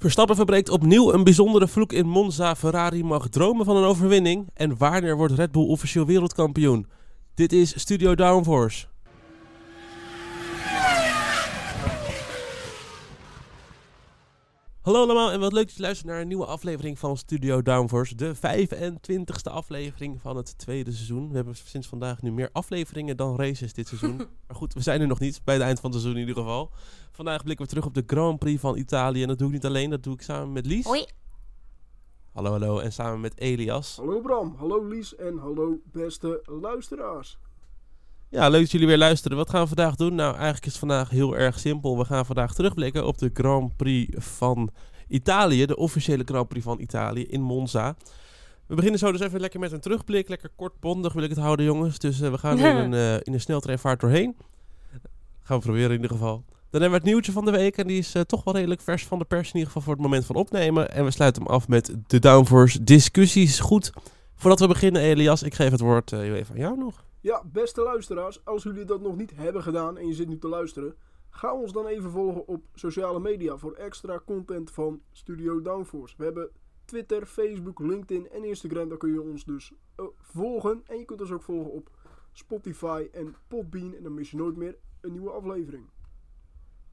Verstappen 0.00 0.36
verbreekt 0.36 0.68
opnieuw 0.68 1.12
een 1.12 1.24
bijzondere 1.24 1.68
vloek 1.68 1.92
in 1.92 2.06
Monza. 2.06 2.56
Ferrari 2.56 3.04
mag 3.04 3.28
dromen 3.28 3.64
van 3.64 3.76
een 3.76 3.84
overwinning. 3.84 4.48
En 4.54 4.76
wanneer 4.76 5.16
wordt 5.16 5.32
Red 5.32 5.52
Bull 5.52 5.66
officieel 5.66 6.06
wereldkampioen? 6.06 6.86
Dit 7.34 7.52
is 7.52 7.80
Studio 7.80 8.14
Downforce. 8.14 8.86
Hallo 14.80 15.02
allemaal 15.02 15.30
en 15.30 15.40
wat 15.40 15.52
leuk 15.52 15.66
dat 15.66 15.76
je 15.76 15.82
luistert 15.82 16.08
naar 16.08 16.20
een 16.20 16.28
nieuwe 16.28 16.46
aflevering 16.46 16.98
van 16.98 17.16
Studio 17.16 17.62
Downforce. 17.62 18.14
De 18.14 18.36
25ste 18.36 19.52
aflevering 19.52 20.20
van 20.20 20.36
het 20.36 20.58
tweede 20.58 20.92
seizoen. 20.92 21.28
We 21.28 21.34
hebben 21.34 21.56
sinds 21.56 21.88
vandaag 21.88 22.22
nu 22.22 22.32
meer 22.32 22.48
afleveringen 22.52 23.16
dan 23.16 23.36
races 23.36 23.72
dit 23.72 23.88
seizoen. 23.88 24.16
maar 24.46 24.56
goed, 24.56 24.74
we 24.74 24.80
zijn 24.80 25.00
er 25.00 25.06
nog 25.06 25.18
niet, 25.18 25.40
bij 25.44 25.54
het 25.54 25.62
eind 25.62 25.80
van 25.80 25.90
het 25.90 26.00
seizoen 26.00 26.20
in 26.20 26.28
ieder 26.28 26.42
geval. 26.42 26.70
Vandaag 27.10 27.42
blikken 27.42 27.64
we 27.64 27.70
terug 27.70 27.86
op 27.86 27.94
de 27.94 28.02
Grand 28.06 28.38
Prix 28.38 28.60
van 28.60 28.76
Italië. 28.76 29.22
En 29.22 29.28
dat 29.28 29.38
doe 29.38 29.46
ik 29.46 29.52
niet 29.52 29.64
alleen, 29.64 29.90
dat 29.90 30.02
doe 30.02 30.14
ik 30.14 30.22
samen 30.22 30.52
met 30.52 30.66
Lies. 30.66 30.84
Hoi. 30.84 31.06
Hallo, 32.32 32.50
hallo. 32.50 32.78
En 32.78 32.92
samen 32.92 33.20
met 33.20 33.38
Elias. 33.38 33.96
Hallo 33.96 34.20
Bram, 34.20 34.54
hallo 34.58 34.88
Lies 34.88 35.16
en 35.16 35.38
hallo 35.38 35.80
beste 35.84 36.42
luisteraars. 36.44 37.38
Ja, 38.30 38.48
leuk 38.48 38.60
dat 38.60 38.70
jullie 38.70 38.86
weer 38.86 38.98
luisteren. 38.98 39.36
Wat 39.36 39.50
gaan 39.50 39.62
we 39.62 39.66
vandaag 39.66 39.96
doen? 39.96 40.14
Nou, 40.14 40.32
eigenlijk 40.34 40.64
is 40.66 40.70
het 40.70 40.80
vandaag 40.80 41.10
heel 41.10 41.36
erg 41.36 41.58
simpel. 41.58 41.98
We 41.98 42.04
gaan 42.04 42.26
vandaag 42.26 42.54
terugblikken 42.54 43.06
op 43.06 43.18
de 43.18 43.30
Grand 43.34 43.76
Prix 43.76 44.16
van 44.18 44.70
Italië. 45.08 45.66
De 45.66 45.76
officiële 45.76 46.22
Grand 46.24 46.48
Prix 46.48 46.64
van 46.64 46.80
Italië 46.80 47.26
in 47.26 47.40
Monza. 47.40 47.96
We 48.66 48.74
beginnen 48.74 48.98
zo 48.98 49.12
dus 49.12 49.20
even 49.20 49.40
lekker 49.40 49.60
met 49.60 49.72
een 49.72 49.80
terugblik. 49.80 50.28
Lekker 50.28 50.50
kortbondig 50.56 51.12
wil 51.12 51.22
ik 51.22 51.30
het 51.30 51.38
houden, 51.38 51.64
jongens. 51.64 51.98
Dus 51.98 52.20
eh, 52.20 52.30
we 52.30 52.38
gaan 52.38 52.58
in 52.66 52.76
een, 52.76 52.94
eh, 52.94 53.14
in 53.14 53.32
een 53.32 53.40
sneltreinvaart 53.40 54.00
doorheen. 54.00 54.36
Gaan 55.42 55.56
we 55.58 55.64
proberen 55.64 55.90
in 55.90 56.02
ieder 56.02 56.10
geval. 56.10 56.44
Dan 56.70 56.80
hebben 56.80 56.90
we 56.90 57.04
het 57.04 57.14
nieuwtje 57.14 57.32
van 57.32 57.44
de 57.44 57.50
week. 57.50 57.76
En 57.76 57.86
die 57.86 57.98
is 57.98 58.14
eh, 58.14 58.22
toch 58.22 58.44
wel 58.44 58.54
redelijk 58.54 58.80
vers 58.80 59.06
van 59.06 59.18
de 59.18 59.24
pers. 59.24 59.48
In 59.48 59.54
ieder 59.54 59.66
geval 59.66 59.82
voor 59.82 59.92
het 59.92 60.02
moment 60.02 60.24
van 60.24 60.36
opnemen. 60.36 60.90
En 60.90 61.04
we 61.04 61.10
sluiten 61.10 61.42
hem 61.42 61.50
af 61.50 61.68
met 61.68 61.94
de 62.06 62.18
Downforce 62.18 62.84
discussies. 62.84 63.60
Goed, 63.60 63.92
voordat 64.34 64.60
we 64.60 64.66
beginnen, 64.66 65.02
Elias, 65.02 65.42
ik 65.42 65.54
geef 65.54 65.70
het 65.70 65.80
woord 65.80 66.12
eh, 66.12 66.20
even 66.20 66.54
aan 66.54 66.60
jou 66.60 66.78
nog. 66.78 67.04
Ja, 67.20 67.44
beste 67.44 67.82
luisteraars, 67.82 68.44
als 68.44 68.62
jullie 68.62 68.84
dat 68.84 69.00
nog 69.00 69.16
niet 69.16 69.36
hebben 69.36 69.62
gedaan 69.62 69.98
en 69.98 70.06
je 70.06 70.14
zit 70.14 70.28
nu 70.28 70.38
te 70.38 70.48
luisteren, 70.48 70.94
ga 71.30 71.54
ons 71.54 71.72
dan 71.72 71.86
even 71.86 72.10
volgen 72.10 72.46
op 72.48 72.64
sociale 72.74 73.20
media 73.20 73.56
voor 73.56 73.72
extra 73.72 74.20
content 74.26 74.70
van 74.70 75.02
Studio 75.12 75.62
Downforce. 75.62 76.14
We 76.18 76.24
hebben 76.24 76.50
Twitter, 76.84 77.26
Facebook, 77.26 77.78
LinkedIn 77.78 78.30
en 78.30 78.44
Instagram. 78.44 78.88
Daar 78.88 78.98
kun 78.98 79.12
je 79.12 79.22
ons 79.22 79.44
dus 79.44 79.72
eh, 79.94 80.04
volgen. 80.18 80.82
En 80.86 80.98
je 80.98 81.04
kunt 81.04 81.20
ons 81.20 81.30
ook 81.30 81.42
volgen 81.42 81.72
op 81.72 81.90
Spotify 82.32 83.08
en 83.12 83.34
Podbean. 83.48 83.94
En 83.94 84.02
dan 84.02 84.14
mis 84.14 84.30
je 84.30 84.36
nooit 84.36 84.56
meer 84.56 84.76
een 85.00 85.12
nieuwe 85.12 85.30
aflevering. 85.30 85.84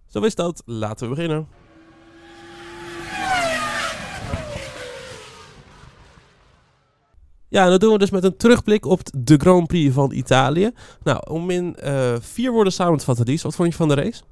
Zo 0.05 0.22
is 0.22 0.36
dat. 0.36 0.61
Laten 0.66 1.09
we 1.09 1.16
beginnen. 1.16 1.66
Ja, 7.49 7.63
en 7.63 7.69
dat 7.69 7.79
doen 7.79 7.91
we 7.91 7.97
dus 7.97 8.09
met 8.09 8.23
een 8.23 8.37
terugblik 8.37 8.85
op 8.85 8.99
de 9.17 9.37
Grand 9.37 9.67
Prix 9.67 9.93
van 9.93 10.11
Italië. 10.11 10.71
Nou, 11.03 11.19
om 11.29 11.49
in 11.49 11.75
eh, 11.75 12.15
vier 12.19 12.51
woorden 12.51 12.73
samen 12.73 12.97
te 12.97 13.05
vatten, 13.05 13.25
Lies, 13.25 13.41
wat 13.41 13.55
vond 13.55 13.69
je 13.71 13.75
van 13.77 13.87
de 13.87 13.93
race? 13.93 14.23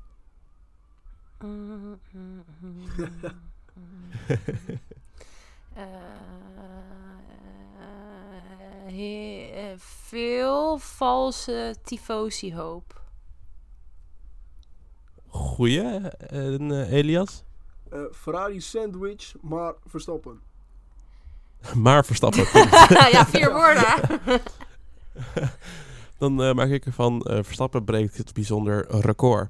Eh, 5.76 5.84
he- 8.94 9.50
eh, 9.54 9.74
veel 9.78 10.78
valse 10.78 11.76
tifosi-hoop. 11.84 13.02
Goeie. 15.28 15.82
En 16.10 16.84
Elias? 16.84 17.44
Eh, 17.90 18.00
Ferrari 18.12 18.62
sandwich, 18.62 19.34
maar 19.42 19.74
Verstappen. 19.86 20.42
Maar 21.74 22.06
Verstappen. 22.06 22.46
ja, 23.12 23.26
vier 23.26 23.54
woorden. 23.54 24.22
Dan 26.20 26.44
eh, 26.44 26.54
maak 26.54 26.70
ik 26.70 26.86
ervan, 26.86 27.22
eh 27.22 27.40
Verstappen 27.44 27.84
breekt 27.84 28.18
het 28.18 28.34
bijzonder 28.34 28.86
record. 29.02 29.50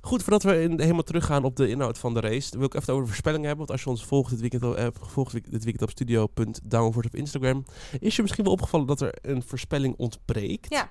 Goed, 0.00 0.22
voordat 0.22 0.42
we 0.42 0.62
in, 0.62 0.80
helemaal 0.80 1.02
teruggaan 1.02 1.44
op 1.44 1.56
de 1.56 1.68
inhoud 1.68 1.98
van 1.98 2.14
de 2.14 2.20
race, 2.20 2.58
wil 2.58 2.66
ik 2.66 2.74
even 2.74 2.94
over 2.94 3.06
voorspellingen 3.06 3.46
hebben. 3.46 3.66
Want 3.66 3.70
als 3.78 3.82
je 3.82 3.90
ons 3.90 4.04
volgt 4.04 4.30
dit 4.30 4.40
weekend, 4.40 4.64
op- 4.64 4.76
hebt 4.76 4.98
gevolgd 5.02 5.32
dit 5.32 5.64
weekend 5.64 5.82
op 5.82 5.90
studio.downward 5.90 7.06
op 7.06 7.14
Instagram, 7.14 7.64
is 8.00 8.16
je 8.16 8.22
misschien 8.22 8.44
wel 8.44 8.52
opgevallen 8.52 8.86
dat 8.86 9.00
er 9.00 9.14
een 9.22 9.42
voorspelling 9.46 9.94
ontbreekt. 9.96 10.66
Ja. 10.68 10.90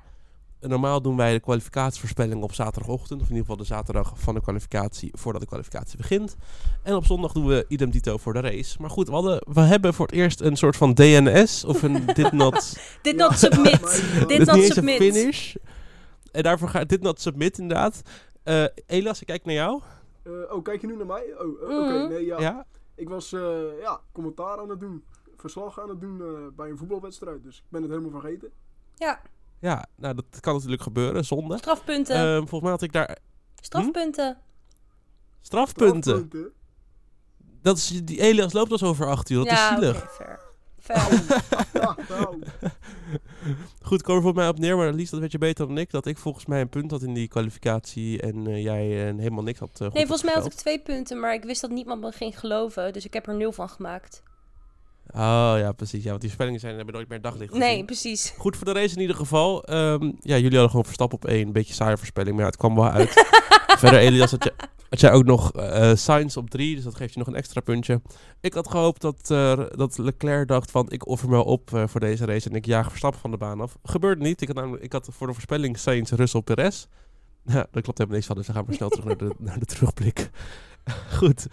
Normaal 0.67 1.01
doen 1.01 1.17
wij 1.17 1.33
de 1.33 1.39
kwalificatievoorspelling 1.39 2.43
op 2.43 2.53
zaterdagochtend, 2.53 3.21
of 3.21 3.29
in 3.29 3.35
ieder 3.35 3.45
geval 3.45 3.57
de 3.57 3.73
zaterdag 3.73 4.13
van 4.15 4.33
de 4.33 4.41
kwalificatie, 4.41 5.11
voordat 5.13 5.41
de 5.41 5.47
kwalificatie 5.47 5.97
begint. 5.97 6.35
En 6.83 6.95
op 6.95 7.05
zondag 7.05 7.31
doen 7.31 7.45
we 7.45 7.65
idem 7.67 7.89
dito 7.89 8.17
voor 8.17 8.33
de 8.33 8.39
race. 8.39 8.81
Maar 8.81 8.89
goed, 8.89 9.07
we, 9.07 9.13
hadden, 9.13 9.43
we 9.53 9.61
hebben 9.61 9.93
voor 9.93 10.05
het 10.05 10.15
eerst 10.15 10.41
een 10.41 10.55
soort 10.55 10.75
van 10.75 10.93
DNS, 10.93 11.63
of 11.63 11.83
een 11.83 12.05
did 12.15 12.31
not 12.31 12.77
Dit 13.01 13.15
not 13.15 13.37
submit. 13.39 14.03
Dit 14.27 14.45
not 14.45 14.63
submit. 14.63 14.99
een 14.99 15.13
finish. 15.13 15.55
En 16.31 16.43
daarvoor 16.43 16.69
gaat 16.69 16.89
dit 16.89 17.01
not 17.01 17.21
submit 17.21 17.57
inderdaad. 17.57 18.01
Eh 18.43 18.65
Elias, 18.85 19.21
ik 19.21 19.27
kijk 19.27 19.45
naar 19.45 19.55
jou. 19.55 19.81
Eh, 20.23 20.31
oh, 20.49 20.63
kijk 20.63 20.81
je 20.81 20.87
nu 20.87 20.95
naar 20.95 21.05
mij? 21.05 21.33
Oh, 21.37 21.71
eh, 21.71 21.79
oké. 21.79 21.93
Mhm. 21.93 22.09
Nee, 22.09 22.25
ja. 22.25 22.39
Ja. 22.39 22.65
Ik 22.95 23.09
was 23.09 23.33
eh, 23.33 23.79
ja, 23.81 24.01
commentaar 24.11 24.57
aan 24.57 24.69
het 24.69 24.79
doen. 24.79 25.03
Verslag 25.37 25.79
aan 25.79 25.89
het 25.89 26.01
doen 26.01 26.21
eh, 26.21 26.55
bij 26.55 26.69
een 26.69 26.77
voetbalwedstrijd. 26.77 27.43
Dus 27.43 27.57
ik 27.57 27.63
ben 27.69 27.81
het 27.81 27.91
helemaal 27.91 28.19
vergeten. 28.19 28.51
Ja, 28.95 29.21
Ja, 29.63 29.85
nou 29.95 30.15
dat 30.15 30.39
kan 30.39 30.53
natuurlijk 30.53 30.81
gebeuren, 30.81 31.25
zonde. 31.25 31.57
strafpunten. 31.57 32.15
Ehm, 32.15 32.37
volgens 32.37 32.61
mij 32.61 32.71
had 32.71 32.81
ik 32.81 32.91
daar 32.91 33.17
strafpunten. 33.61 34.37
strafpunten. 35.41 36.01
Strafpunten. 36.01 36.53
Dat 37.61 37.77
is, 37.77 38.01
die 38.03 38.19
Elias 38.19 38.53
loopt 38.53 38.71
al 38.71 38.77
zo 38.77 38.85
over 38.85 39.07
acht 39.07 39.29
uur, 39.29 39.37
dat 39.37 39.47
ja, 39.47 39.71
is 39.71 39.79
zielig. 39.79 40.19
nou. 42.09 42.43
Goed, 43.87 44.01
kom 44.01 44.15
er 44.15 44.21
voor 44.21 44.33
mij 44.33 44.47
op 44.47 44.59
neer, 44.59 44.77
maar 44.77 44.93
Lies, 44.93 45.09
dat 45.09 45.19
weet 45.19 45.31
je 45.31 45.37
beter 45.37 45.67
dan 45.67 45.77
ik. 45.77 45.91
Dat 45.91 46.05
ik 46.05 46.17
volgens 46.17 46.45
mij 46.45 46.61
een 46.61 46.69
punt 46.69 46.91
had 46.91 47.01
in 47.01 47.13
die 47.13 47.27
kwalificatie 47.27 48.21
en 48.21 48.47
eh, 48.47 48.63
jij 48.63 49.07
eh, 49.07 49.17
helemaal 49.17 49.43
niks 49.43 49.59
had 49.59 49.69
goed 49.77 49.93
Nee, 49.93 50.05
volgens 50.05 50.23
mij 50.23 50.33
had 50.33 50.45
ik 50.45 50.53
twee 50.53 50.79
punten, 50.79 51.19
maar 51.19 51.33
ik 51.33 51.43
wist 51.43 51.61
dat 51.61 51.69
niemand 51.69 52.01
me 52.01 52.11
ging 52.11 52.39
geloven. 52.39 52.93
Dus 52.93 53.05
ik 53.05 53.13
heb 53.13 53.27
er 53.27 53.35
nul 53.35 53.51
van 53.51 53.69
gemaakt. 53.69 54.23
Oh 55.07 55.53
ja, 55.57 55.71
precies. 55.71 56.03
Ja, 56.03 56.09
want 56.09 56.21
die 56.21 56.29
spellingen 56.29 56.59
zijn, 56.59 56.75
hebben 56.75 56.93
nooit 56.93 57.09
meer 57.09 57.21
daglicht 57.21 57.51
gezien. 57.51 57.67
Nee, 57.67 57.85
precies. 57.85 58.33
Goed 58.37 58.55
voor 58.57 58.65
de 58.65 58.73
race 58.73 58.95
in 58.95 59.01
ieder 59.01 59.15
geval. 59.15 59.63
Ehm, 59.63 60.03
ja, 60.03 60.35
jullie 60.35 60.51
hadden 60.51 60.69
gewoon 60.69 60.85
Verstappen 60.85 61.17
op 61.17 61.25
één. 61.25 61.45
Een 61.47 61.53
beetje 61.53 61.73
saaie 61.73 61.97
voorspelling, 61.97 62.35
maar 62.35 62.43
ja, 62.43 62.49
het 62.49 62.59
kwam 62.59 62.75
wel 62.75 62.89
uit. 62.89 63.09
Verder, 63.79 63.99
Elias, 63.99 64.31
had, 64.31 64.43
je, 64.43 64.53
had 64.89 64.99
jij 64.99 65.11
ook 65.11 65.25
nog 65.25 65.51
Sainz 65.93 66.37
op 66.37 66.49
drie. 66.49 66.75
Dus 66.75 66.83
dat 66.83 66.95
geeft 66.95 67.13
je 67.13 67.19
nog 67.19 67.27
een 67.27 67.35
extra 67.35 67.61
puntje. 67.61 68.01
Ik 68.43 68.53
had 68.53 68.69
gehoopt 68.69 69.01
dat, 69.01 69.31
eh, 69.31 69.59
dat 69.75 69.97
Leclerc 69.97 70.47
dacht 70.47 70.71
van... 70.71 70.85
ik 70.89 71.07
offer 71.07 71.29
me 71.29 71.43
op 71.43 71.73
eh, 71.73 71.83
voor 71.87 71.99
deze 71.99 72.25
race 72.25 72.49
en 72.49 72.55
ik 72.55 72.65
jaag 72.65 72.89
Verstappen 72.89 73.21
van 73.21 73.31
de 73.31 73.37
baan 73.37 73.61
af. 73.61 73.77
Gebeurde 73.83 74.23
niet. 74.23 74.41
Ik 74.41 74.47
had, 74.47 74.57
namelijk, 74.57 74.83
ik 74.83 74.91
had 74.91 75.07
voor 75.11 75.27
de 75.27 75.33
voorspelling 75.33 75.77
Sainz, 75.77 76.11
Russell, 76.11 76.41
Perez. 76.41 76.85
Ja, 77.45 77.67
dat 77.71 77.83
klopt 77.83 77.97
helemaal 77.97 78.15
niks 78.15 78.25
van. 78.25 78.35
Dus 78.35 78.45
dan 78.45 78.55
gaan 78.55 78.65
we 78.65 78.73
snel 78.73 78.89
terug 78.89 79.05
naar 79.05 79.17
de, 79.17 79.33
naar 79.47 79.59
de 79.59 79.65
terugblik. 79.65 80.29
Goed. 81.19 81.47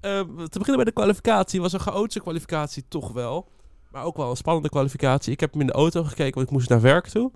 Ehm, 0.00 0.26
te 0.26 0.58
beginnen 0.58 0.76
bij 0.76 0.84
de 0.84 0.92
kwalificatie. 0.92 1.60
was 1.60 1.72
een 1.72 1.80
chaotische 1.80 2.20
kwalificatie 2.20 2.84
toch 2.88 3.12
wel. 3.12 3.48
Maar 3.90 4.04
ook 4.04 4.16
wel 4.16 4.30
een 4.30 4.36
spannende 4.36 4.68
kwalificatie. 4.68 5.32
Ik 5.32 5.40
heb 5.40 5.52
hem 5.52 5.60
in 5.60 5.66
de 5.66 5.72
auto 5.72 6.02
gekeken, 6.02 6.34
want 6.34 6.46
ik 6.46 6.52
moest 6.52 6.68
naar 6.68 6.80
werk 6.80 7.06
toe. 7.06 7.30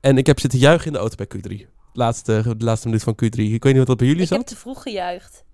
En 0.00 0.18
ik 0.18 0.26
heb 0.26 0.40
zitten 0.40 0.58
juichen 0.58 0.86
in 0.86 0.92
de 0.92 0.98
auto 0.98 1.14
bij 1.16 1.26
Q3. 1.36 1.68
Laatste, 1.92 2.54
de 2.56 2.64
laatste 2.64 2.86
minuut 2.86 3.02
van 3.02 3.14
Q3. 3.14 3.38
Ik 3.38 3.62
weet 3.62 3.64
niet 3.64 3.76
wat 3.76 3.86
dat 3.86 3.96
bij 3.96 4.06
jullie 4.06 4.22
Ik 4.22 4.28
heb 4.28 4.38
zat. 4.38 4.46
te 4.46 4.56
vroeg 4.56 4.82
gejuicht. 4.82 5.44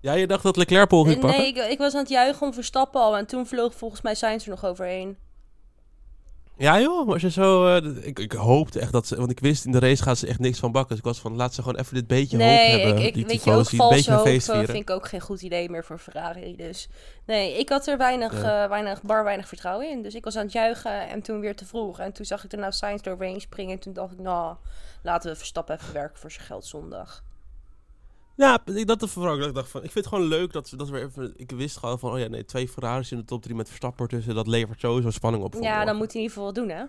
Ja, 0.00 0.12
je 0.12 0.26
dacht 0.26 0.42
dat 0.42 0.56
Leclerc 0.56 0.88
Pol 0.88 1.04
ging 1.04 1.20
pakken? 1.20 1.38
Nee, 1.40 1.48
ik, 1.48 1.56
ik 1.56 1.78
was 1.78 1.94
aan 1.94 2.00
het 2.00 2.08
juichen 2.08 2.46
om 2.46 2.54
Verstappen 2.54 3.00
al. 3.00 3.16
En 3.16 3.26
toen 3.26 3.46
vloog 3.46 3.74
volgens 3.74 4.00
mij 4.02 4.14
Sainz 4.14 4.44
er 4.44 4.50
nog 4.50 4.64
overheen. 4.64 5.16
Ja 6.58 6.80
joh, 6.80 7.04
maar 7.04 7.12
als 7.12 7.22
je 7.22 7.30
zo... 7.30 7.76
eh, 7.76 8.06
ik, 8.06 8.18
ik 8.18 8.32
hoopte 8.32 8.80
echt 8.80 8.92
dat 8.92 9.06
ze... 9.06 9.16
Want 9.16 9.30
ik 9.30 9.40
wist 9.40 9.64
in 9.64 9.72
de 9.72 9.78
race 9.78 10.02
gaat 10.02 10.18
ze 10.18 10.26
echt 10.26 10.38
niks 10.38 10.58
van 10.58 10.72
bakken. 10.72 10.88
Dus 10.90 10.98
ik 10.98 11.04
was 11.04 11.20
van, 11.20 11.36
laat 11.36 11.54
ze 11.54 11.62
gewoon 11.62 11.78
even 11.78 11.94
dit 11.94 12.06
beetje 12.06 12.36
hoop 12.36 12.46
nee, 12.46 12.80
hebben. 12.80 12.98
ik, 12.98 13.06
ik, 13.06 13.14
die 13.14 13.26
weet 13.26 13.44
je 13.44 13.50
ook, 13.50 13.70
een 13.70 13.88
beetje 13.88 14.12
hoop 14.12 14.26
vieren. 14.26 14.64
vind 14.64 14.76
ik 14.78 14.90
ook 14.90 15.08
geen 15.08 15.20
goed 15.20 15.42
idee 15.42 15.70
meer 15.70 15.84
voor 15.84 15.98
Ferrari. 15.98 16.56
Dus 16.56 16.88
nee, 17.26 17.58
ik 17.58 17.68
had 17.68 17.86
er 17.86 17.98
weinig, 17.98 18.42
Ja. 18.42 18.62
eh, 18.62 18.68
weinig, 18.68 19.02
bar 19.02 19.24
weinig 19.24 19.48
vertrouwen 19.48 19.90
in. 19.90 20.02
Dus 20.02 20.14
ik 20.14 20.24
was 20.24 20.36
aan 20.36 20.42
het 20.44 20.52
juichen 20.52 21.08
en 21.08 21.22
toen 21.22 21.40
weer 21.40 21.56
te 21.56 21.64
vroeg. 21.66 21.98
En 21.98 22.12
toen 22.12 22.26
zag 22.26 22.44
ik 22.44 22.52
er 22.52 22.58
nou 22.58 22.72
Sainz 22.72 23.02
doorheen 23.02 23.40
springen. 23.40 23.72
En 23.72 23.80
toen 23.80 23.92
dacht 23.92 24.12
ik, 24.12 24.18
nou, 24.18 24.56
laten 25.02 25.30
we 25.30 25.36
Verstappen 25.36 25.76
even 25.76 25.92
werken 25.92 26.18
voor 26.18 26.30
zijn 26.30 26.46
geld 26.46 26.66
zondag. 26.66 27.22
Ja, 28.36 28.60
ik- 28.64 28.86
dat 28.86 29.02
is 29.02 29.10
vooral 29.10 29.32
ook 29.32 29.38
dat 29.38 29.48
ik 29.48 29.54
dacht 29.54 29.70
van... 29.70 29.82
Ik 29.82 29.90
vind 29.90 30.04
het 30.04 30.14
gewoon 30.14 30.28
leuk 30.28 30.52
dat, 30.52 30.68
ze- 30.68 30.76
dat 30.76 30.88
we 30.88 31.00
even... 31.00 31.32
Ik 31.36 31.50
wist 31.50 31.76
gewoon 31.76 31.98
van, 31.98 32.12
oh 32.12 32.18
ja, 32.18 32.28
nee, 32.28 32.44
twee 32.44 32.68
Ferraris 32.68 33.12
in 33.12 33.18
de 33.18 33.24
top 33.24 33.42
3 33.42 33.54
met 33.56 33.66
Verstappen 33.68 34.08
tussen. 34.08 34.34
Dat 34.34 34.46
levert 34.46 34.80
sowieso 34.80 35.10
spanning 35.10 35.44
op. 35.44 35.54
voor 35.54 35.62
Ja, 35.62 35.84
dan 35.84 35.96
moet 35.96 36.12
hij 36.12 36.22
in 36.22 36.28
ieder 36.28 36.36
geval 36.36 36.44
wat 36.44 36.54
doen, 36.54 36.68
hè? 36.68 36.84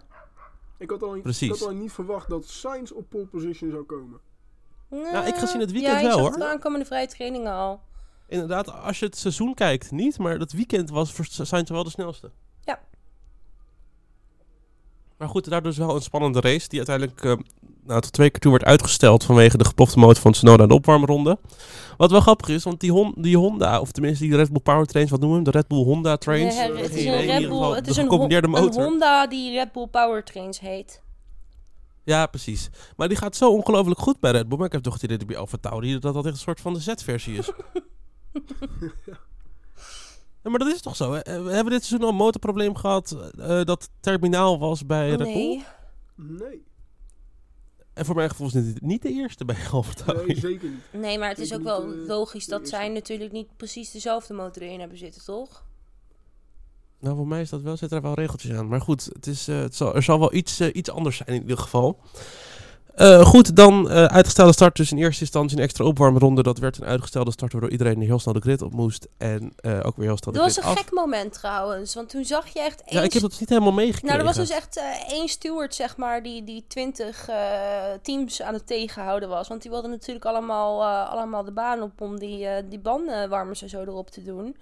Ik 0.78 0.90
had, 0.90 1.04
al, 1.04 1.20
Precies. 1.22 1.50
ik 1.54 1.60
had 1.60 1.68
al 1.68 1.74
niet 1.74 1.92
verwacht 1.92 2.30
dat 2.30 2.46
Sainz 2.46 2.92
op 2.92 3.10
pole 3.10 3.26
position 3.26 3.72
zou 3.72 3.84
komen. 3.84 4.20
Ja, 4.90 5.26
ik 5.26 5.36
gezien 5.36 5.60
het 5.60 5.72
weekend 5.72 6.02
ja, 6.02 6.08
wel, 6.08 6.20
hoor. 6.20 6.30
het 6.30 6.38
wel 6.38 6.48
aankomende 6.48 6.86
vrije 6.86 7.08
trainingen 7.08 7.52
al. 7.52 7.82
Inderdaad, 8.28 8.72
als 8.72 9.00
je 9.00 9.06
het 9.06 9.18
seizoen 9.18 9.54
kijkt, 9.54 9.92
niet. 9.92 10.18
Maar 10.18 10.40
dat 10.40 10.52
weekend 10.52 10.90
was 10.90 11.12
voor 11.14 11.26
Sainz 11.30 11.70
wel 11.70 11.84
de 11.84 11.90
snelste. 11.90 12.32
Ja. 12.64 12.80
Maar 15.18 15.30
goed, 15.30 15.50
daardoor 15.50 15.72
is 15.72 15.78
wel 15.78 15.96
een 15.96 16.02
spannende 16.02 16.40
race 16.42 16.68
die 16.68 16.78
uiteindelijk 16.88 17.24
eh, 17.24 17.38
nou, 17.88 18.02
tot 18.02 18.12
twee 18.14 18.30
keer 18.30 18.40
toe 18.40 18.52
werd 18.52 18.64
uitgesteld 18.64 19.24
vanwege 19.24 19.58
de 19.58 19.66
geplofte 19.66 20.00
motor 20.00 20.22
van 20.22 20.32
Tsunoda 20.32 20.64
en 20.64 20.70
de 20.70 20.76
opwarmronde. 20.76 21.38
Wat 21.98 22.12
wel 22.12 22.22
grappig 22.22 22.48
is, 22.50 22.64
want 22.64 22.80
die, 22.80 22.92
Hon 22.92 23.14
die 23.18 23.38
Honda, 23.38 23.80
of 23.80 23.92
tenminste 23.92 24.24
die 24.24 24.36
Red 24.36 24.50
Bull 24.52 24.62
Powertrains, 24.62 25.12
wat 25.12 25.20
noemen 25.20 25.38
we 25.38 25.44
hem? 25.44 25.52
De 25.54 25.58
Red 25.60 25.68
Bull 25.68 25.84
Honda 25.84 26.18
Trains? 26.18 26.56
Nee, 26.56 26.76
het 26.76 26.96
is 26.96 27.06
een 27.06 27.26
Red 27.26 27.50
Bull, 27.50 27.72
het 27.76 27.88
is 27.88 27.98
een, 27.98 28.04
gecombineerde 28.04 28.48
Hon- 28.48 28.58
een 28.58 28.64
motor. 28.64 28.84
Honda 28.84 29.28
die 29.28 29.52
Red 29.52 29.72
Bull 29.72 29.88
Powertrains 29.88 30.60
heet. 30.60 31.02
Ja, 32.04 32.26
precies. 32.26 32.70
Maar 32.98 33.08
die 33.08 33.18
gaat 33.18 33.36
zo 33.36 33.52
ongelooflijk 33.52 34.00
goed 34.00 34.20
bij 34.20 34.32
Red 34.32 34.48
Bull. 34.48 34.58
Maar 34.58 34.68
ik 34.68 34.72
heb 34.74 34.82
toch 34.84 34.94
het 34.94 35.04
idee 35.04 35.18
dat 35.18 35.28
bij 35.28 35.38
Alfa 35.38 35.58
Tauri 35.62 36.00
dat 36.00 36.14
dat 36.14 36.26
echt 36.26 36.34
een 36.34 36.40
soort 36.40 36.62
van 36.62 36.74
de 36.74 36.80
Z-versie 36.80 37.38
is. 37.38 37.50
ja, 40.44 40.50
maar 40.50 40.60
dat 40.60 40.68
is 40.74 40.82
toch 40.82 40.96
zo? 40.96 41.14
Hè? 41.14 41.20
Eh, 41.20 41.44
We 41.44 41.52
hebben 41.52 41.74
dit 41.74 41.84
seizoen 41.86 42.02
al 42.08 42.10
een 42.14 42.20
motorprobleem 42.20 42.76
gehad 42.76 43.18
eh, 43.40 43.64
dat 43.64 43.90
terminaal 44.00 44.60
was 44.60 44.86
bij 44.86 45.10
Red 45.10 45.18
Bull. 45.18 45.26
Nee. 45.28 45.64
Nee, 46.16 46.66
En 47.98 48.06
voor 48.06 48.16
mijn 48.16 48.30
gevoel 48.30 48.48
is 48.48 48.54
dit 48.54 48.82
niet 48.82 49.02
de 49.02 49.10
eerste 49.10 49.46
bij 49.46 49.56
Alfa 49.72 50.14
nee, 50.14 50.40
zeker 50.40 50.70
niet. 50.70 51.02
nee, 51.02 51.20
maar 51.20 51.30
het 51.30 51.40
is 51.40 51.54
ook 51.54 51.64
wel 51.64 51.82
eh, 51.82 52.08
logisch 52.08 52.46
de 52.46 52.52
dat 52.52 52.68
zij 52.70 52.90
natuurlijk 52.90 53.32
niet 53.32 53.48
precies 53.58 53.92
dezelfde 53.92 54.34
motor 54.34 54.62
erin 54.62 54.80
hebben 54.80 54.98
zitten, 54.98 55.24
toch? 55.24 55.66
Nou, 57.00 57.16
voor 57.16 57.28
mij 57.28 57.42
is 57.42 57.50
dat 57.50 57.62
wel, 57.62 57.78
zitten 57.78 57.98
er 57.98 58.04
wel 58.04 58.14
regeltjes 58.14 58.52
aan. 58.52 58.68
Maar 58.68 58.82
goed, 58.82 59.10
het 59.14 59.28
is, 59.28 59.48
eh, 59.48 59.60
het 59.60 59.76
zal, 59.76 59.96
er 59.96 60.04
zal 60.04 60.20
wel 60.20 60.34
iets, 60.34 60.60
eh, 60.60 60.70
iets 60.74 60.90
anders 60.90 61.18
zijn 61.18 61.30
in 61.30 61.42
ieder 61.42 61.58
geval. 61.58 62.00
Eh, 62.98 63.26
goed, 63.26 63.56
dan 63.56 63.90
eh, 63.90 64.06
uitgestelde 64.06 64.52
start. 64.54 64.76
Dus 64.76 64.92
in 64.92 64.98
eerste 64.98 65.22
instantie 65.22 65.58
een 65.58 65.64
extra 65.64 65.86
opwarmronde. 65.86 66.44
Dat 66.44 66.58
werd 66.58 66.78
een 66.78 66.86
uitgestelde 66.88 67.32
start, 67.32 67.52
waardoor 67.52 67.72
iedereen 67.72 68.02
heel 68.02 68.20
snel 68.20 68.34
de 68.34 68.40
grid 68.40 68.62
op 68.62 68.74
moest. 68.74 69.08
En 69.18 69.54
eh, 69.56 69.80
ook 69.84 69.96
weer 69.98 70.06
heel 70.08 70.18
snel 70.18 70.34
de 70.34 70.40
Dat 70.40 70.48
was 70.48 70.58
een 70.58 70.64
af. 70.64 70.78
gek 70.78 70.92
moment 70.92 71.34
trouwens, 71.34 71.96
want 71.96 72.10
toen 72.10 72.26
zag 72.26 72.48
je 72.48 72.60
echt 72.60 72.82
één 72.84 72.98
Ja, 72.98 73.04
ik 73.04 73.14
heb 73.14 73.22
dat 73.22 73.32
dus 73.32 73.40
niet 73.40 73.50
helemaal 73.50 73.72
meegekregen. 73.72 74.08
Nou, 74.08 74.20
er 74.20 74.26
was 74.26 74.36
dus 74.48 74.50
echt 74.58 74.82
één 75.08 75.28
steward, 75.28 75.76
zeg 75.76 75.98
maar, 75.98 76.24
die, 76.24 76.44
die 76.44 76.66
20 76.68 77.28
eh, 77.30 77.36
teams 78.02 78.42
aan 78.42 78.54
het 78.54 78.68
tegenhouden 78.68 79.30
was. 79.30 79.48
Want 79.48 79.62
die 79.62 79.72
wilden 79.72 79.90
natuurlijk 79.92 80.26
allemaal, 80.26 80.86
allemaal 81.08 81.44
de 81.44 81.52
baan 81.52 81.82
op 81.82 82.02
om 82.02 82.20
die, 82.20 82.48
die 82.70 82.80
bandenwarmers 82.80 83.62
en 83.62 83.70
zo 83.70 83.82
erop 83.82 84.10
te 84.10 84.24
doen. 84.24 84.58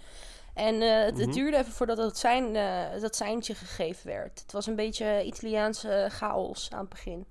En 0.54 0.81
het, 0.81 1.18
het 1.18 1.28
Mhm. 1.28 1.36
duurde 1.36 1.58
even 1.58 1.72
voordat 1.74 1.98
dat, 1.98 2.18
zijn, 2.18 2.54
dat 3.02 3.16
seintje 3.16 3.56
gegeven 3.56 4.08
werd. 4.08 4.40
Het 4.42 4.52
was 4.52 4.68
een 4.68 4.76
beetje 4.76 5.24
Italiaanse 5.24 6.08
chaos 6.12 6.68
aan 6.72 6.80
het 6.80 6.90
begin. 6.90 7.26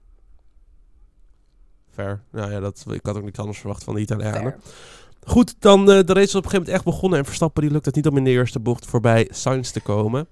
Fair. 1.95 2.23
Nou 2.33 2.51
ja, 2.53 2.61
dat, 2.61 2.85
ik 2.91 3.07
had 3.07 3.17
ook 3.17 3.23
niks 3.25 3.39
anders 3.39 3.59
verwacht 3.59 3.85
van 3.85 3.95
de 3.95 4.01
Italianen. 4.01 4.41
Fair. 4.41 4.59
Goed, 5.27 5.55
dan 5.59 5.81
eh, 5.81 5.87
de 5.87 6.13
race 6.13 6.21
is 6.21 6.35
op 6.35 6.45
een 6.45 6.51
gegeven 6.51 6.51
moment 6.59 6.69
echt 6.75 6.85
begonnen. 6.85 7.19
En 7.19 7.25
Verstappen 7.25 7.63
die 7.63 7.71
lukt 7.71 7.85
het 7.87 7.95
niet 7.95 8.07
om 8.07 8.17
in 8.17 8.25
de 8.25 8.31
eerste 8.31 8.61
bocht 8.61 8.87
voorbij 8.87 9.29
Sainz 9.33 9.71
te 9.71 9.81
komen. 9.81 10.29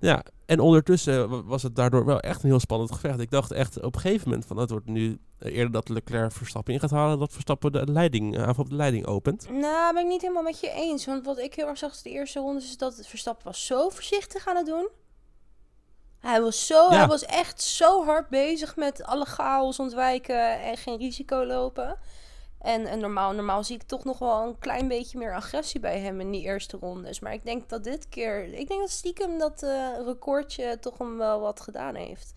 Ja, 0.00 0.22
en 0.46 0.60
ondertussen 0.60 1.28
wa- 1.28 1.42
was 1.42 1.62
het 1.62 1.76
daardoor 1.76 2.04
wel 2.04 2.20
echt 2.20 2.42
een 2.42 2.48
heel 2.48 2.60
spannend 2.60 2.92
gevecht. 2.92 3.20
Ik 3.20 3.30
dacht 3.30 3.50
echt 3.52 3.82
op 3.82 3.94
een 3.94 4.00
gegeven 4.00 4.28
moment 4.28 4.46
van 4.46 4.56
het 4.56 4.70
wordt 4.70 4.86
nu 4.86 5.18
eh, 5.38 5.52
eerder 5.56 5.72
dat 5.72 5.88
Leclerc 5.88 6.32
Verstappen 6.32 6.74
in 6.74 6.80
gaat 6.80 6.90
halen. 6.90 7.18
Dat 7.18 7.32
Verstappen 7.32 7.72
de 7.72 7.86
leiding, 7.92 8.38
uh, 8.38 8.50
op 8.56 8.68
de 8.70 8.76
leiding 8.76 9.06
opent. 9.06 9.48
Nou, 9.50 9.94
ben 9.94 10.02
ik 10.02 10.08
niet 10.08 10.20
helemaal 10.20 10.42
met 10.42 10.60
je 10.60 10.70
eens. 10.70 11.06
Want 11.06 11.24
wat 11.24 11.38
ik 11.38 11.54
heel 11.54 11.66
erg 11.68 11.78
zag 11.78 12.02
de 12.02 12.10
eerste 12.10 12.38
ronde 12.40 12.60
is 12.60 12.76
dat 12.76 12.96
het 12.96 13.06
Verstappen 13.06 13.44
was 13.44 13.66
zo 13.66 13.88
voorzichtig 13.88 14.48
aan 14.48 14.56
het 14.56 14.66
doen. 14.66 14.88
Hij 16.26 16.40
was, 16.42 16.66
zo, 16.66 16.74
Ja. 16.90 16.96
hij 16.96 17.06
was 17.06 17.24
echt 17.24 17.62
zo 17.62 18.04
hard 18.04 18.28
bezig 18.28 18.76
met 18.76 19.02
alle 19.02 19.24
chaos 19.24 19.78
ontwijken 19.78 20.60
en 20.62 20.76
geen 20.76 20.96
risico 20.98 21.44
lopen. 21.44 21.98
En, 22.60 22.86
en 22.86 22.98
normaal, 22.98 23.32
normaal 23.32 23.64
zie 23.64 23.74
ik 23.76 23.82
toch 23.82 24.04
nog 24.04 24.18
wel 24.18 24.46
een 24.46 24.58
klein 24.58 24.88
beetje 24.88 25.18
meer 25.18 25.34
agressie 25.34 25.80
bij 25.80 26.00
hem 26.00 26.20
in 26.20 26.30
die 26.30 26.42
eerste 26.42 26.76
rondes. 26.80 27.20
Maar 27.20 27.32
ik 27.32 27.44
denk 27.44 27.68
dat 27.68 27.84
dit 27.84 28.08
keer, 28.08 28.44
ik 28.44 28.68
denk 28.68 28.80
dat 28.80 28.90
stiekem 28.90 29.38
dat 29.38 29.62
eh, 29.62 29.88
recordje 30.04 30.78
toch 30.80 30.98
hem 30.98 31.16
wel 31.16 31.40
wat 31.40 31.60
gedaan 31.60 31.94
heeft. 31.94 32.34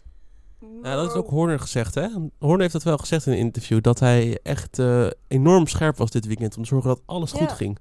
Ja, 0.84 0.96
dat 0.96 1.10
is 1.10 1.14
ook 1.16 1.30
Horner 1.30 1.60
gezegd, 1.60 1.96
hè? 1.96 2.08
Horner 2.40 2.60
heeft 2.62 2.74
dat 2.74 2.84
wel 2.84 2.98
gezegd 2.98 3.26
in 3.26 3.32
een 3.32 3.38
interview. 3.38 3.82
Dat 3.82 4.00
hij 4.00 4.40
echt 4.44 4.80
eh, 4.80 5.08
enorm 5.28 5.68
scherp 5.68 5.98
was 5.98 6.12
dit 6.12 6.26
weekend 6.26 6.58
om 6.58 6.62
te 6.64 6.68
zorgen 6.70 6.90
dat 6.90 7.02
alles 7.06 7.32
Ja. 7.32 7.38
goed 7.38 7.52
ging. 7.52 7.80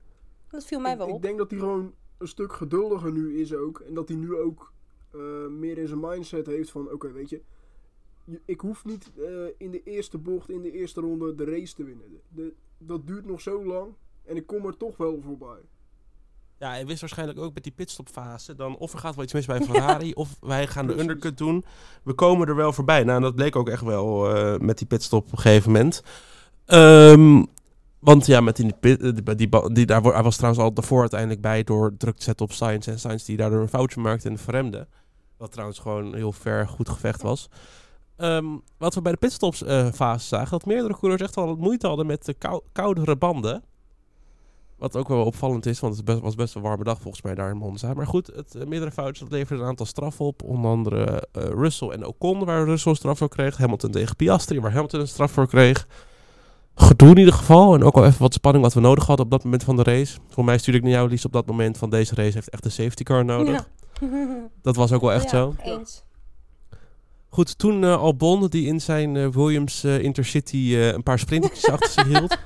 Dat 0.50 0.64
viel 0.64 0.81
mij 0.81 0.93
ik, 0.93 0.99
wel 0.99 1.08
ik 1.08 1.14
op. 1.14 1.22
denk 1.22 1.38
dat 1.38 1.50
hij 1.50 1.58
gewoon 1.58 1.93
een 2.19 2.28
stuk 2.28 2.52
geduldiger 2.52 3.12
nu 3.12 3.40
is 3.40 3.54
ook. 3.54 3.81
En 3.87 3.94
dat 3.94 4.08
hij 4.08 4.16
nu 4.16 4.37
ook 4.37 4.72
eh, 5.18 5.50
meer 5.50 5.78
in 5.78 5.88
zijn 5.88 6.00
mindset 6.00 6.46
heeft 6.46 6.70
van... 6.70 6.92
Oké, 6.92 7.12
weet 7.12 7.28
je... 7.28 7.40
Ik 8.44 8.60
hoef 8.60 8.84
niet 8.84 9.10
eh, 9.16 9.24
in 9.58 9.70
de 9.70 9.82
eerste 9.82 10.18
bocht, 10.18 10.50
in 10.50 10.62
de 10.62 10.72
eerste 10.72 11.00
ronde, 11.00 11.34
de 11.34 11.44
race 11.44 11.74
te 11.74 11.84
winnen. 11.84 12.06
De, 12.10 12.20
de- 12.42 12.54
dat 12.78 13.06
duurt 13.06 13.26
nog 13.26 13.40
zo 13.40 13.64
lang. 13.64 13.94
En 14.24 14.36
ik 14.36 14.46
kom 14.46 14.66
er 14.66 14.76
toch 14.76 14.96
wel 14.96 15.20
voorbij. 15.22 15.60
Ja, 16.58 16.70
hij 16.70 16.86
wist 16.86 17.00
waarschijnlijk 17.00 17.38
ook 17.38 17.54
met 17.54 17.62
die 17.62 17.72
pitstopfase. 17.72 18.54
Dan 18.54 18.76
of 18.76 18.92
er 18.92 18.98
gaat 18.98 19.14
wel 19.14 19.24
iets 19.24 19.32
mis 19.32 19.46
bij 19.46 19.60
Ferrari, 19.60 20.12
of 20.22 20.36
wij 20.40 20.66
gaan 20.66 20.86
de 20.86 20.98
undercut 20.98 21.38
doen. 21.38 21.64
We 22.02 22.12
komen 22.12 22.48
er 22.48 22.56
wel 22.56 22.72
voorbij. 22.72 23.04
Nou, 23.04 23.16
en 23.16 23.22
dat 23.22 23.34
bleek 23.34 23.56
ook 23.56 23.68
echt 23.68 23.82
wel 23.82 24.34
eh, 24.36 24.58
met 24.58 24.78
die 24.78 24.86
pitstop 24.86 25.26
op 25.26 25.32
een 25.32 25.38
gegeven 25.38 25.72
moment. 25.72 26.02
Ehm, 26.64 27.44
want 27.98 28.26
ja, 28.26 28.40
met 28.40 28.56
die, 28.56 28.72
pit, 28.80 29.00
die, 29.38 29.48
die, 29.72 29.86
daar, 29.86 30.02
hij 30.02 30.22
was 30.22 30.36
trouwens 30.36 30.64
al 30.64 30.72
daarvoor 30.72 31.00
uiteindelijk 31.00 31.40
bij 31.40 31.64
door 31.64 31.96
druk 31.96 32.16
te 32.16 32.22
zetten 32.22 32.46
op 32.46 32.52
Sainz. 32.52 32.86
En 32.88 32.98
Sainz 32.98 33.24
die 33.24 33.36
daardoor 33.36 33.60
een 33.60 33.68
foutje 33.68 34.00
maakte 34.00 34.28
en 34.28 34.38
verremde. 34.38 34.86
Wat 35.38 35.52
trouwens 35.52 35.79
gewoon 35.79 36.14
heel 36.14 36.32
ver 36.32 36.69
goed 36.69 36.88
gevecht 36.88 37.23
was. 37.23 37.49
Ehm, 38.17 38.46
wat 38.79 38.94
we 38.94 39.02
bij 39.02 39.12
de 39.12 39.19
pitstops 39.19 39.62
eh, 39.62 39.88
zagen, 40.17 40.50
dat 40.50 40.67
meerdere 40.67 40.94
coureurs 40.99 41.23
echt 41.23 41.35
wel 41.35 41.56
moeite 41.56 41.87
hadden 41.87 42.06
met 42.06 42.25
de 42.25 42.35
kou- 42.35 42.62
koudere 42.73 43.17
banden. 43.17 43.62
Wat 44.79 44.96
ook 44.96 45.08
wel 45.08 45.25
opvallend 45.25 45.67
is, 45.67 45.81
want 45.81 46.02
het 46.05 46.20
was 46.20 46.35
best 46.35 46.55
een 46.55 46.62
warme 46.62 46.85
dag 46.85 47.00
volgens 47.00 47.23
mij 47.23 47.35
daar 47.35 47.50
in 47.50 47.56
Monza. 47.56 47.94
Maar 47.94 48.06
goed, 48.06 48.26
het 48.26 48.55
eh, 48.55 48.67
meerdere 48.67 48.90
dat 48.94 49.31
leverde 49.31 49.62
een 49.62 49.69
aantal 49.69 49.87
straffen 49.87 50.25
op. 50.25 50.43
Onder 50.43 50.70
andere 50.70 51.29
eh, 51.32 51.43
Russell 51.43 51.88
en 51.88 52.06
Ocon, 52.06 52.44
waar 52.44 52.64
Russell 52.64 52.94
straf 52.94 53.19
voor 53.19 53.29
kreeg. 53.29 53.56
Hamilton 53.56 53.90
tegen 53.90 54.17
Piastri, 54.17 54.61
waar 54.61 54.73
Hamilton 54.73 55.00
een 55.00 55.08
straf 55.08 55.31
voor 55.31 55.49
kreeg. 55.49 55.87
Gedoe 56.75 57.11
in 57.11 57.17
ieder 57.19 57.35
geval. 57.35 57.75
En 57.75 57.82
ook 57.85 57.94
wel 57.94 58.05
even 58.06 58.23
wat 58.23 58.35
spanning 58.35 58.64
wat 58.64 58.75
we 58.75 58.81
nodig 58.81 59.06
hadden 59.06 59.25
op 59.25 59.31
dat 59.31 59.44
moment 59.44 59.64
van 59.64 59.76
de 59.76 59.82
race. 59.82 60.19
Voor 60.29 60.44
mij 60.44 60.58
stuurde 60.58 60.79
ik 60.79 60.85
naar 60.85 60.94
jou, 60.94 61.08
Lies, 61.08 61.25
op 61.25 61.32
dat 61.32 61.46
moment 61.46 61.79
van 61.79 61.90
deze 61.90 62.14
race 62.14 62.32
heeft 62.35 62.49
echt 62.50 62.64
een 62.64 62.70
safety 62.70 63.02
car 63.02 63.25
nodig. 63.25 63.55
Ja. 63.55 63.67
Dat 64.62 64.76
was 64.76 64.92
ook 64.92 65.00
wel 65.00 65.12
echt 65.12 65.24
Ja, 65.24 65.30
zo. 65.30 65.54
Eens. 65.62 66.06
Goed, 67.30 67.58
toen 67.58 67.84
eh, 67.84 67.96
Albon, 67.96 68.46
die 68.46 68.66
in 68.66 68.80
zijn 68.80 69.16
eh, 69.16 69.28
Williams 69.28 69.84
eh, 69.84 70.02
Intercity 70.02 70.56
eh, 70.56 70.92
een 70.92 71.02
paar 71.02 71.18
sprintertjes 71.18 71.68
achter 71.74 71.90
zich 71.90 72.04
hield. 72.04 72.38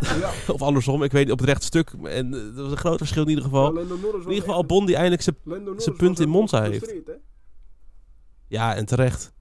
ja, 0.00 0.30
of 0.54 0.62
andersom, 0.62 1.02
ik 1.02 1.12
weet 1.12 1.22
niet, 1.24 1.32
op 1.32 1.38
het 1.38 1.48
rechte 1.48 1.66
stuk. 1.66 1.92
En 2.04 2.30
dat 2.30 2.54
was 2.54 2.70
een 2.70 2.76
groot 2.76 2.98
verschil 2.98 3.22
in 3.22 3.28
ieder 3.28 3.44
geval. 3.44 3.74
ja, 3.74 3.80
In 3.80 4.18
ieder 4.18 4.34
geval 4.34 4.54
Albon 4.54 4.86
die 4.86 4.94
eindelijk 4.96 5.22
zijn... 5.22 5.36
Punt 5.96 6.20
in 6.20 6.28
Monza 6.28 6.62
heeft. 6.62 6.94
Ja, 8.48 8.74
en 8.74 8.84
terecht. 8.86 9.32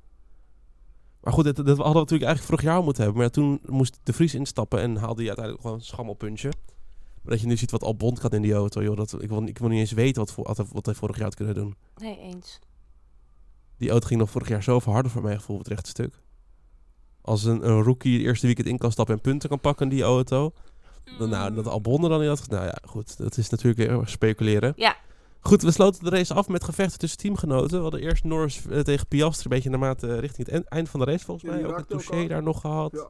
Maar 1.22 1.34
goed, 1.34 1.44
dit, 1.44 1.56
dit 1.56 1.68
hadden 1.68 1.86
we 1.94 2.00
natuurlijk 2.00 2.30
eigenlijk 2.30 2.44
vorig 2.44 2.74
jaar 2.74 2.84
moeten 2.84 3.04
hebben. 3.04 3.22
Maar 3.22 3.32
ja, 3.32 3.42
toen 3.42 3.60
moest 3.66 4.00
de 4.04 4.14
Vries 4.14 4.36
instappen 4.36 4.80
en 4.80 4.96
haalde 4.96 5.18
hij 5.18 5.28
uiteindelijk 5.28 5.62
gewoon 5.62 5.78
een 5.78 5.86
schammelpuntje. 5.86 6.50
Maar 7.28 7.36
dat 7.36 7.46
je 7.46 7.52
nu 7.52 7.58
ziet 7.58 7.72
wat 7.72 7.84
Albon 7.84 8.14
kan 8.16 8.30
in 8.32 8.42
die 8.42 8.54
auto, 8.54 8.84
joh. 8.84 8.96
Dat, 8.98 9.22
ik, 9.22 9.30
wil, 9.30 9.44
ik 9.48 9.58
wil 9.58 9.70
niet 9.70 9.80
eens 9.80 9.92
weten 9.92 10.22
wat, 10.22 10.32
voor, 10.32 10.44
wat, 10.48 10.58
hij- 10.58 10.66
wat 10.72 10.86
hij 10.86 10.96
vorig 10.96 11.16
jaar 11.16 11.26
had 11.26 11.36
kunnen 11.36 11.54
doen. 11.56 11.76
Nee, 11.98 12.18
eens. 12.20 12.60
Die 13.78 13.90
auto 13.90 14.08
ging 14.08 14.20
nog 14.20 14.30
vorig 14.30 14.48
jaar 14.48 14.64
zoveel 14.64 14.94
harder 14.94 15.12
voor 15.12 15.22
mijn 15.22 15.38
gevoel 15.40 15.56
op 15.56 15.62
het 15.64 15.72
rechte 15.72 15.90
stuk. 15.90 16.22
Als 17.22 17.44
een, 17.44 17.68
een 17.70 17.84
rookie 17.84 18.18
het 18.18 18.26
eerste 18.26 18.46
weekend 18.46 18.68
in 18.68 18.78
kan 18.78 18.92
stappen 18.92 19.16
en 19.16 19.22
punten 19.22 19.50
kan 19.50 19.60
pakken 19.60 19.90
in 19.90 19.96
die 19.96 20.04
auto. 20.04 20.52
Dan, 21.18 21.30
nou, 21.30 21.54
dat 21.54 21.68
Albon 21.68 22.04
er 22.04 22.10
dan 22.10 22.20
niet 22.20 22.30
had. 22.30 22.48
Nou 22.50 22.66
ja, 22.66 22.78
goed. 22.86 23.18
Dat 23.18 23.38
is 23.38 23.50
natuurlijk 23.50 23.90
heel 23.90 24.00
erg 24.00 24.10
speculeren. 24.10 24.74
Ja. 24.76 24.96
Goed, 25.40 25.62
we 25.62 25.72
sloten 25.72 26.04
de 26.04 26.10
race 26.10 26.34
af 26.34 26.48
met 26.48 26.64
gevechten 26.64 27.00
tussen 27.00 27.18
teamgenoten. 27.20 27.76
We 27.78 27.82
hadden 27.82 28.02
eerst 28.02 28.24
Norris 28.24 28.66
eh, 28.68 28.80
tegen 28.80 29.08
Piastri, 29.08 29.44
een 29.44 29.50
beetje 29.56 29.70
naarmate 29.70 30.08
eh, 30.14 30.20
richting 30.20 30.50
het 30.50 30.68
eind 30.68 30.90
van 30.90 31.00
de 31.00 31.06
race 31.06 31.26
volgens 31.26 31.50
mij. 31.52 31.66
Ook 31.66 31.78
een 31.78 31.86
touché 31.86 32.28
daar 32.28 32.44
nog 32.44 32.62
gehad. 32.62 32.92
Ja. 32.92 33.08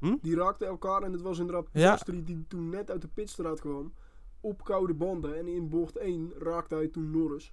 Hm? 0.00 0.16
Die 0.22 0.36
raakten 0.36 0.66
elkaar 0.66 1.02
en 1.02 1.12
het 1.12 1.22
was 1.22 1.38
inderdaad 1.38 1.68
Ja. 1.72 1.88
Piastri 1.88 2.24
die 2.24 2.44
toen 2.48 2.68
net 2.68 2.90
uit 2.90 3.00
de 3.00 3.08
pitstraat 3.08 3.60
kwam. 3.60 3.92
Op 4.40 4.64
koude 4.64 4.94
banden. 4.94 5.38
En 5.38 5.46
in 5.46 5.68
bocht 5.68 5.96
1 5.96 6.32
raakte 6.38 6.74
hij 6.74 6.88
toen 6.88 7.10
Norris. 7.10 7.52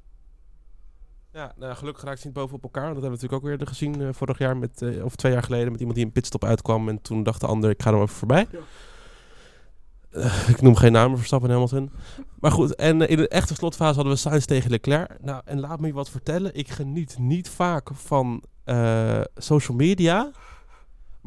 Ja, 1.38 1.54
nou, 1.56 1.76
gelukkig 1.76 2.04
raakten 2.04 2.22
ze 2.22 2.28
niet 2.28 2.36
bovenop 2.36 2.64
elkaar. 2.64 2.94
Dat 2.94 3.02
hebben 3.02 3.20
we 3.20 3.22
natuurlijk 3.22 3.44
ook 3.44 3.58
weer 3.58 3.68
gezien 3.68 4.02
eh, 4.02 4.08
vorig 4.12 4.38
jaar, 4.38 4.58
met, 4.58 4.82
eh, 4.82 5.04
of 5.04 5.16
twee 5.16 5.32
jaar 5.32 5.44
geleden, 5.44 5.72
met 5.72 5.80
iemand 5.80 5.98
die 5.98 6.06
een 6.06 6.12
pitstop 6.12 6.44
uitkwam. 6.44 6.90
En 6.90 7.02
toen 7.02 7.24
dacht 7.24 7.42
de 7.42 7.48
ander, 7.48 7.70
ik 7.70 7.82
ga 7.82 7.90
er 7.90 7.96
even 7.96 8.08
voorbij. 8.08 8.48
Ja. 8.52 8.60
Eh, 10.10 10.50
ik 10.50 10.62
noem 10.62 10.76
geen 10.76 10.92
namen, 10.92 11.18
Verstappen 11.18 11.50
en 11.50 11.56
Hamilton. 11.56 11.92
Maar 12.40 12.52
goed, 12.52 12.76
en 12.76 13.02
in 13.02 13.18
de 13.18 13.28
echte 13.28 13.56
slotfase 13.56 13.96
hadden 13.96 14.14
we 14.14 14.20
Sainz 14.20 14.46
tegen 14.46 14.70
Leclerc. 14.70 15.18
Nou, 15.22 15.42
en 15.46 15.60
laat 15.60 15.80
me 15.80 15.88
je 15.88 15.94
wat 15.94 16.10
vertellen. 16.10 16.56
Ik 16.56 16.70
geniet 16.70 17.18
niet 17.18 17.50
vaak 17.50 17.90
van 17.94 18.44
social 19.36 19.78
media. 19.78 20.32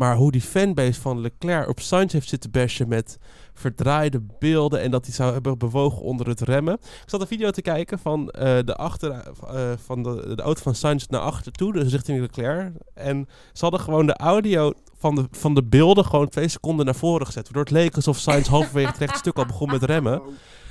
Maar 0.00 0.16
hoe 0.16 0.30
die 0.30 0.40
fanbase 0.40 1.00
van 1.00 1.20
Leclerc 1.20 1.68
op 1.68 1.80
Sainz 1.80 2.12
heeft 2.12 2.28
zitten 2.28 2.50
bashen 2.50 2.88
met 2.88 3.18
verdraaide 3.54 4.22
beelden 4.38 4.80
en 4.80 4.90
dat 4.90 5.04
hij 5.04 5.14
zou 5.14 5.32
hebben 5.32 5.58
bewogen 5.58 6.02
onder 6.02 6.26
het 6.26 6.40
remmen. 6.40 6.74
Ik 6.74 7.02
zat 7.06 7.20
een 7.20 7.26
video 7.26 7.50
te 7.50 7.62
kijken 7.62 7.98
van 7.98 8.30
eh, 8.30 8.58
de, 8.64 8.76
achter, 8.76 9.10
eh, 9.10 9.70
van 9.84 10.02
de, 10.02 10.32
de 10.34 10.42
auto 10.42 10.62
van 10.62 10.74
Sainz 10.74 11.06
naar 11.06 11.20
achter 11.20 11.52
toe, 11.52 11.72
dus 11.72 11.92
richting 11.92 12.20
Leclerc. 12.20 12.72
En 12.94 13.28
ze 13.52 13.60
hadden 13.60 13.80
gewoon 13.80 14.06
de 14.06 14.16
audio 14.16 14.72
van 14.98 15.14
de, 15.14 15.24
van 15.30 15.54
de 15.54 15.64
beelden 15.64 16.04
gewoon 16.04 16.28
twee 16.28 16.48
seconden 16.48 16.84
naar 16.84 16.94
voren 16.94 17.26
gezet. 17.26 17.44
Waardoor 17.44 17.62
het 17.62 17.72
leek 17.72 17.96
alsof 17.96 18.18
Sainz 18.18 18.48
halverwege 18.56 18.88
het 18.88 18.98
rechte 18.98 19.18
stuk 19.18 19.36
al 19.36 19.46
begon 19.46 19.70
met 19.70 19.82
remmen. 19.82 20.22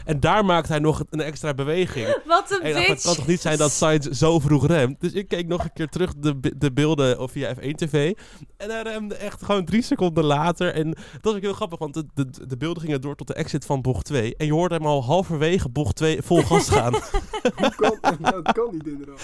En 0.06 0.20
daar 0.20 0.46
maakt 0.46 0.68
hij 0.68 0.80
nog 0.80 1.04
een 1.10 1.22
extra 1.22 1.54
beweging. 1.54 2.08
Wat 2.26 2.52
een 2.52 2.62
En 2.62 2.74
dacht, 2.74 2.88
het 2.88 3.02
kan 3.02 3.16
toch 3.16 3.28
niet 3.28 3.42
zijn 3.42 3.58
dat 3.58 3.72
Sainz 3.72 4.08
zo 4.08 4.40
vroeg 4.40 4.68
remt? 4.68 5.02
Dus 5.02 5.14
ik 5.14 5.28
keek 5.28 5.48
nog 5.48 5.64
een 5.64 5.74
keer 5.74 5.88
terug 5.88 6.14
de, 6.18 6.40
de 6.58 6.72
beelden 6.72 7.30
via 7.30 7.56
F1 7.56 7.72
TV. 7.76 8.14
En 8.58 8.70
hij 8.70 8.82
remde 8.82 9.16
echt 9.16 9.44
gewoon 9.44 9.66
drie 9.66 9.82
seconden 9.82 10.24
later. 10.24 10.74
En 10.74 10.90
dat 10.90 11.22
was 11.22 11.34
ook 11.34 11.42
heel 11.42 11.54
grappig, 11.54 11.80
want 11.80 11.94
de, 11.94 12.06
de, 12.14 12.48
de 12.48 12.58
beelden 12.58 12.84
gingen 12.84 13.02
door 13.02 13.16
tot 13.16 13.28
de 13.28 13.34
exit 13.34 13.66
van 13.66 13.82
bocht 13.82 14.06
2. 14.06 14.36
En 14.36 14.46
je 14.46 14.54
hoorde 14.54 14.76
hem 14.76 14.86
al 14.86 15.04
halverwege 15.04 15.70
bocht 15.70 15.96
2 15.96 16.22
vol 16.22 16.42
gas 16.42 16.70
gaan. 16.70 16.94
Hoe 17.56 17.76
kan, 17.76 18.18
dat 18.20 18.52
kan 18.52 18.70
niet 18.72 18.88
inderdaad. 18.88 19.22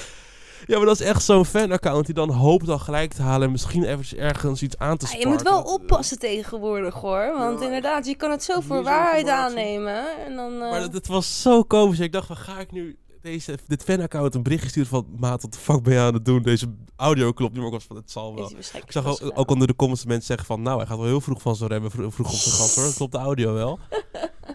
Ja, 0.65 0.77
maar 0.77 0.85
dat 0.85 0.99
is 0.99 1.05
echt 1.05 1.23
zo'n 1.23 1.45
fan-account 1.45 2.05
die 2.05 2.15
dan 2.15 2.29
hoopt 2.29 2.65
dan 2.65 2.79
gelijk 2.79 3.13
te 3.13 3.21
halen. 3.21 3.45
En 3.45 3.51
misschien 3.51 3.83
even 3.83 4.17
ergens 4.17 4.61
iets 4.61 4.77
aan 4.77 4.97
te 4.97 5.05
Ja, 5.05 5.11
sparken. 5.11 5.29
je 5.29 5.35
moet 5.35 5.43
wel 5.49 5.63
Dat- 5.63 5.73
oppassen 5.73 6.19
tegenwoordig 6.19 6.93
hoor. 6.93 7.33
Want 7.37 7.59
Ja, 7.59 7.65
inderdaad, 7.65 8.05
je 8.05 8.15
kan 8.15 8.31
het 8.31 8.43
zo 8.43 8.59
voor 8.59 8.83
waarheid 8.83 9.27
aannemen. 9.27 10.25
En 10.25 10.35
dan, 10.35 10.53
eh, 10.53 10.59
Maar 10.59 10.81
het, 10.81 10.93
het 10.93 11.07
was 11.07 11.41
zo 11.41 11.63
komisch. 11.63 11.99
Ik 11.99 12.11
dacht, 12.11 12.27
van, 12.27 12.37
ga 12.37 12.59
ik 12.59 12.71
nu 12.71 12.97
deze, 13.21 13.57
dit 13.67 13.83
fanaccount 13.83 14.35
een 14.35 14.43
berichtje 14.43 14.69
sturen 14.69 14.89
van... 14.89 15.05
Maat, 15.17 15.41
wat 15.41 15.53
de 15.53 15.59
fuck 15.59 15.83
ben 15.83 15.93
je 15.93 15.99
aan 15.99 16.13
het 16.13 16.25
doen? 16.25 16.41
Deze 16.41 16.73
audio 16.95 17.31
klopt 17.31 17.51
niet, 17.53 17.59
maar 17.61 17.71
ik 17.71 17.77
was 17.77 17.85
van, 17.87 17.95
het 17.95 18.11
zal 18.11 18.35
wel. 18.35 18.51
Ik 18.73 18.91
zag 18.91 19.21
ook, 19.33 19.49
onder 19.49 19.67
de 19.67 19.75
comments 19.75 20.05
mensen 20.05 20.25
zeggen 20.25 20.45
van... 20.45 20.61
Nou, 20.61 20.77
hij 20.77 20.85
gaat 20.87 20.97
wel 20.97 21.05
heel 21.07 21.21
vroeg 21.21 21.41
van 21.41 21.55
zijn 21.55 21.69
remmen, 21.69 21.91
vro- 21.91 22.09
vroeg 22.09 22.27
op 22.27 22.33
zijn 22.35 22.55
gas 22.55 22.75
hoor. 22.75 22.93
Klopt 22.93 23.11
de 23.11 23.17
audio 23.17 23.53
wel. 23.53 23.79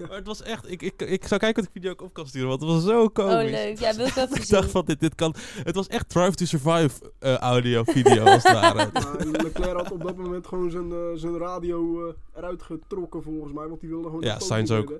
maar 0.08 0.16
het 0.16 0.26
was 0.26 0.42
echt... 0.42 0.70
Ik, 0.70 0.82
ik, 0.82 1.02
ik 1.02 1.26
zou 1.26 1.40
kijken 1.40 1.62
wat 1.62 1.64
ik 1.64 1.80
video 1.80 1.90
ook 1.90 2.02
op 2.02 2.12
kan 2.12 2.26
sturen, 2.26 2.48
want 2.48 2.60
het 2.60 2.70
was 2.70 2.84
zo 2.84 3.02
Oh, 3.02 3.12
komisch. 3.12 3.50
leuk. 3.50 3.78
Ja, 3.78 3.94
wil 3.94 4.06
ik 4.06 4.16
even 4.16 4.36
ik 4.36 4.42
zien. 4.42 4.56
dacht 4.60 4.70
van, 4.70 4.84
dit, 4.84 5.00
dit 5.00 5.14
kan... 5.14 5.34
Het 5.62 5.74
was 5.74 5.86
echt 5.88 6.08
Drive 6.08 6.34
to 6.34 6.44
Survive 6.44 7.12
eh, 7.18 7.36
audio, 7.36 7.82
video 7.84 8.24
als 8.24 8.42
het 8.42 8.52
ware. 8.52 8.90
Maar 8.92 9.26
Leclerc 9.26 9.76
had 9.76 9.90
op 9.90 10.02
dat 10.02 10.16
moment 10.16 10.46
gewoon 10.46 10.70
zijn, 10.70 10.92
eh, 10.92 10.98
zijn 11.14 11.38
radio 11.38 12.08
eh, 12.08 12.14
eruit 12.34 12.62
getrokken 12.62 13.22
volgens 13.22 13.52
mij. 13.52 13.68
Want 13.68 13.80
die 13.80 13.88
wilde 13.88 14.06
gewoon 14.08 14.22
Ja, 14.22 14.34
een 14.34 14.40
Sainz 14.40 14.70
ook. 14.70 14.92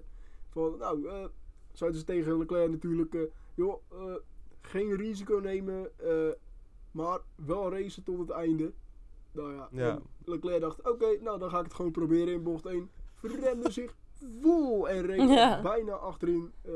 Van, 0.51 0.75
nou, 0.79 1.07
eh 1.09 1.15
zeiden 1.73 2.01
ze 2.01 2.07
tegen 2.07 2.39
Leclerc 2.39 2.71
natuurlijk... 2.71 3.15
eh, 3.15 3.21
joh, 3.55 3.83
eh, 3.93 3.99
geen 4.61 4.97
risico 4.97 5.39
nemen, 5.43 5.91
eh, 5.97 6.11
maar 6.91 7.19
wel 7.35 7.71
racen 7.73 8.03
tot 8.03 8.19
het 8.19 8.31
einde. 8.31 8.73
Nou 9.33 9.55
ja, 9.55 9.69
Ja. 9.73 9.99
Leclerc 10.25 10.61
dacht, 10.61 10.89
oké, 10.91 11.07
nou 11.23 11.39
dan 11.39 11.51
ga 11.51 11.59
ik 11.59 11.65
het 11.65 11.75
gewoon 11.75 11.91
proberen 11.91 12.33
in 12.35 12.43
bocht 12.43 12.67
1. 12.67 12.91
Verremde 13.15 13.71
zich 13.71 13.95
vol 14.43 14.89
en 14.89 15.07
reed 15.07 15.29
Ja. 15.29 15.61
bijna 15.63 15.93
achterin 15.93 16.53
eh, 16.65 16.73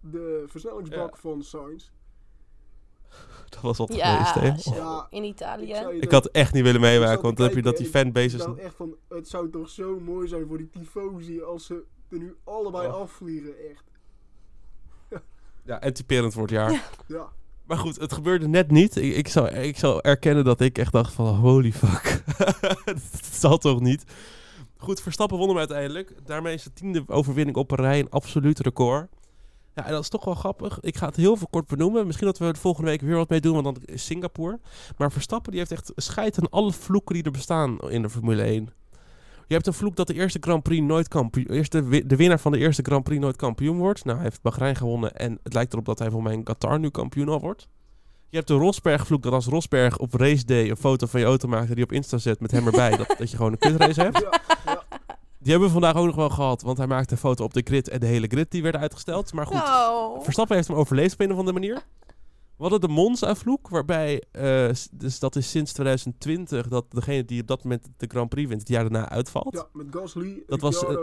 de 0.00 0.44
versnellingsbak 0.46 1.16
van 1.16 1.42
Sainz. 1.42 1.90
Dat 3.48 3.60
was 3.60 3.78
wat 3.78 3.94
Ja, 3.94 4.24
geweest, 4.24 4.64
hè? 4.64 4.70
zo, 4.72 4.74
Ja, 4.80 5.06
in 5.10 5.24
Italië. 5.24 5.74
Ik 6.00 6.10
had 6.10 6.26
echt 6.26 6.52
niet 6.52 6.62
willen 6.62 6.80
meewerken, 6.80 7.22
want 7.22 7.36
dan 7.36 7.46
heb 7.46 7.56
je 7.56 7.62
dat 7.62 7.76
die 7.76 7.86
fanbases... 7.86 8.32
Ik 8.32 8.38
dacht 8.46 8.58
echt 8.58 8.74
van, 8.74 8.94
het 9.08 9.28
zou 9.28 9.50
toch 9.50 9.68
zo 9.68 10.00
mooi 10.00 10.28
zijn 10.28 10.46
voor 10.46 10.58
die 10.58 10.70
tifosi 10.70 11.42
als 11.42 11.66
ze 11.66 11.84
er 12.10 12.18
nu 12.18 12.36
allebei 12.44 12.86
Oh. 12.88 12.94
afvliegen, 12.94 13.54
echt. 13.70 13.84
Ja, 15.64 15.80
en 15.80 15.92
typerend 15.92 16.32
voor 16.32 16.42
het 16.42 16.50
jaar. 16.50 16.90
Ja, 17.06 17.28
Maar 17.66 17.76
goed, 17.78 17.98
het 18.00 18.12
gebeurde 18.12 18.48
net 18.48 18.70
niet. 18.70 18.96
Ik, 18.96 19.14
ik, 19.16 19.28
zou, 19.28 19.48
ik 19.48 19.78
zou 19.78 19.98
erkennen 20.02 20.44
dat 20.44 20.60
ik 20.60 20.78
echt 20.78 20.92
dacht 20.92 21.12
van 21.12 21.26
holy 21.34 21.72
fuck. 21.72 22.22
dat 22.84 23.00
zal 23.32 23.58
toch 23.58 23.80
niet. 23.80 24.04
Goed, 24.82 25.02
Verstappen 25.02 25.38
won 25.38 25.48
hem 25.48 25.58
uiteindelijk. 25.58 26.14
Daarmee 26.24 26.54
is 26.54 26.62
de 26.62 26.72
tiende 26.72 27.04
overwinning 27.06 27.56
op 27.56 27.70
een 27.70 27.76
rij 27.76 27.98
een 27.98 28.10
absoluut 28.10 28.60
record. 28.60 29.08
Ja, 29.74 29.84
en 29.86 29.92
dat 29.92 30.02
is 30.02 30.08
toch 30.08 30.24
wel 30.24 30.34
grappig. 30.34 30.80
Ik 30.80 30.96
ga 30.96 31.06
het 31.06 31.16
heel 31.16 31.36
veel 31.36 31.46
kort 31.50 31.66
benoemen. 31.66 32.06
Misschien 32.06 32.26
dat 32.26 32.38
we 32.38 32.44
er 32.44 32.56
volgende 32.56 32.90
week 32.90 33.00
weer 33.00 33.16
wat 33.16 33.28
mee 33.28 33.40
doen, 33.40 33.62
want 33.62 33.64
dan 33.64 33.76
is 33.84 34.04
Singapore. 34.04 34.60
Maar 34.96 35.12
Verstappen 35.12 35.50
die 35.50 35.60
heeft 35.60 35.72
echt 35.72 35.92
scheid 35.96 36.38
aan 36.38 36.50
alle 36.50 36.72
vloeken 36.72 37.14
die 37.14 37.24
er 37.24 37.30
bestaan 37.30 37.78
in 37.78 38.02
de 38.02 38.10
Formule 38.10 38.42
1. 38.42 38.70
Je 39.46 39.54
hebt 39.54 39.66
een 39.66 39.72
vloek 39.72 39.96
dat 39.96 40.06
de 40.06 40.14
eerste 40.14 40.38
Grand 40.40 40.62
Prix 40.62 40.82
nooit 40.86 41.08
kampioen... 41.08 41.46
Eerste, 41.50 42.06
de 42.06 42.16
winnaar 42.16 42.40
van 42.40 42.52
de 42.52 42.58
eerste 42.58 42.82
Grand 42.82 43.04
Prix 43.04 43.20
nooit 43.20 43.36
kampioen 43.36 43.78
wordt. 43.78 44.04
Nou, 44.04 44.16
hij 44.16 44.26
heeft 44.26 44.42
Bahrein 44.42 44.76
gewonnen 44.76 45.14
en 45.14 45.38
het 45.42 45.54
lijkt 45.54 45.72
erop 45.72 45.84
dat 45.84 45.98
hij 45.98 46.10
voor 46.10 46.22
mij 46.22 46.32
in 46.32 46.42
Qatar 46.42 46.78
nu 46.78 46.90
kampioen 46.90 47.28
al 47.28 47.40
wordt. 47.40 47.68
Je 48.32 48.38
hebt 48.38 48.50
de 48.50 48.56
Rosberg-vloek 48.56 49.22
dat 49.22 49.32
als 49.32 49.46
Rosberg 49.46 49.98
op 49.98 50.14
race 50.14 50.44
day 50.44 50.70
een 50.70 50.76
foto 50.76 51.06
van 51.06 51.20
je 51.20 51.26
auto 51.26 51.48
maakt 51.48 51.68
en 51.68 51.74
die 51.74 51.84
op 51.84 51.92
Insta 51.92 52.18
zet 52.18 52.40
met 52.40 52.50
hem 52.50 52.66
erbij, 52.66 52.96
dat, 52.96 53.14
dat 53.18 53.30
je 53.30 53.36
gewoon 53.36 53.52
een 53.52 53.58
kutrace 53.58 54.00
hebt. 54.00 54.18
ja. 54.64 54.71
Die 55.42 55.50
hebben 55.50 55.68
we 55.68 55.72
vandaag 55.80 55.94
ook 55.96 56.06
nog 56.06 56.14
wel 56.14 56.30
gehad, 56.30 56.62
want 56.62 56.78
hij 56.78 56.86
maakte 56.86 57.12
een 57.12 57.18
foto 57.18 57.44
op 57.44 57.54
de 57.54 57.62
grid 57.64 57.88
en 57.88 58.00
de 58.00 58.06
hele 58.06 58.26
grid 58.26 58.50
die 58.50 58.62
werd 58.62 58.76
uitgesteld. 58.76 59.32
Maar 59.32 59.46
goed, 59.46 59.56
Oh. 59.60 60.22
Verstappen 60.22 60.56
heeft 60.56 60.68
hem 60.68 60.76
overleefd 60.76 61.12
op 61.12 61.20
een 61.20 61.32
of 61.32 61.38
andere 61.38 61.58
manier. 61.58 61.82
We 62.56 62.68
hadden 62.68 62.80
de 62.80 62.88
Monza-vloek, 62.94 63.68
waarbij, 63.68 64.22
eh, 64.30 64.68
dus 64.92 65.18
dat 65.18 65.36
is 65.36 65.50
sinds 65.50 65.72
2020, 65.72 66.68
dat 66.68 66.84
degene 66.88 67.24
die 67.24 67.40
op 67.40 67.46
dat 67.46 67.62
moment 67.62 67.88
de 67.96 68.06
Grand 68.08 68.28
Prix 68.28 68.48
wint, 68.48 68.60
het 68.60 68.70
jaar 68.70 68.82
daarna 68.82 69.08
uitvalt. 69.08 69.54
ja, 69.54 69.66
met 69.72 69.86
Gasly, 69.90 70.42
Dat 70.46 70.60
was, 70.60 70.84
eh, 70.84 70.90
eh, 70.90 70.96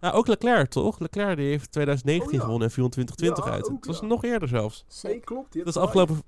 Nou, 0.00 0.14
ook 0.14 0.26
Leclerc, 0.26 0.68
toch? 0.70 0.98
Leclerc 0.98 1.36
die 1.36 1.46
heeft 1.48 1.72
2019 1.72 2.28
Oh, 2.28 2.34
ja. 2.34 2.40
gewonnen 2.44 2.68
en 2.68 2.74
viel 2.74 2.84
in 2.84 2.90
2020 2.90 3.44
Ja, 3.44 3.50
uit. 3.50 3.70
ook, 3.70 3.76
Het 3.76 3.86
was 3.86 4.00
ja. 4.00 4.06
nog 4.06 4.24
eerder 4.24 4.48
zelfs. 4.48 4.84
nee, 5.02 5.20
klopt. 5.20 5.54
Dat 5.58 5.66
is 5.66 5.76
afgelopen, 5.76 6.22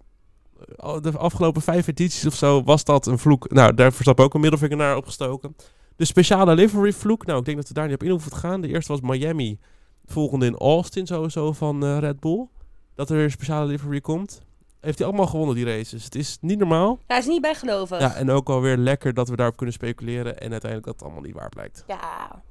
de 1.02 1.12
afgelopen 1.18 1.62
vijf 1.62 1.86
edities 1.86 2.26
of 2.26 2.34
zo 2.34 2.62
was 2.62 2.84
dat 2.84 3.06
een 3.06 3.18
vloek. 3.18 3.50
Nou, 3.50 3.74
daar 3.74 3.92
Verstappen 3.92 4.24
ook 4.24 4.34
een 4.34 4.40
middelvinger 4.40 4.76
naar 4.76 4.96
opgestoken. 4.96 5.56
De 6.00 6.06
speciale 6.06 6.54
livery 6.54 6.92
vloek. 6.92 7.26
Nou, 7.26 7.38
ik 7.38 7.44
denk 7.44 7.56
dat 7.56 7.68
we 7.68 7.74
daar 7.74 7.84
niet 7.86 7.94
op 7.94 8.02
in 8.02 8.10
hoeven 8.10 8.30
te 8.30 8.36
gaan. 8.36 8.60
De 8.60 8.68
eerste 8.68 8.92
was 8.92 9.00
Miami. 9.00 9.58
De 10.02 10.12
volgende 10.12 10.46
in 10.46 10.56
Austin 10.56 11.06
sowieso 11.06 11.52
van 11.52 11.84
eh, 11.84 11.98
Red 11.98 12.20
Bull. 12.20 12.48
Dat 12.94 13.10
er 13.10 13.14
weer 13.16 13.24
een 13.24 13.30
speciale 13.30 13.66
livery 13.66 14.00
komt. 14.00 14.42
Heeft 14.80 14.98
hij 14.98 15.06
allemaal 15.06 15.26
gewonnen, 15.26 15.54
die 15.54 15.64
races. 15.64 16.04
Het 16.04 16.14
is 16.14 16.38
niet 16.40 16.58
normaal. 16.58 16.98
Hij 17.06 17.18
is 17.18 17.26
niet 17.26 17.40
bijgelovig. 17.40 18.00
Ja, 18.00 18.14
en 18.14 18.30
ook 18.30 18.48
alweer 18.48 18.76
lekker 18.76 19.14
dat 19.14 19.28
we 19.28 19.36
daarop 19.36 19.56
kunnen 19.56 19.74
speculeren. 19.74 20.40
En 20.40 20.50
uiteindelijk 20.50 20.84
dat 20.84 20.94
het 20.94 21.02
allemaal 21.02 21.22
niet 21.22 21.34
waar 21.34 21.48
blijkt. 21.48 21.84
Ja, 21.86 22.42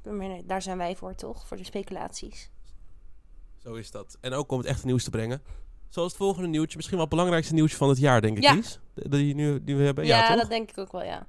daar 0.44 0.62
zijn 0.62 0.78
wij 0.78 0.96
voor 0.96 1.14
toch? 1.14 1.46
Voor 1.46 1.56
de 1.56 1.64
speculaties. 1.64 2.50
Zo 3.62 3.74
is 3.74 3.90
dat. 3.90 4.18
En 4.20 4.32
ook 4.32 4.52
om 4.52 4.58
het 4.58 4.66
echte 4.66 4.86
nieuws 4.86 5.04
te 5.04 5.10
brengen. 5.10 5.42
Zoals 5.88 6.08
het 6.08 6.20
volgende 6.20 6.48
nieuwtje. 6.48 6.76
Misschien 6.76 6.96
wel 6.96 7.06
het 7.06 7.14
belangrijkste 7.14 7.54
nieuwtje 7.54 7.76
van 7.76 7.88
het 7.88 7.98
jaar, 7.98 8.20
denk 8.20 8.36
ik, 8.36 8.42
Ja. 8.42 8.54
Lies. 8.54 8.80
Die, 8.94 9.34
nu, 9.34 9.64
die 9.64 9.76
we 9.76 9.82
hebben. 9.82 10.06
Ja, 10.06 10.18
Ja, 10.18 10.36
dat 10.36 10.48
denk 10.48 10.70
ik 10.70 10.78
ook 10.78 10.92
wel, 10.92 11.04
ja. 11.04 11.26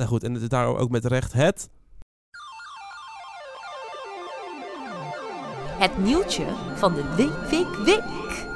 Nou 0.00 0.12
goed, 0.12 0.24
en 0.24 0.32
het 0.32 0.42
is 0.42 0.48
daar 0.48 0.76
ook 0.76 0.90
met 0.90 1.04
recht 1.04 1.32
het... 1.32 1.68
Het 5.78 5.98
nieuwtje 5.98 6.44
van 6.74 6.94
de 6.94 7.14
week, 7.16 7.50
week, 7.50 7.74
week. 7.74 8.46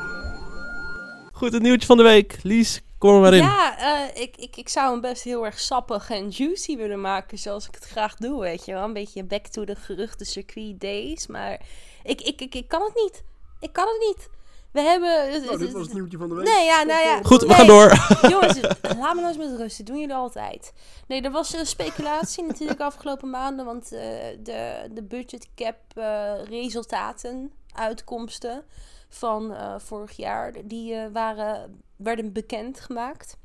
Goed, 1.32 1.52
het 1.52 1.62
nieuwtje 1.62 1.86
van 1.86 1.96
de 1.96 2.02
week. 2.02 2.38
Lies, 2.42 2.80
kom 2.98 3.14
er 3.14 3.20
maar 3.20 3.34
in. 3.34 3.42
Ja, 3.42 3.78
eh, 3.78 4.22
ik, 4.22 4.36
ik, 4.36 4.56
ik 4.56 4.68
zou 4.68 4.90
hem 4.90 5.00
best 5.00 5.22
heel 5.22 5.44
erg 5.44 5.60
sappig 5.60 6.10
en 6.10 6.28
juicy 6.28 6.76
willen 6.76 7.00
maken, 7.00 7.38
zoals 7.38 7.68
ik 7.68 7.74
het 7.74 7.84
graag 7.84 8.14
doe, 8.14 8.40
weet 8.40 8.64
je 8.64 8.72
wel. 8.72 8.84
Een 8.84 8.92
beetje 8.92 9.24
back 9.24 9.46
to 9.46 9.64
the 9.64 9.74
geruchte 9.74 10.24
circuit 10.24 10.80
days, 10.80 11.26
maar 11.26 11.60
ik, 12.02 12.20
ik, 12.20 12.40
ik, 12.40 12.54
ik 12.54 12.68
kan 12.68 12.82
het 12.82 12.94
niet. 12.94 13.24
Ik 13.60 13.72
kan 13.72 13.86
het 13.86 13.98
niet. 14.00 14.28
We 14.74 14.80
hebben... 14.80 15.44
Nou, 15.44 15.58
dit 15.58 15.72
was 15.72 15.82
het 15.82 15.92
nieuwtje 15.92 16.18
van 16.18 16.28
de 16.28 16.34
week. 16.34 16.44
Nee, 16.46 16.64
ja, 16.64 16.82
nou 16.82 17.02
ja. 17.02 17.20
Goed, 17.22 17.40
we 17.40 17.46
Nee. 17.46 17.56
gaan 17.56 17.66
door. 17.66 17.92
Jongens, 18.32 18.60
laat 19.00 19.14
me 19.14 19.20
nou 19.20 19.26
eens 19.26 19.36
met 19.36 19.56
rust. 19.56 19.76
Dat 19.78 19.86
doen 19.86 19.98
jullie 20.00 20.14
altijd. 20.14 20.72
Nee, 21.06 21.22
er 21.22 21.30
was 21.30 21.54
een 21.54 21.66
speculatie 21.66 22.44
natuurlijk 22.50 22.80
afgelopen 22.80 23.30
maanden. 23.30 23.64
Want 23.64 23.92
eh, 23.92 24.00
de, 24.42 24.88
de 24.92 25.02
budget 25.02 25.48
cap 25.54 25.76
eh, 25.94 26.32
resultaten, 26.48 27.52
uitkomsten 27.74 28.64
van 29.08 29.54
eh, 29.54 29.74
vorig 29.78 30.12
jaar, 30.16 30.52
die 30.64 30.94
eh, 30.94 31.06
waren, 31.12 31.80
werden 31.96 32.32
bekendgemaakt. 32.32 33.36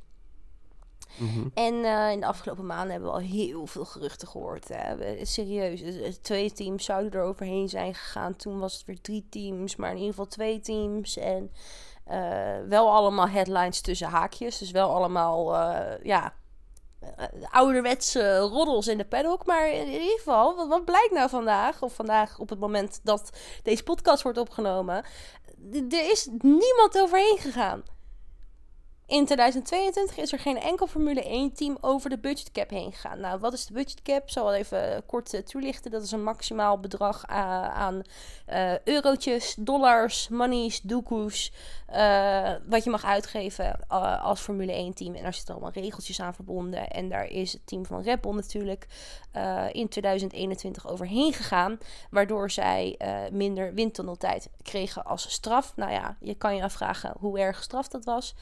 Mhm. 1.18 1.48
En 1.54 1.84
eh, 1.84 2.12
in 2.12 2.20
de 2.20 2.26
afgelopen 2.26 2.66
maanden 2.66 2.92
hebben 2.92 3.10
we 3.10 3.16
al 3.16 3.22
heel 3.22 3.66
veel 3.66 3.86
geruchten 3.86 4.28
gehoord. 4.28 4.68
Hè. 4.68 5.26
Serieus, 5.26 5.82
eh, 5.82 6.08
eh, 6.08 6.14
twee 6.22 6.52
teams 6.52 6.86
zouden 6.86 7.12
er 7.12 7.26
overheen 7.26 7.70
zijn 7.70 7.96
gegaan. 7.96 8.36
Toen 8.36 8.60
was 8.60 8.74
het 8.74 8.86
weer 8.86 9.02
drie 9.02 9.28
teams, 9.30 9.76
maar 9.76 9.90
in 9.90 9.98
ieder 9.98 10.10
geval 10.10 10.28
twee 10.28 10.60
teams. 10.60 11.18
En 11.18 11.52
eh, 12.04 12.58
wel 12.68 12.92
allemaal 12.92 13.28
headlines 13.28 13.82
tussen 13.82 14.08
haakjes. 14.08 14.58
Dus 14.58 14.72
wel 14.72 14.96
allemaal, 14.96 15.56
ja, 16.04 16.34
ouderwetse 17.52 18.38
roddels 18.38 18.88
in 18.88 18.98
de 18.98 19.06
paddock. 19.06 19.46
Maar 19.46 19.70
in 19.70 19.88
ieder 19.88 20.18
geval, 20.18 20.56
wat, 20.56 20.68
wat 20.68 20.86
blijkt 20.86 21.12
nou 21.12 21.30
vandaag? 21.30 21.82
Of 21.82 21.94
vandaag 21.94 22.40
op 22.40 22.50
het 22.50 22.60
moment 22.60 23.00
dat 23.04 23.30
deze 23.64 23.84
podcast 23.84 24.24
wordt 24.24 24.38
opgenomen. 24.38 25.04
Er 25.72 26.12
is 26.12 26.28
niemand 26.42 27.00
overheen 27.00 27.38
gegaan. 27.40 27.84
In 29.10 29.26
2022 29.26 30.18
is 30.18 30.32
er 30.32 30.40
geen 30.40 30.60
enkel 30.60 30.88
Formule 30.88 31.24
1 31.24 31.54
team 31.54 31.78
over 31.82 32.10
de 32.10 32.18
budgetcap 32.18 32.70
heen 32.70 32.92
gegaan. 32.92 33.20
Nou, 33.20 33.40
wat 33.40 33.54
is 33.54 33.66
de 33.66 33.74
budgetcap? 33.74 34.24
Ik 34.24 34.30
zal 34.30 34.44
wel 34.44 34.54
even 34.54 35.04
kort 35.06 35.34
eh, 35.34 35.42
toelichten. 35.42 35.92
Dat 35.92 36.04
is 36.04 36.12
een 36.12 36.24
maximaal 36.24 36.80
bedrag 36.80 37.26
aan 37.28 38.02
eh, 38.46 38.80
eurotjes, 38.80 39.56
dollars, 39.60 40.28
monies, 40.28 40.82
doekoes. 40.82 41.52
eh, 41.86 42.52
wat 42.68 42.84
je 42.84 42.90
mag 42.90 43.06
uitgeven 43.06 43.80
eh, 43.88 44.24
als 44.24 44.40
Formule 44.42 44.72
1 44.74 44.94
team. 44.94 45.16
En 45.16 45.24
daar 45.24 45.34
zitten 45.34 45.54
allemaal 45.54 45.74
regeltjes 45.74 46.20
aan 46.22 46.34
verbonden. 46.34 46.88
En 46.90 47.10
daar 47.10 47.26
is 47.26 47.54
het 47.54 47.62
team 47.66 47.86
van 47.86 48.02
Red 48.02 48.22
Bull 48.22 48.34
natuurlijk 48.34 48.88
eh, 49.32 49.66
in 49.72 49.88
2021 49.90 50.88
overheen 50.88 51.34
gegaan. 51.34 51.78
Waardoor 52.10 52.52
zij 52.52 52.96
eh, 52.98 53.18
minder 53.32 53.74
windtunneltijd 53.74 54.50
kregen 54.64 55.06
als 55.06 55.32
straf. 55.32 55.74
Nou 55.76 55.92
ja, 55.92 56.18
je 56.20 56.36
kan 56.36 56.56
je 56.56 56.64
afvragen 56.64 57.14
hoe 57.20 57.40
erg 57.40 57.58
gestraft 57.58 57.92
dat 57.92 58.06
was. 58.06 58.36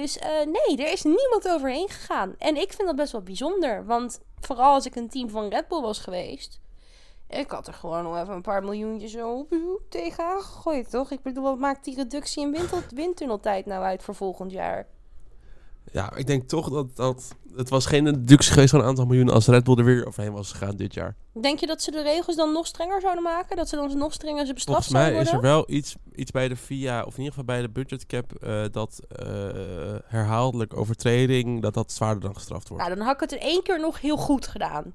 Dus 0.00 0.18
eh, 0.18 0.30
nee, 0.30 0.76
er 0.76 0.92
is 0.92 1.02
niemand 1.02 1.48
overheen 1.48 1.88
gegaan. 1.88 2.34
En 2.38 2.56
ik 2.56 2.72
vind 2.72 2.88
dat 2.88 2.96
best 2.96 3.12
wel 3.12 3.22
bijzonder. 3.22 3.86
Want 3.86 4.20
vooral 4.40 4.72
als 4.72 4.86
ik 4.86 4.96
een 4.96 5.08
team 5.08 5.28
van 5.30 5.48
Red 5.48 5.68
Bull 5.68 5.80
was 5.80 5.98
geweest. 5.98 6.60
Ik 7.28 7.50
had 7.50 7.66
er 7.66 7.72
gewoon 7.72 8.02
nog 8.02 8.18
even 8.20 8.34
een 8.34 8.42
paar 8.42 8.64
miljoentjes 8.64 9.12
zo 9.12 9.46
tegenaan 9.88 10.40
gegooid, 10.40 10.90
toch? 10.90 11.10
Ik 11.10 11.22
bedoel, 11.22 11.42
wat 11.42 11.58
maakt 11.58 11.84
die 11.84 11.94
reductie 11.94 12.42
in 12.42 12.68
windtunneltijd 12.94 13.66
nou 13.66 13.84
uit 13.84 14.02
voor 14.02 14.14
volgend 14.14 14.50
jaar? 14.50 14.86
Ja, 15.92 16.16
ik 16.16 16.26
denk 16.26 16.48
toch 16.48 16.68
dat, 16.70 16.96
dat 16.96 17.34
het 17.56 17.68
was 17.68 17.86
geen 17.86 18.04
deductie 18.04 18.52
geweest 18.52 18.70
van 18.70 18.80
een 18.80 18.86
aantal 18.86 19.06
miljoenen 19.06 19.34
als 19.34 19.46
Red 19.46 19.64
Bull 19.64 19.76
er 19.78 19.84
weer 19.84 20.06
overheen 20.06 20.32
was 20.32 20.50
gegaan 20.52 20.76
dit 20.76 20.94
jaar. 20.94 21.14
Denk 21.40 21.58
je 21.58 21.66
dat 21.66 21.82
ze 21.82 21.90
de 21.90 22.02
regels 22.02 22.36
dan 22.36 22.52
nog 22.52 22.66
strenger 22.66 23.00
zouden 23.00 23.22
maken? 23.22 23.56
Dat 23.56 23.68
ze 23.68 23.76
dan 23.76 23.98
nog 23.98 24.12
strenger 24.12 24.46
ze 24.46 24.54
bestraft 24.54 24.84
Volgens 24.84 25.04
mij 25.04 25.12
zouden 25.12 25.32
is 25.32 25.38
er 25.38 25.54
wel 25.54 25.64
iets, 25.66 25.94
iets 26.14 26.30
bij 26.30 26.48
de 26.48 26.56
VIA, 26.56 27.02
of 27.02 27.12
in 27.12 27.18
ieder 27.18 27.28
geval 27.28 27.44
bij 27.44 27.60
de 27.60 27.68
budgetcap, 27.68 28.34
eh 28.34 28.64
dat 28.70 29.00
eh 29.08 29.26
herhaaldelijk 30.04 30.76
overtreding, 30.76 31.62
dat 31.62 31.74
dat 31.74 31.92
zwaarder 31.92 32.22
dan 32.22 32.34
gestraft 32.34 32.68
wordt. 32.68 32.84
Nou, 32.84 32.96
dan 32.96 33.06
had 33.06 33.14
ik 33.14 33.20
het 33.20 33.32
in 33.32 33.40
één 33.40 33.62
keer 33.62 33.80
nog 33.80 34.00
heel 34.00 34.16
goed 34.16 34.46
gedaan. 34.46 34.94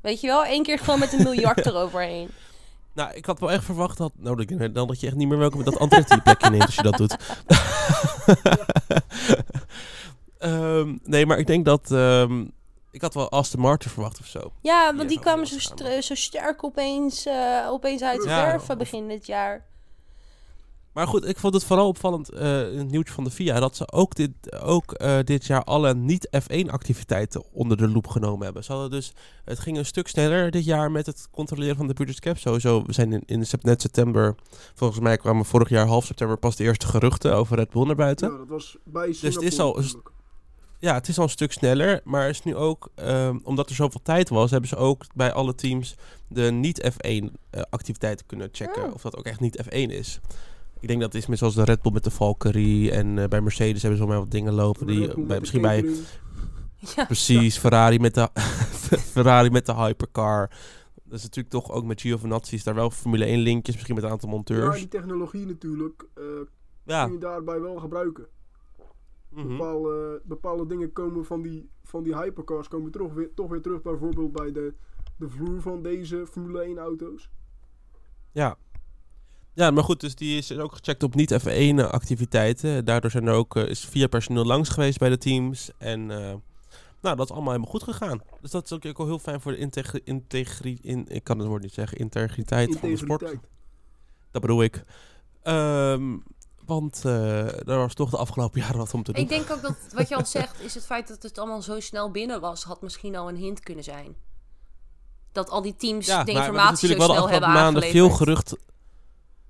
Weet 0.00 0.20
je 0.20 0.26
wel? 0.26 0.46
Eén 0.46 0.62
keer 0.62 0.78
gewoon 0.78 0.98
met 0.98 1.12
een 1.12 1.22
miljard 1.30 1.66
eroverheen. 1.66 2.28
Nou, 2.94 3.14
ik 3.14 3.26
had 3.26 3.40
wel 3.40 3.50
echt 3.50 3.64
verwacht 3.64 3.98
dat, 3.98 4.12
nou, 4.16 4.44
dat 4.44 4.74
dan 4.74 4.86
dat 4.86 5.00
je 5.00 5.06
echt 5.06 5.16
niet 5.16 5.28
meer 5.28 5.38
welkom 5.38 5.64
dat 5.64 5.78
Andretti 5.78 6.14
je 6.14 6.22
plekje 6.22 6.50
neemt 6.50 6.66
als 6.66 6.74
je 6.74 6.82
dat 6.82 6.96
doet. 6.96 7.16
Ehm, 10.42 10.96
nee, 11.04 11.26
maar 11.26 11.38
ik 11.38 11.46
denk 11.46 11.64
dat, 11.64 11.90
ehm, 11.90 12.44
ik 12.90 13.00
had 13.00 13.14
wel 13.14 13.30
Aston 13.30 13.60
Martin 13.60 13.90
verwacht 13.90 14.20
of 14.20 14.26
zo. 14.26 14.52
Ja, 14.62 14.94
want 14.96 15.08
die 15.08 15.20
kwamen 15.20 15.46
zo, 15.46 15.58
zo 16.00 16.14
sterk 16.14 16.64
opeens, 16.64 17.26
eh, 17.26 17.66
opeens 17.68 18.02
uit 18.02 18.22
de 18.22 18.28
Ja, 18.28 18.50
verf 18.50 18.70
of- 18.70 18.76
begin 18.76 19.08
dit 19.08 19.26
jaar. 19.26 19.70
Maar 20.92 21.06
goed, 21.06 21.28
ik 21.28 21.38
vond 21.38 21.54
het 21.54 21.64
vooral 21.64 21.88
opvallend 21.88 22.28
eh, 22.30 22.72
in 22.72 22.78
het 22.78 22.90
nieuwtje 22.90 23.14
van 23.14 23.24
de 23.24 23.30
FIA 23.30 23.60
dat 23.60 23.76
ze 23.76 23.92
ook 23.92 24.14
dit, 24.14 24.30
ook, 24.62 24.92
eh, 24.92 25.18
dit 25.24 25.46
jaar 25.46 25.64
alle 25.64 25.94
niet-F1-activiteiten 25.94 27.44
onder 27.52 27.76
de 27.76 27.88
loep 27.88 28.06
genomen 28.06 28.44
hebben. 28.44 28.64
Ze 28.64 28.72
hadden 28.72 28.90
dus, 28.90 29.12
het 29.44 29.58
ging 29.58 29.76
een 29.78 29.86
stuk 29.86 30.08
sneller 30.08 30.50
dit 30.50 30.64
jaar 30.64 30.90
met 30.90 31.06
het 31.06 31.28
controleren 31.30 31.76
van 31.76 31.86
de 31.86 31.94
budget 31.94 32.20
cap. 32.20 32.38
Sowieso, 32.38 32.82
we 32.86 32.92
zijn 32.92 33.12
in, 33.12 33.22
in 33.26 33.44
net 33.60 33.80
september, 33.80 34.34
volgens 34.74 35.00
mij 35.00 35.16
kwamen 35.16 35.44
vorig 35.44 35.68
jaar 35.68 35.86
half 35.86 36.04
september 36.04 36.36
pas 36.36 36.56
de 36.56 36.64
eerste 36.64 36.86
geruchten 36.86 37.34
over 37.34 37.56
Red 37.56 37.70
Bull 37.70 37.86
naar 37.86 37.96
buiten. 37.96 38.30
Ja, 38.30 38.36
dat 38.38 38.48
was 38.48 38.76
bij 38.84 39.06
het 39.06 39.10
is 39.10 39.18
Singapore 39.34 39.62
al- 39.62 39.74
natuurlijk. 39.74 40.10
Ja, 40.82 40.94
het 40.94 41.08
is 41.08 41.18
al 41.18 41.24
een 41.24 41.30
stuk 41.30 41.52
sneller, 41.52 42.00
maar 42.04 42.28
is 42.28 42.42
nu 42.42 42.56
ook, 42.56 42.88
ehm, 42.94 43.38
omdat 43.42 43.68
er 43.68 43.74
zoveel 43.74 44.00
tijd 44.02 44.28
was, 44.28 44.50
hebben 44.50 44.68
ze 44.68 44.76
ook 44.76 45.04
bij 45.14 45.32
alle 45.32 45.54
teams 45.54 45.94
de 46.28 46.42
niet-F1-activiteiten 46.50 48.26
kunnen 48.26 48.48
checken. 48.52 48.84
Oh. 48.84 48.94
Of 48.94 49.02
dat 49.02 49.16
ook 49.16 49.24
echt 49.24 49.40
niet 49.40 49.62
F1 49.64 49.90
is. 49.90 50.20
Ik 50.80 50.88
denk 50.88 51.00
dat 51.00 51.12
het 51.12 51.22
is 51.22 51.28
met 51.28 51.38
zoals 51.38 51.54
de 51.54 51.64
Red 51.64 51.82
Bull 51.82 51.92
met 51.92 52.04
de 52.04 52.10
Valkyrie 52.10 52.90
en 52.90 53.18
eh, 53.18 53.28
bij 53.28 53.40
Mercedes 53.40 53.82
hebben 53.82 54.00
ze 54.00 54.06
wel 54.06 54.18
wat 54.18 54.30
dingen 54.30 54.52
lopen 54.52 54.86
die 54.86 55.14
Bull 55.14 55.26
bij, 55.26 55.40
misschien 55.40 55.62
bij. 55.62 55.84
Ja. 56.96 57.04
precies 57.04 57.58
Ferrari 57.58 57.98
met 57.98 58.14
de 58.14 58.28
Ferrari 59.12 59.50
met 59.50 59.66
de 59.66 59.74
hypercar. 59.74 60.48
Dat 61.04 61.18
is 61.18 61.22
natuurlijk 61.22 61.54
toch 61.54 61.70
ook 61.70 61.84
met 61.84 62.00
Giovinazzi 62.00 62.54
is 62.54 62.64
daar 62.64 62.74
wel 62.74 62.90
Formule 62.90 63.24
1 63.24 63.38
linkjes, 63.40 63.74
misschien 63.74 63.94
met 63.94 64.04
een 64.04 64.10
aantal 64.10 64.28
Ja, 64.28 64.34
monteurs. 64.34 64.76
die 64.78 64.88
technologie 64.88 65.46
natuurlijk 65.46 66.04
eh, 66.14 66.24
Ja. 66.84 67.04
kun 67.04 67.12
je 67.12 67.18
daarbij 67.18 67.60
wel 67.60 67.76
gebruiken. 67.76 68.26
Mhm. 69.34 69.48
Bepaalde, 69.48 70.22
bepaalde 70.24 70.66
dingen 70.66 70.92
komen 70.92 71.24
van 71.24 71.42
die, 71.42 71.70
van 71.82 72.02
die 72.02 72.16
hypercars 72.16 72.68
komen 72.68 72.90
toch 72.90 73.12
weer, 73.12 73.34
toch 73.34 73.50
weer 73.50 73.62
terug 73.62 73.82
bijvoorbeeld 73.82 74.32
bij 74.32 74.52
de, 74.52 74.74
de 75.16 75.28
vloer 75.28 75.60
van 75.60 75.82
deze 75.82 76.26
Formule 76.26 76.60
1 76.62 76.78
auto's. 76.78 77.30
Ja. 78.32 78.56
Ja, 79.54 79.70
maar 79.70 79.84
goed, 79.84 80.00
dus 80.00 80.14
die 80.14 80.38
is 80.38 80.58
ook 80.58 80.72
gecheckt 80.72 81.02
op 81.02 81.14
niet 81.14 81.40
F1 81.40 81.90
activiteiten. 81.90 82.84
Daardoor 82.84 83.10
zijn 83.10 83.26
er 83.26 83.34
ook, 83.34 83.56
eh, 83.56 83.68
is 83.68 83.84
via 83.84 84.06
personeel 84.06 84.44
langs 84.44 84.68
geweest 84.68 84.98
bij 84.98 85.08
de 85.08 85.18
teams. 85.18 85.70
En 85.78 86.10
eh, 86.10 86.34
nou, 87.02 87.16
dat 87.16 87.24
is 87.24 87.30
allemaal 87.30 87.52
helemaal 87.52 87.72
goed 87.72 87.82
gegaan. 87.82 88.20
Dus 88.40 88.50
dat 88.50 88.64
is 88.64 88.72
ook, 88.72 88.86
ook 88.86 88.96
wel 88.96 89.06
heel 89.06 89.18
fijn 89.18 89.40
voor 89.40 89.52
de 89.52 89.58
integri 89.58 90.00
integri 90.04 90.78
in, 90.82 91.06
ik 91.08 91.24
kan 91.24 91.38
het 91.38 91.48
woord 91.48 91.62
niet 91.62 91.72
zeggen, 91.72 91.98
integriteit 91.98 92.76
van 92.78 92.90
de 92.90 92.96
sport. 92.96 93.20
Integriteit. 93.20 93.50
Dat 94.30 94.42
bedoel 94.42 94.62
ik. 94.62 94.84
Ehm, 95.42 96.18
want 96.66 97.00
eh 97.04 97.68
er 97.68 97.76
was 97.76 97.94
toch 97.94 98.10
de 98.10 98.16
afgelopen 98.16 98.60
jaren 98.60 98.76
wat 98.76 98.94
om 98.94 99.02
te 99.02 99.12
doen. 99.12 99.22
Ik 99.22 99.28
denk 99.28 99.50
ook 99.50 99.62
dat 99.62 99.74
wat 99.94 100.08
je 100.08 100.16
al 100.16 100.26
zegt, 100.26 100.60
is 100.60 100.74
het 100.74 100.84
feit 100.84 101.08
dat 101.08 101.22
het 101.22 101.38
allemaal 101.38 101.62
zo 101.62 101.80
snel 101.80 102.10
binnen 102.10 102.40
was, 102.40 102.62
had 102.64 102.82
misschien 102.82 103.16
al 103.16 103.28
een 103.28 103.36
hint 103.36 103.60
kunnen 103.60 103.84
zijn. 103.84 104.16
Dat 105.32 105.50
al 105.50 105.62
die 105.62 105.76
teams 105.76 106.06
ja, 106.06 106.24
de 106.24 106.32
maar 106.32 106.42
informatie 106.42 106.88
zo 106.88 106.94
natuurlijk 106.94 106.98
wel 107.00 107.08
de 107.08 107.14
snel 107.14 107.28
hebben 107.30 107.48
afgelopen 107.48 107.72
maanden 107.72 107.82
aangeleverd. 107.82 108.16
veel 108.16 108.26
gerucht. 108.26 108.56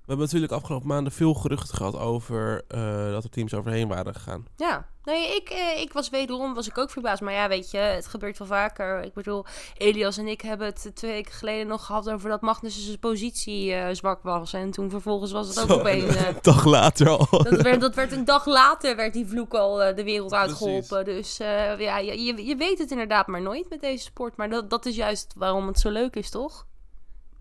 We 0.02 0.08
hebben 0.08 0.26
natuurlijk 0.26 0.52
afgelopen 0.52 0.88
maanden 0.88 1.12
veel 1.12 1.34
geruchten 1.34 1.76
gehad 1.76 1.98
over 1.98 2.62
eh, 2.68 3.10
dat 3.10 3.24
er 3.24 3.30
teams 3.30 3.54
overheen 3.54 3.88
waren 3.88 4.14
gegaan. 4.14 4.46
Ja, 4.56 4.86
nee, 5.04 5.36
ik, 5.36 5.48
eh, 5.48 5.80
ik 5.80 5.92
was 5.92 6.10
wederom 6.10 6.54
was 6.54 6.68
ik 6.68 6.78
ook 6.78 6.90
verbaasd. 6.90 7.22
Maar 7.22 7.32
ja, 7.32 7.48
weet 7.48 7.70
je, 7.70 7.78
het 7.78 8.06
gebeurt 8.06 8.38
wel 8.38 8.46
vaker. 8.48 9.02
Ik 9.02 9.12
bedoel, 9.14 9.44
Elias 9.76 10.18
en 10.18 10.26
ik 10.28 10.40
hebben 10.40 10.66
het 10.66 10.90
twee 10.94 11.12
weken 11.12 11.32
geleden 11.32 11.66
nog 11.66 11.86
gehad 11.86 12.10
over 12.10 12.28
dat 12.30 12.58
zijn 12.66 12.98
positie 12.98 13.72
eh, 13.74 13.94
zwak 13.94 14.22
was. 14.22 14.52
En 14.52 14.70
toen 14.70 14.90
vervolgens 14.90 15.32
was 15.32 15.48
het 15.48 15.60
ook 15.60 15.68
Zo, 15.68 15.78
opeens... 15.78 16.14
eh, 16.16 16.26
Een 16.28 16.36
dag 16.40 16.64
later 16.64 17.08
al. 17.08 17.26
dat, 17.50 17.62
werd, 17.62 17.80
dat 17.80 17.94
werd 17.94 18.12
een 18.12 18.24
dag 18.24 18.46
later, 18.46 18.96
werd 18.96 19.12
die 19.12 19.26
vloek 19.26 19.54
al 19.54 19.82
eh, 19.82 19.96
de 19.96 20.04
wereld 20.04 20.32
uitgeholpen. 20.32 21.04
Dus 21.04 21.38
eh, 21.40 21.78
ja, 21.78 21.98
je, 21.98 22.44
je, 22.46 22.56
weet 22.56 22.78
het 22.78 22.90
inderdaad 22.90 23.26
maar 23.26 23.42
nooit 23.42 23.68
met 23.70 23.80
deze 23.80 24.04
sport. 24.04 24.36
Maar 24.36 24.50
dat, 24.50 24.70
dat 24.70 24.86
is 24.86 24.96
juist 24.96 25.32
waarom 25.36 25.66
het 25.66 25.78
zo 25.78 25.90
leuk 25.90 26.16
is, 26.16 26.30
toch? 26.30 26.66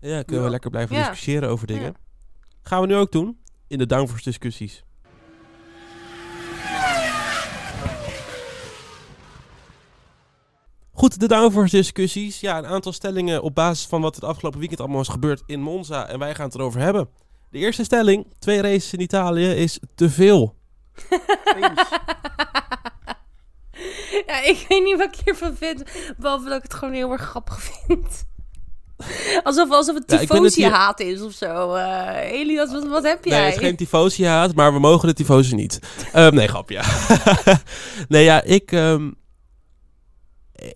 Ja, 0.00 0.22
kunnen 0.22 0.44
we 0.44 0.50
lekker 0.50 0.70
blijven 0.70 0.96
Ja. 0.96 1.00
discussiëren 1.02 1.48
over 1.48 1.66
dingen. 1.66 1.96
Gaan 2.62 2.80
we 2.80 2.86
nu 2.86 2.94
ook 2.94 3.12
doen. 3.12 3.38
In 3.66 3.78
de 3.78 3.86
downforce 3.86 4.24
discussies. 4.24 4.84
Goed, 10.92 11.20
de 11.20 11.28
downforce 11.28 11.76
discussies. 11.76 12.40
Ja, 12.40 12.58
een 12.58 12.66
aantal 12.66 12.92
stellingen 12.92 13.42
op 13.42 13.54
basis 13.54 13.86
van 13.86 14.00
wat 14.00 14.14
het 14.14 14.24
afgelopen 14.24 14.58
weekend 14.58 14.80
allemaal 14.80 15.00
is 15.00 15.08
gebeurd 15.08 15.42
in 15.46 15.60
Monza. 15.60 16.08
En 16.08 16.18
wij 16.18 16.34
gaan 16.34 16.46
het 16.46 16.54
erover 16.54 16.80
hebben. 16.80 17.08
De 17.50 17.58
eerste 17.58 17.84
stelling, 17.84 18.26
twee 18.38 18.60
races 18.60 18.92
in 18.92 19.00
Italië, 19.00 19.46
is 19.46 19.80
te 19.94 20.10
veel. 20.10 20.54
Ja, 24.26 24.42
ik 24.42 24.66
weet 24.68 24.84
niet 24.84 24.96
wat 24.96 25.14
ik 25.14 25.20
hiervan 25.24 25.56
vind. 25.56 25.84
Behalve 26.16 26.48
dat 26.48 26.56
ik 26.56 26.62
het 26.62 26.74
gewoon 26.74 26.94
heel 26.94 27.12
erg 27.12 27.22
grappig 27.22 27.62
vind. 27.62 28.24
Alsof, 29.44 29.70
alsof 29.70 29.94
het 29.94 30.10
Ja, 30.10 30.18
tifosi-haat 30.18 31.00
is 31.00 31.20
of 31.20 31.32
zo. 31.32 31.74
Eh 31.74 32.30
Elias, 32.32 32.72
wat, 32.72 32.84
wat 32.88 33.02
heb 33.02 33.24
jij? 33.24 33.36
Nee, 33.38 33.46
het 33.46 33.54
is 33.54 33.60
geen 33.60 33.76
tifosi 33.76 34.26
haat, 34.26 34.54
maar 34.54 34.72
we 34.72 34.78
mogen 34.78 35.08
de 35.08 35.14
tifosi 35.14 35.54
niet. 35.54 35.78
Ehm, 36.12 36.34
nee, 36.34 36.48
grapje. 36.48 36.80
nee, 38.08 38.24
ja, 38.24 38.42
ik... 38.42 38.72
ehm, 38.72 39.10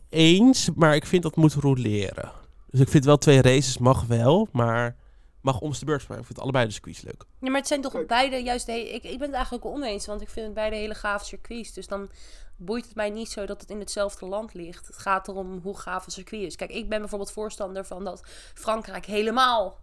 eens, 0.08 0.68
maar 0.74 0.94
ik 0.94 1.06
vind 1.06 1.22
dat 1.22 1.36
moet 1.36 1.54
roleren. 1.54 2.32
Dus 2.70 2.80
ik 2.80 2.88
vind 2.88 3.04
wel 3.04 3.18
twee 3.18 3.42
races 3.42 3.78
mag 3.78 4.04
wel, 4.04 4.48
maar 4.52 4.96
mag 5.40 5.60
om 5.60 5.72
de 5.72 5.84
beurt 5.84 6.08
maar 6.08 6.18
Ik 6.18 6.24
vind 6.24 6.40
allebei 6.40 6.66
de 6.66 6.72
circuits 6.72 7.02
leuk. 7.02 7.24
Ja, 7.40 7.50
maar 7.50 7.58
het 7.58 7.68
zijn 7.68 7.80
toch 7.80 8.06
beide 8.06 8.36
juist... 8.36 8.66
he- 8.66 8.72
ik, 8.72 9.02
ik 9.02 9.18
ben 9.18 9.26
het 9.26 9.36
eigenlijk 9.36 9.64
oneens, 9.64 10.06
want 10.06 10.20
ik 10.20 10.28
vind 10.28 10.46
het 10.46 10.54
beide 10.54 10.76
hele 10.76 10.94
gaaf 10.94 11.24
circuits. 11.24 11.72
Dus 11.72 11.86
dan 11.86 12.08
boeit 12.56 12.84
het 12.84 12.94
mij 12.94 13.10
niet 13.10 13.30
zo 13.30 13.46
dat 13.46 13.60
het 13.60 13.70
in 13.70 13.78
hetzelfde 13.78 14.26
land 14.26 14.54
ligt. 14.54 14.86
Het 14.86 14.98
gaat 14.98 15.28
erom 15.28 15.60
hoe 15.62 15.78
gaaf 15.78 16.06
een 16.06 16.12
circuit 16.12 16.42
is. 16.42 16.56
Kijk, 16.56 16.70
ik 16.70 16.88
ben 16.88 16.98
bijvoorbeeld 16.98 17.32
voorstander 17.32 17.84
van 17.84 18.04
dat 18.04 18.22
Frankrijk 18.54 19.06
helemaal 19.06 19.78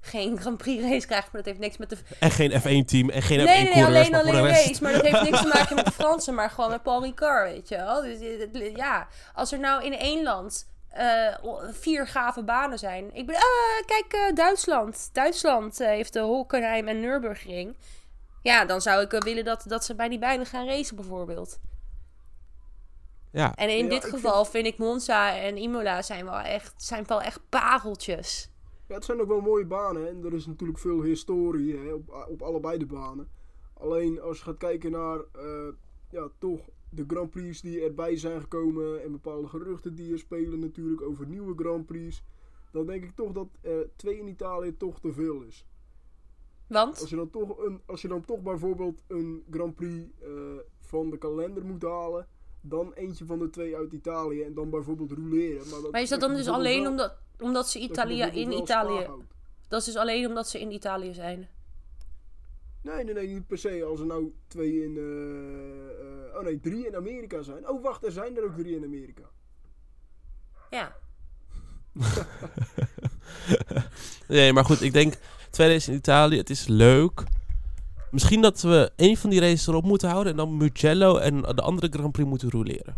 geen 0.00 0.40
Grand 0.40 0.58
Prix 0.58 0.82
race 0.82 1.06
krijgt. 1.06 1.32
Maar 1.32 1.42
dat 1.42 1.44
heeft 1.44 1.58
niks 1.58 1.76
met 1.76 1.90
de... 1.90 1.96
En 2.20 2.30
geen 2.30 2.50
F1-team 2.50 3.10
en 3.10 3.22
geen 3.22 3.36
Nee, 3.36 3.46
nee, 3.46 3.64
nee, 3.64 3.72
F1-coureurs, 3.72 3.86
alleen, 3.86 4.10
maar 4.10 4.20
alleen 4.20 4.46
rest... 4.46 4.66
race. 4.66 4.82
Maar 4.82 4.92
dat 4.92 5.02
heeft 5.02 5.22
niks 5.22 5.40
te 5.40 5.46
maken 5.58 5.76
met 5.76 5.84
de 5.84 5.92
Fransen, 5.92 6.34
maar 6.34 6.50
gewoon 6.50 6.70
met 6.70 6.82
Paul 6.82 7.02
Ricard, 7.02 7.52
weet 7.52 7.68
je 7.68 7.76
wel. 7.76 8.02
Dus, 8.02 8.20
eh, 8.20 8.74
ja, 8.74 9.08
als 9.34 9.52
er 9.52 9.58
nou 9.58 9.84
in 9.84 9.98
één 9.98 10.22
land 10.22 10.66
eh, 10.88 11.34
vier 11.70 12.06
gave 12.06 12.42
banen 12.42 12.78
zijn. 12.78 13.14
Ik 13.14 13.26
ben, 13.26 13.36
ah, 13.36 13.86
kijk, 13.86 14.12
eh, 14.12 14.34
Duitsland. 14.34 15.10
Duitsland 15.12 15.78
heeft 15.78 16.12
de 16.12 16.20
Hockenheim 16.20 16.88
en 16.88 17.00
Nürburgring. 17.00 17.76
Ja, 18.42 18.64
dan 18.64 18.80
zou 18.80 19.02
ik 19.02 19.10
willen 19.10 19.44
dat, 19.44 19.64
dat 19.66 19.84
ze 19.84 19.94
bij 19.94 20.08
die 20.08 20.18
beiden 20.18 20.46
gaan 20.46 20.66
racen, 20.66 20.96
bijvoorbeeld. 20.96 21.58
Ja, 23.34 23.54
En 23.54 23.68
in 23.68 23.84
Ja, 23.84 23.90
dit 23.90 24.04
geval 24.04 24.44
vind 24.44 24.66
ik 24.66 24.78
Monza 24.78 25.38
en 25.38 25.56
Imola 25.56 26.02
zijn 26.02 26.24
wel 26.24 26.38
echt, 26.38 26.82
zijn 26.82 27.04
wel 27.06 27.22
echt 27.22 27.40
pareltjes. 27.48 28.50
Ja, 28.88 28.94
het 28.94 29.04
zijn 29.04 29.20
ook 29.20 29.28
wel 29.28 29.40
mooie 29.40 29.66
banen 29.66 30.08
en 30.08 30.24
er 30.24 30.34
is 30.34 30.46
natuurlijk 30.46 30.78
veel 30.78 31.02
historie 31.02 31.76
hè, 31.76 31.92
op, 31.92 32.26
op 32.28 32.42
allebei 32.42 32.78
de 32.78 32.86
banen. 32.86 33.30
Alleen 33.74 34.20
als 34.20 34.38
je 34.38 34.44
gaat 34.44 34.56
kijken 34.56 34.90
naar 34.90 35.18
eh, 35.32 35.68
ja, 36.10 36.28
toch 36.38 36.60
de 36.90 37.04
Grand 37.06 37.30
Prix 37.30 37.60
die 37.60 37.80
erbij 37.80 38.16
zijn 38.16 38.40
gekomen 38.40 39.02
en 39.02 39.12
bepaalde 39.12 39.48
geruchten 39.48 39.94
die 39.94 40.12
er 40.12 40.18
spelen 40.18 40.58
natuurlijk 40.58 41.02
over 41.02 41.26
nieuwe 41.26 41.54
Grand 41.56 41.86
Prix, 41.86 42.22
dan 42.72 42.86
denk 42.86 43.04
ik 43.04 43.14
toch 43.14 43.32
dat 43.32 43.48
eh, 43.60 43.72
twee 43.96 44.18
in 44.18 44.28
Italië 44.28 44.76
toch 44.76 45.00
te 45.00 45.12
veel 45.12 45.42
is. 45.42 45.66
Want? 46.68 47.00
Als 47.00 47.10
je 47.10 47.16
dan 47.16 47.30
toch, 47.30 47.58
een, 47.58 47.82
als 47.86 48.02
je 48.02 48.08
dan 48.08 48.24
toch 48.24 48.42
bijvoorbeeld 48.42 49.02
een 49.06 49.44
Grand 49.50 49.74
Prix 49.74 50.10
eh, 50.22 50.30
van 50.80 51.10
de 51.10 51.18
kalender 51.18 51.64
moet 51.64 51.82
halen, 51.82 52.28
dan 52.66 52.92
eentje 52.92 53.24
van 53.26 53.38
de 53.38 53.50
twee 53.50 53.76
uit 53.76 53.92
Italië 53.92 54.42
en 54.42 54.54
dan 54.54 54.70
bijvoorbeeld 54.70 55.10
roleren. 55.12 55.68
Maar, 55.68 55.90
Maar 55.90 56.02
is 56.02 56.08
dat 56.08 56.20
dan 56.20 56.34
dus 56.34 56.48
alleen 56.48 56.82
wel- 56.82 56.90
omdat, 56.90 57.14
omdat 57.40 57.68
ze 57.68 57.78
dat 57.78 57.88
Italië 57.90 58.22
in 58.22 58.52
Italië... 58.52 59.06
Dat 59.68 59.80
is 59.80 59.86
dus 59.86 59.96
alleen 59.96 60.26
omdat 60.26 60.48
ze 60.48 60.60
in 60.60 60.70
Italië 60.72 61.14
zijn. 61.14 61.48
Nee, 62.82 63.04
nee, 63.04 63.14
nee, 63.14 63.28
niet 63.28 63.46
per 63.46 63.58
se. 63.58 63.84
Als 63.84 64.00
er 64.00 64.06
nou 64.06 64.32
twee 64.46 64.82
in. 64.84 64.96
eh, 64.96 66.30
eh, 66.30 66.36
oh 66.36 66.42
nee, 66.42 66.60
drie 66.60 66.86
in 66.86 66.96
Amerika 66.96 67.42
zijn. 67.42 67.68
Oh, 67.68 67.82
wacht, 67.82 68.04
er 68.04 68.12
zijn 68.12 68.36
er 68.36 68.44
ook 68.44 68.56
drie 68.56 68.76
in 68.76 68.84
Amerika. 68.84 69.22
Ja. 70.70 70.96
nee, 74.28 74.52
maar 74.52 74.64
goed, 74.64 74.80
ik 74.82 74.92
denk 74.92 75.14
twee 75.50 75.68
races 75.68 75.88
in 75.88 75.94
Italië, 75.94 76.36
het 76.36 76.50
is 76.50 76.66
leuk. 76.66 77.22
Misschien 78.14 78.40
dat 78.42 78.60
we 78.60 78.90
één 78.96 79.16
van 79.16 79.30
die 79.30 79.40
races 79.40 79.66
erop 79.66 79.84
moeten 79.84 80.08
houden 80.08 80.32
en 80.32 80.38
dan 80.38 80.56
Mugello 80.56 81.16
en 81.16 81.40
de 81.40 81.62
andere 81.62 81.88
Grand 81.90 82.12
Prix 82.12 82.28
moeten 82.28 82.50
roleren. 82.50 82.96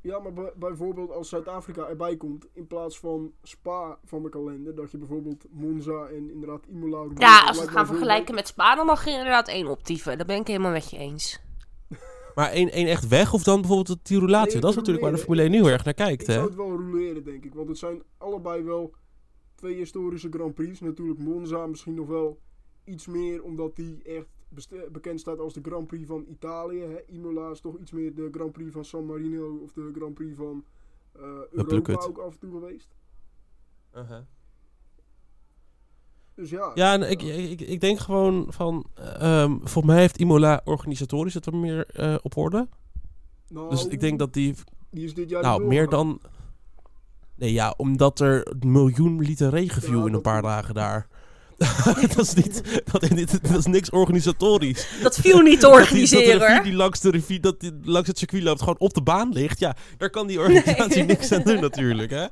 Ja, 0.00 0.18
maar 0.18 0.32
bij- 0.32 0.52
bijvoorbeeld 0.56 1.10
als 1.10 1.28
Zuid-Afrika 1.28 1.86
erbij 1.86 2.16
komt, 2.16 2.46
in 2.52 2.66
plaats 2.66 2.98
van 2.98 3.32
Spa 3.42 3.98
van 4.04 4.22
de 4.22 4.28
kalender, 4.28 4.74
dat 4.74 4.90
je 4.90 4.98
bijvoorbeeld 4.98 5.44
Monza 5.50 6.06
en 6.06 6.30
inderdaad 6.30 6.66
Imola... 6.66 7.02
Ja, 7.14 7.38
dat 7.38 7.48
als 7.48 7.56
we 7.56 7.62
het 7.62 7.72
gaan 7.72 7.86
vergelijken 7.86 8.34
met 8.34 8.46
Spa, 8.46 8.74
dan 8.74 8.86
mag 8.86 9.04
je 9.04 9.10
inderdaad 9.10 9.48
één 9.48 9.66
optieven. 9.66 10.16
Daar 10.16 10.26
ben 10.26 10.40
ik 10.40 10.46
helemaal 10.46 10.72
met 10.72 10.90
je 10.90 10.96
eens. 10.96 11.40
Maar 12.34 12.50
één, 12.50 12.70
één 12.70 12.86
echt 12.86 13.08
weg 13.08 13.32
of 13.32 13.42
dan 13.42 13.60
bijvoorbeeld 13.60 13.98
die 14.06 14.18
roulatie? 14.18 14.52
Nee, 14.52 14.60
dat 14.60 14.70
is 14.70 14.76
natuurlijk 14.76 15.04
waar 15.04 15.12
de. 15.12 15.18
Formule 15.18 15.42
1 15.42 15.50
nu 15.50 15.56
heel 15.56 15.68
erg 15.68 15.84
naar 15.84 15.98
Ik 15.98 16.04
kijkt, 16.04 16.26
hè? 16.26 16.32
zou 16.32 16.46
het 16.46 16.54
wel 16.54 16.70
roleren, 16.70 17.24
denk 17.24 17.44
ik. 17.44 17.54
Want 17.54 17.68
het 17.68 17.78
zijn 17.78 18.02
allebei 18.18 18.62
wel 18.62 18.94
twee 19.54 19.74
historische 19.76 20.28
Grand 20.30 20.54
Prix. 20.54 20.80
Natuurlijk 20.80 21.18
Monza 21.18 21.66
misschien 21.66 21.94
nog 21.94 22.06
wel 22.06 22.38
iets 22.90 23.06
meer, 23.06 23.42
omdat 23.42 23.76
die 23.76 24.02
echt 24.02 24.26
bekend 24.92 25.20
staat 25.20 25.38
als 25.38 25.54
de 25.54 25.60
Grand 25.62 25.86
Prix 25.86 26.06
van 26.06 26.24
Italië. 26.28 26.80
Hè. 26.80 26.98
Imola 27.06 27.50
is 27.50 27.60
toch 27.60 27.78
iets 27.78 27.92
meer 27.92 28.14
de 28.14 28.28
Grand 28.32 28.52
Prix 28.52 28.72
van 28.72 28.84
San 28.84 29.06
Marino 29.06 29.56
of 29.62 29.72
de 29.72 29.90
Grand 29.94 30.14
Prix 30.14 30.36
van 30.36 30.64
eh, 31.12 31.22
Europa 31.50 31.92
ook 31.92 32.18
af 32.18 32.32
en 32.32 32.38
toe 32.38 32.50
geweest. 32.50 32.88
Uh-huh. 33.94 34.18
Dus 36.34 36.50
ja. 36.50 36.70
Ja, 36.74 36.92
en 36.92 37.10
ik, 37.10 37.22
ik, 37.22 37.60
ik 37.60 37.80
denk 37.80 37.98
gewoon 37.98 38.46
van... 38.48 38.86
ehm 38.94 39.50
volgens 39.50 39.84
mij 39.84 39.98
heeft 39.98 40.18
Imola 40.18 40.60
organisatorisch 40.64 41.34
het 41.34 41.46
er 41.46 41.56
meer 41.56 41.86
eh, 41.86 42.14
op 42.22 42.36
orde. 42.36 42.68
nou, 43.48 43.70
Dus 43.70 43.86
ik 43.86 44.00
denk 44.00 44.18
dat 44.18 44.32
die... 44.32 44.54
Die 44.90 45.04
is 45.04 45.14
dit 45.14 45.30
jaar 45.30 45.42
Nou, 45.42 45.66
meer 45.66 45.88
dan... 45.88 46.20
Nee, 47.34 47.52
ja, 47.52 47.74
omdat 47.76 48.20
er 48.20 48.46
een 48.60 48.72
miljoen 48.72 49.20
liter 49.20 49.50
regen 49.50 49.82
viel 49.82 50.00
Ja, 50.00 50.06
in 50.06 50.14
een 50.14 50.20
paar 50.20 50.42
dagen 50.42 50.74
daar. 50.74 51.08
dat, 52.16 52.18
is 52.18 52.34
niet, 52.34 52.80
dat, 52.92 53.00
dat 53.42 53.58
is 53.58 53.66
niks 53.66 53.90
organisatorisch. 53.90 54.86
Dat 55.02 55.16
viel 55.16 55.40
niet 55.40 55.60
te 55.60 55.66
Dat 55.70 55.88
die, 55.88 56.00
dat 56.00 56.10
de 56.10 56.16
organiseren. 56.16 56.24
rivier 56.24 56.54
hoor. 56.54 56.62
die 56.62 56.72
langs, 56.72 57.00
de 57.00 57.10
rivier, 57.10 57.40
dat 57.40 57.60
die 57.60 57.72
langs 57.82 58.08
het 58.08 58.18
circuit 58.18 58.42
loopt 58.42 58.60
gewoon 58.60 58.78
op 58.78 58.94
de 58.94 59.02
baan 59.02 59.32
ligt. 59.32 59.58
Ja, 59.58 59.76
daar 59.98 60.10
kan 60.10 60.26
die 60.26 60.38
organisatie 60.38 60.96
Nee. 60.96 61.06
niks 61.16 61.32
aan 61.32 61.42
doen 61.42 61.60
natuurlijk, 61.60 62.10
hè. 62.10 62.26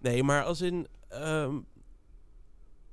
Nee, 0.00 0.22
maar 0.22 0.44
als 0.44 0.60
in... 0.60 0.86
ehm, 1.08 1.54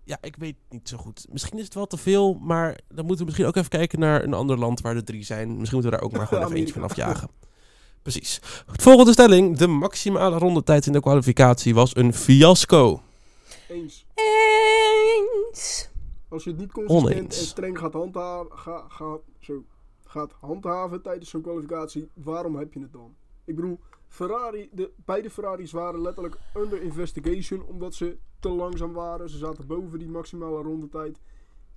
ja, 0.04 0.18
ik 0.22 0.36
weet 0.36 0.56
niet 0.70 0.89
zo 0.89 0.98
goed. 0.98 1.26
Misschien 1.32 1.58
is 1.58 1.63
het 1.63 1.74
wel 1.74 1.88
te 1.88 1.98
veel, 1.98 2.34
maar 2.42 2.78
dan 2.88 3.06
moeten 3.06 3.18
we 3.18 3.26
misschien 3.26 3.46
ook 3.46 3.56
even 3.56 3.70
kijken 3.70 4.00
naar 4.00 4.24
een 4.24 4.34
ander 4.34 4.58
land 4.58 4.82
waar 4.82 4.96
er 4.96 5.04
drie 5.04 5.24
zijn. 5.24 5.48
Misschien 5.58 5.74
moeten 5.74 5.92
we 5.92 5.98
daar 5.98 6.06
ook 6.06 6.12
maar 6.18 6.28
gewoon 6.28 6.44
even 6.44 6.56
eentje 6.56 6.74
van 6.74 6.84
afjagen. 6.84 7.30
Precies. 8.02 8.39
Volgende 8.68 9.12
stelling. 9.12 9.58
De 9.58 9.68
maximale 9.68 10.38
rondetijd 10.38 10.86
in 10.86 10.94
de 10.94 11.02
kwalificatie 11.02 11.74
was 11.74 11.96
een 11.96 12.13
fiasco. 12.13 13.02
Eens. 13.70 14.06
Eens. 15.04 15.92
Als 16.30 16.44
je 16.44 16.50
het 16.50 16.60
niet 16.60 16.72
consistent 16.72 17.16
Oneens. 17.16 17.39
en 17.39 17.46
streng 17.46 17.80
gaat 17.80 17.94
handhaven, 17.94 18.58
ga, 18.58 18.86
ga, 18.88 19.18
zo, 19.39 19.63
gaat 20.04 20.32
handhaven 20.39 21.02
tijdens 21.02 21.30
zo'n 21.30 21.42
kwalificatie, 21.42 22.10
waarom 22.13 22.56
heb 22.56 22.74
je 22.74 22.80
het 22.80 22.94
dan? 22.94 23.16
Ik 23.46 23.56
bedoel, 23.56 23.80
Ferrari, 24.08 24.70
de, 24.72 24.92
beide 25.06 25.30
Ferraris 25.30 25.72
waren 25.72 26.02
letterlijk 26.02 26.38
under 26.56 26.82
investigation 26.82 27.66
omdat 27.66 27.94
ze 27.94 28.18
te 28.39 28.50
langzaam 28.50 28.94
waren. 28.94 29.30
Ze 29.30 29.38
zaten 29.38 29.68
boven 29.68 30.00
die 30.00 30.10
maximale 30.10 30.62
rondetijd. 30.62 31.20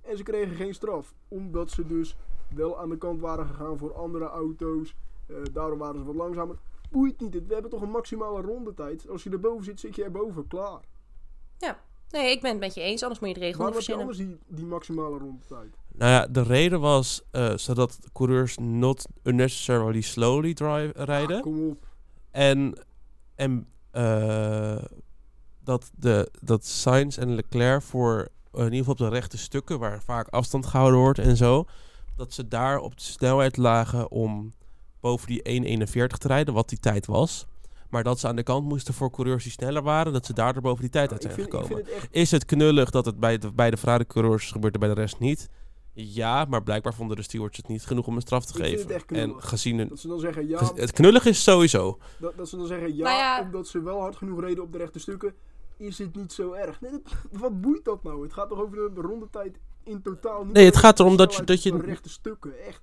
En 0.01 0.17
ze 0.17 0.23
kregen 0.23 0.55
geen 0.55 0.73
straf, 0.73 1.13
omdat 1.27 1.69
ze 1.69 1.85
dus 1.85 2.15
wel 2.55 2.79
aan 2.79 2.89
de 2.89 2.97
kant 2.97 3.21
waren 3.21 3.45
gegaan 3.45 3.77
voor 3.77 3.93
andere 3.93 4.25
auto's. 4.25 4.95
Eh, 5.27 5.35
daardoor 5.53 5.77
waren 5.77 5.99
ze 5.99 6.05
wat 6.05 6.15
langzamer. 6.15 6.57
Boeit 6.89 7.19
niet, 7.19 7.47
we 7.47 7.53
hebben 7.53 7.71
toch 7.71 7.81
een 7.81 7.89
maximale 7.89 8.41
rondetijd. 8.41 9.09
Als 9.09 9.23
je 9.23 9.29
erboven 9.29 9.63
zit, 9.63 9.79
zit 9.79 9.95
je 9.95 10.03
erboven, 10.03 10.47
klaar. 10.47 10.81
Ja. 11.57 11.85
Nee, 12.11 12.31
ik 12.31 12.41
ben 12.41 12.51
het 12.51 12.59
met 12.59 12.73
je 12.73 12.81
eens. 12.81 13.01
Anders 13.01 13.19
moet 13.19 13.29
je 13.29 13.35
de 13.35 13.39
regel 13.39 13.63
nog 13.63 13.73
Waarom 13.73 13.87
heb 13.87 13.95
je 13.95 14.01
anders 14.01 14.17
die, 14.17 14.37
die 14.47 14.65
maximale 14.65 15.17
rondetijd? 15.17 15.77
Nou 15.93 16.11
ja, 16.11 16.27
de 16.27 16.43
reden 16.43 16.79
was 16.79 17.21
eh, 17.31 17.57
zodat 17.57 17.99
coureurs 18.13 18.57
not 18.57 19.05
unnecessarily 19.23 20.01
slowly 20.01 20.53
drive, 20.53 20.91
rijden. 20.95 21.35
Ah, 21.35 21.41
kom 21.41 21.69
op. 21.69 21.85
En, 22.31 22.85
en 23.35 23.67
eh, 23.91 24.77
dat, 25.63 25.91
de, 25.95 26.31
dat 26.41 26.65
Sainz 26.65 27.17
en 27.17 27.35
Leclerc 27.35 27.81
voor 27.81 28.27
eh, 28.51 28.59
in 28.59 28.63
ieder 28.63 28.77
geval 28.77 28.93
op 28.93 28.97
de 28.97 29.09
rechte 29.09 29.37
stukken, 29.37 29.79
waar 29.79 30.01
vaak 30.01 30.27
afstand 30.27 30.65
gehouden 30.65 30.99
wordt 30.99 31.19
en 31.19 31.37
zo, 31.37 31.65
dat 32.15 32.33
ze 32.33 32.47
daar 32.47 32.79
op 32.79 32.97
de 32.97 33.03
snelheid 33.03 33.57
lagen 33.57 34.11
om 34.11 34.53
boven 34.99 35.27
die 35.27 35.87
1.41 35.87 35.87
te 36.17 36.27
rijden, 36.27 36.53
wat 36.53 36.69
die 36.69 36.79
tijd 36.79 37.05
was. 37.05 37.45
Maar 37.89 38.03
dat 38.03 38.19
ze 38.19 38.27
aan 38.27 38.35
de 38.35 38.43
kant 38.43 38.65
moesten 38.67 38.93
voor 38.93 39.11
coureurs 39.11 39.43
die 39.43 39.51
sneller 39.51 39.81
waren, 39.83 40.13
dat 40.13 40.25
ze 40.25 40.33
daardoor 40.33 40.61
boven 40.61 40.81
die 40.81 40.89
tijd 40.91 41.11
uit 41.11 41.23
ik, 41.23 41.31
zijn 41.31 41.33
vind, 41.41 41.53
gekomen. 41.53 41.75
vind 41.75 41.87
het 41.87 41.95
echt 42.03 42.07
Is 42.15 42.31
het 42.31 42.45
knullig 42.45 42.89
dat 42.89 43.05
het 43.05 43.19
bij 43.19 43.37
de, 43.37 43.51
bij 43.53 43.69
de 43.69 43.77
Ferrari-coureurs 43.77 44.51
gebeurt 44.51 44.73
en 44.73 44.79
bij 44.79 44.89
de 44.89 44.95
rest 44.95 45.19
niet? 45.19 45.49
Ja, 45.93 46.45
maar 46.45 46.63
blijkbaar 46.63 46.93
vonden 46.93 47.17
de 47.17 47.23
stewards 47.23 47.57
het 47.57 47.67
niet 47.67 47.85
genoeg 47.85 48.07
om 48.07 48.15
een 48.15 48.21
straf 48.21 48.45
te 48.45 48.57
Ik 48.57 48.65
vind 48.65 48.71
het 48.71 48.81
geven. 48.81 48.95
echt 48.95 49.11
En 49.11 49.23
knullig. 49.27 49.49
gezien 49.49 49.77
hun... 49.77 49.87
dat 49.87 49.99
ze 49.99 50.07
dan 50.07 50.19
zeggen 50.19 50.47
ja, 50.47 50.57
gez- 50.57 50.71
Het 50.75 50.91
knullig 50.91 51.25
is 51.25 51.43
sowieso. 51.43 51.97
dat, 52.19 52.37
dat 52.37 52.49
ze 52.49 52.57
dan 52.57 52.67
zeggen 52.67 52.95
ja, 52.95 53.03
Nou 53.03 53.17
ja. 53.17 53.41
omdat 53.41 53.67
ze 53.67 53.81
wel 53.81 53.99
hard 53.99 54.15
genoeg 54.15 54.39
reden 54.41 54.63
op 54.63 54.71
de 54.71 54.77
rechte 54.77 54.99
stukken, 54.99 55.33
is 55.77 55.97
het 55.97 56.15
niet 56.15 56.33
zo 56.33 56.51
erg. 56.51 56.81
Nee, 56.81 56.91
dat- 56.91 57.01
wat 57.41 57.61
boeit 57.61 57.85
dat 57.85 58.03
nou? 58.03 58.23
Het 58.23 58.33
gaat 58.33 58.49
toch 58.49 58.59
over 58.61 58.77
de 58.95 59.01
rondetijd 59.01 59.57
in 59.83 60.01
totaal 60.01 60.43
niet 60.43 60.53
Nee, 60.53 60.65
het 60.65 60.73
over 60.75 60.85
gaat 60.87 60.97
de 60.97 61.03
erom 61.03 61.17
dat 61.17 61.35
je- 61.35 61.43
dat 61.43 61.63
je- 61.63 61.77
rechte 61.77 62.09
stukken, 62.09 62.59
echt. 62.67 62.81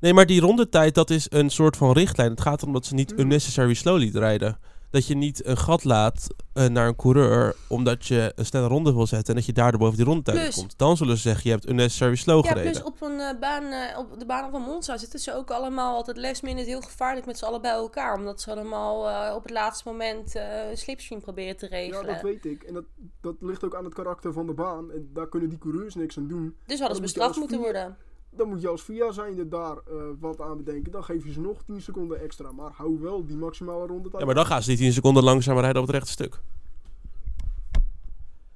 Nee, 0.00 0.14
maar 0.14 0.26
die 0.26 0.40
rondetijd, 0.40 0.94
dat 0.94 1.10
is 1.10 1.26
een 1.30 1.50
soort 1.50 1.76
van 1.76 1.92
richtlijn. 1.92 2.30
Het 2.30 2.40
gaat 2.40 2.60
erom 2.60 2.72
dat 2.72 2.86
ze 2.86 2.94
niet 2.94 3.08
Tuurlijk. 3.08 3.28
unnecessary 3.28 3.74
slowly 3.74 4.10
rijden. 4.12 4.58
Dat 4.90 5.06
je 5.06 5.14
niet 5.14 5.46
een 5.46 5.56
gat 5.56 5.84
laat 5.84 6.26
eh, 6.52 6.66
naar 6.66 6.86
een 6.86 6.96
coureur 6.96 7.54
omdat 7.68 8.06
je 8.06 8.32
een 8.36 8.46
snelle 8.46 8.66
ronde 8.66 8.92
wil 8.94 9.06
zetten 9.06 9.28
en 9.28 9.34
dat 9.34 9.46
je 9.46 9.52
daardoor 9.52 9.80
boven 9.80 9.96
die 9.96 10.04
rondetijd 10.06 10.38
Plus- 10.38 10.54
komt. 10.54 10.78
Dan 10.78 10.96
zullen 10.96 11.16
ze 11.16 11.22
zeggen, 11.22 11.42
je 11.44 11.50
hebt 11.50 11.68
unnecessary 11.68 12.14
slow 12.14 12.44
Ja, 12.44 12.50
gereden. 12.50 12.72
plus 12.72 12.84
op, 12.84 13.00
een, 13.02 13.20
eh, 13.20 13.38
baan, 13.40 13.64
eh, 13.64 13.98
op 13.98 14.18
de 14.18 14.26
baan 14.26 14.50
van 14.50 14.62
Monza 14.62 14.96
zitten 14.96 15.18
ze 15.18 15.34
ook 15.36 15.50
allemaal 15.50 15.94
altijd 15.94 16.16
last 16.16 16.42
minute 16.42 16.68
heel 16.68 16.80
gevaarlijk 16.80 17.26
met 17.26 17.38
z'n 17.38 17.44
allen 17.44 17.60
bij 17.62 17.70
elkaar. 17.70 18.16
Omdat 18.16 18.40
ze 18.40 18.50
allemaal 18.50 19.08
eh, 19.08 19.34
op 19.34 19.42
het 19.42 19.52
laatste 19.52 19.88
moment 19.88 20.34
eh, 20.36 20.70
een 20.70 20.76
slipstream 20.78 21.20
proberen 21.20 21.56
te 21.56 21.66
Ja, 21.70 21.76
regelen. 21.76 22.06
dat 22.06 22.22
weet 22.22 22.44
ik. 22.44 22.62
En 22.62 22.74
dat, 22.74 22.84
dat 23.20 23.34
ligt 23.40 23.64
ook 23.64 23.74
aan 23.76 23.84
het 23.84 23.94
karakter 23.94 24.32
van 24.32 24.46
de 24.46 24.52
baan. 24.54 24.92
En 24.92 25.10
daar 25.14 25.28
kunnen 25.28 25.48
die 25.48 25.58
coureurs 25.58 25.94
niks 25.94 26.16
aan 26.16 26.28
doen. 26.28 26.56
dus 26.66 26.78
hadden 26.78 26.96
ze 26.96 27.02
bestraft 27.02 27.36
moeten 27.36 27.56
vier- 27.56 27.64
worden. 27.72 27.96
Dan 28.36 28.48
moet 28.48 28.60
je 28.62 28.68
als 28.68 28.82
VIA 28.82 29.12
zijnde 29.12 29.48
daar 29.48 29.76
eh, 29.76 29.94
wat 30.20 30.40
aan 30.40 30.56
bedenken. 30.56 30.92
Dan 30.92 31.04
geef 31.04 31.24
je 31.24 31.32
ze 31.32 31.40
nog 31.40 31.62
10 31.62 31.80
seconden 31.82 32.20
extra. 32.20 32.52
Maar 32.52 32.70
hou 32.74 33.00
wel 33.00 33.26
die 33.26 33.36
maximale 33.36 33.86
rondetijd. 33.86 34.18
Ja, 34.20 34.24
maar 34.26 34.34
dan 34.34 34.46
gaan 34.46 34.62
ze 34.62 34.68
die 34.68 34.78
10 34.78 34.92
seconden 34.92 35.22
langzamer 35.24 35.62
rijden 35.62 35.80
op 35.82 35.86
het 35.86 35.96
rechte 35.96 36.12
stuk. 36.12 36.40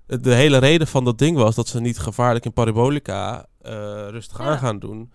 Het- 0.06 0.24
De 0.24 0.34
hele 0.34 0.58
reden 0.58 0.86
van 0.86 1.04
dat 1.04 1.18
ding 1.18 1.36
was 1.36 1.54
dat 1.54 1.68
ze 1.68 1.80
niet 1.80 1.98
gevaarlijk 1.98 2.44
in 2.44 2.52
parabolica 2.52 3.46
eh, 3.60 3.72
rustig 4.08 4.38
Ja. 4.38 4.44
aan 4.44 4.58
gaan 4.58 4.78
doen. 4.78 5.12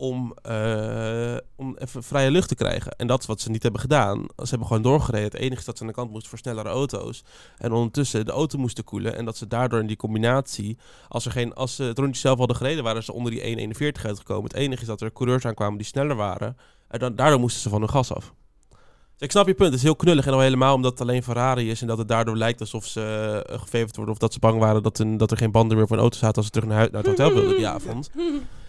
Om, 0.00 0.34
eh, 0.42 1.36
om 1.56 1.76
even 1.76 2.02
vrije 2.02 2.30
lucht 2.30 2.48
te 2.48 2.54
krijgen. 2.54 2.92
En 2.92 3.06
dat 3.06 3.20
is 3.20 3.26
wat 3.26 3.40
ze 3.40 3.50
niet 3.50 3.62
hebben 3.62 3.80
gedaan. 3.80 4.26
Ze 4.36 4.48
hebben 4.48 4.66
gewoon 4.66 4.82
doorgereden. 4.82 5.24
Het 5.24 5.34
enige 5.34 5.60
is 5.60 5.64
dat 5.64 5.76
ze 5.76 5.82
aan 5.82 5.88
de 5.88 5.94
kant 5.94 6.10
moesten 6.10 6.30
voor 6.30 6.38
snellere 6.38 6.68
auto's. 6.68 7.24
En 7.58 7.72
ondertussen 7.72 8.26
de 8.26 8.32
auto 8.32 8.58
moesten 8.58 8.84
koelen. 8.84 9.16
En 9.16 9.24
dat 9.24 9.36
ze 9.36 9.46
daardoor 9.46 9.80
in 9.80 9.86
die 9.86 9.96
combinatie... 9.96 10.78
Als, 11.08 11.24
er 11.24 11.32
geen, 11.32 11.54
als 11.54 11.74
ze 11.74 11.82
het 11.82 11.98
rondje 11.98 12.20
zelf 12.20 12.38
hadden 12.38 12.56
gereden, 12.56 12.84
waren 12.84 13.02
ze 13.02 13.12
onder 13.12 13.32
die 13.32 13.72
1.41 13.74 14.06
uitgekomen. 14.06 14.44
Het 14.44 14.54
enige 14.54 14.80
is 14.80 14.86
dat 14.86 15.00
er 15.00 15.12
coureurs 15.12 15.44
aankwamen 15.44 15.78
die 15.78 15.86
sneller 15.86 16.16
waren. 16.16 16.56
En 16.88 16.98
dan, 16.98 17.16
daardoor 17.16 17.40
moesten 17.40 17.62
ze 17.62 17.68
van 17.68 17.80
hun 17.80 17.90
gas 17.90 18.14
af. 18.14 18.32
Dus 18.70 19.28
ik 19.28 19.30
snap 19.30 19.46
je 19.46 19.54
punt. 19.54 19.68
Het 19.68 19.78
is 19.78 19.82
heel 19.82 19.96
knullig. 19.96 20.26
En 20.26 20.32
al 20.32 20.40
helemaal 20.40 20.74
omdat 20.74 20.90
het 20.90 21.00
alleen 21.00 21.22
Ferrari 21.22 21.70
is. 21.70 21.80
En 21.80 21.86
dat 21.86 21.98
het 21.98 22.08
daardoor 22.08 22.36
lijkt 22.36 22.60
alsof 22.60 22.86
ze 22.86 23.00
uh, 23.50 23.58
gefavord 23.58 23.96
worden. 23.96 24.14
Of 24.14 24.20
dat 24.20 24.32
ze 24.32 24.38
bang 24.38 24.58
waren 24.58 24.82
dat, 24.82 24.98
een, 24.98 25.16
dat 25.16 25.30
er 25.30 25.36
geen 25.36 25.50
banden 25.50 25.76
meer 25.76 25.86
voor 25.86 25.96
een 25.96 26.02
auto 26.02 26.18
zaten. 26.18 26.36
Als 26.36 26.44
ze 26.44 26.50
terug 26.50 26.68
naar, 26.68 26.88
naar 26.90 27.02
het 27.02 27.06
hotel 27.10 27.32
wilden 27.32 27.56
die 27.56 27.68
avond. 27.68 28.10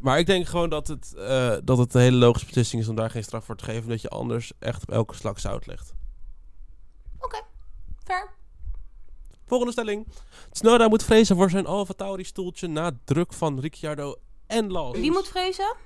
Maar 0.00 0.18
ik 0.18 0.26
denk 0.26 0.46
gewoon 0.46 0.70
dat 0.70 0.88
het, 0.88 1.14
eh, 1.14 1.56
dat 1.64 1.78
het 1.78 1.94
een 1.94 2.00
hele 2.00 2.16
logische 2.16 2.46
beslissing 2.46 2.82
is 2.82 2.88
om 2.88 2.94
daar 2.94 3.10
geen 3.10 3.24
straf 3.24 3.44
voor 3.44 3.56
te 3.56 3.64
geven. 3.64 3.82
Omdat 3.82 4.02
je 4.02 4.08
anders 4.08 4.52
echt 4.58 4.82
op 4.82 4.90
elke 4.90 5.14
slak 5.14 5.38
zout 5.38 5.66
legt. 5.66 5.92
Fair. 8.10 8.30
Volgende 9.46 9.72
stelling. 9.72 10.06
Tsunoda 10.50 10.88
moet 10.88 11.04
vrezen 11.04 11.36
voor 11.36 11.50
zijn 11.50 11.66
Alfa 11.66 11.92
Tauri 11.92 12.24
stoeltje 12.24 12.66
na 12.66 12.98
druk 13.04 13.32
van 13.32 13.60
Ricciardo 13.60 14.16
en 14.46 14.70
Lawson. 14.70 15.00
Wie 15.00 15.10
moet 15.10 15.28
vrezen? 15.28 15.76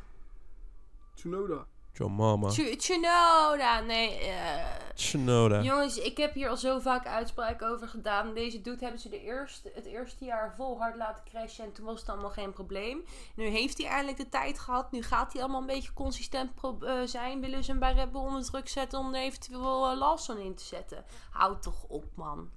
Tsunoda. 1.14 1.66
John 1.96 2.12
Mama. 2.12 2.48
Tsunoda. 2.48 3.80
Nee, 3.80 4.18
eh, 4.18 4.64
Tsunoda. 4.94 5.62
Jongens, 5.62 5.98
ik 5.98 6.16
heb 6.16 6.34
hier 6.34 6.48
al 6.48 6.56
zo 6.56 6.78
vaak 6.78 7.06
uitspraken 7.06 7.68
over 7.68 7.88
gedaan. 7.88 8.34
Deze 8.34 8.60
dude 8.60 8.80
hebben 8.80 9.00
ze 9.00 9.08
de 9.08 9.22
eerste, 9.22 9.70
het 9.74 9.84
eerste 9.84 10.24
jaar 10.24 10.54
vol 10.56 10.78
hard 10.78 10.96
laten 10.96 11.24
crashen. 11.24 11.64
En 11.64 11.72
toen 11.72 11.84
was 11.84 12.00
het 12.00 12.08
allemaal 12.08 12.30
geen 12.30 12.52
probleem. 12.52 13.04
Nu 13.34 13.46
heeft 13.46 13.78
hij 13.78 13.86
eindelijk 13.86 14.16
de 14.16 14.28
tijd 14.28 14.58
gehad. 14.58 14.92
Nu 14.92 15.02
gaat 15.02 15.32
hij 15.32 15.42
allemaal 15.42 15.60
een 15.60 15.66
beetje 15.66 15.92
consistent 15.92 16.50
eh, 16.80 17.00
zijn. 17.04 17.40
Willen 17.40 17.64
ze 17.64 17.70
hem 17.70 17.80
bij 17.80 17.92
Red 17.92 18.12
Bull 18.12 18.20
onder 18.20 18.44
druk 18.44 18.68
zetten 18.68 18.98
om 18.98 19.14
er 19.14 19.20
eventueel 19.20 19.92
uh, 19.92 19.98
Lawson 19.98 20.38
in 20.38 20.54
te 20.54 20.64
zetten? 20.64 21.04
Houd 21.30 21.62
toch 21.62 21.84
op, 21.88 22.04
man. 22.14 22.50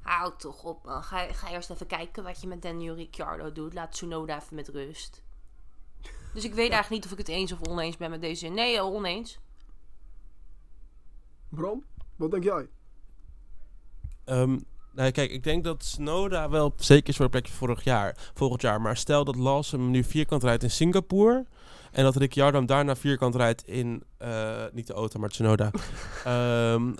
Houd 0.00 0.40
toch 0.40 0.64
op, 0.64 0.84
man. 0.84 1.02
Ga, 1.02 1.32
ga 1.32 1.50
eerst 1.50 1.70
even 1.70 1.86
kijken 1.86 2.24
wat 2.24 2.40
je 2.40 2.46
met 2.46 2.62
Daniel 2.62 2.94
Ricciardo 2.94 3.52
doet. 3.52 3.74
Laat 3.74 3.92
Tsunoda 3.92 4.36
even 4.36 4.56
met 4.56 4.68
rust. 4.68 5.22
Dus 6.34 6.44
ik 6.44 6.54
weet 6.54 6.70
eigenlijk 6.70 6.90
niet 6.90 7.04
of 7.04 7.10
ik 7.18 7.18
het 7.26 7.28
eens 7.36 7.52
of 7.52 7.68
oneens 7.68 7.96
ben 7.96 8.10
met 8.10 8.20
deze. 8.20 8.46
Nee, 8.48 8.76
eh, 8.76 8.84
oneens. 8.84 9.38
Bram? 11.48 11.84
Wat 12.16 12.30
denk 12.30 12.44
jij? 12.44 12.68
Ehm, 14.24 14.58
nou, 14.92 15.10
kijk, 15.10 15.30
ik 15.30 15.44
denk 15.44 15.64
dat 15.64 15.84
Snowda 15.84 16.48
wel 16.48 16.72
zeker 16.76 17.08
is 17.08 17.16
voor 17.16 17.24
een 17.24 17.30
plekje 17.30 17.52
vorig 17.52 17.84
jaar, 17.84 18.16
volgend 18.34 18.62
jaar. 18.62 18.80
Maar 18.80 18.96
stel 18.96 19.24
dat 19.24 19.36
Lawson 19.36 19.90
nu 19.90 20.04
vierkant 20.04 20.42
rijdt 20.42 20.62
in 20.62 20.70
Singapore. 20.70 21.46
En 21.92 22.04
dat 22.04 22.16
Ricciardo 22.16 22.56
hem 22.58 22.66
daarna 22.66 22.96
vierkant 22.96 23.34
rijdt 23.34 23.66
in, 23.66 24.02
eh, 24.18 24.64
niet 24.72 24.86
de 24.86 24.92
auto, 24.92 25.20
maar 25.20 25.28
Tsunoda. 25.28 25.70
Ehm 26.24 26.92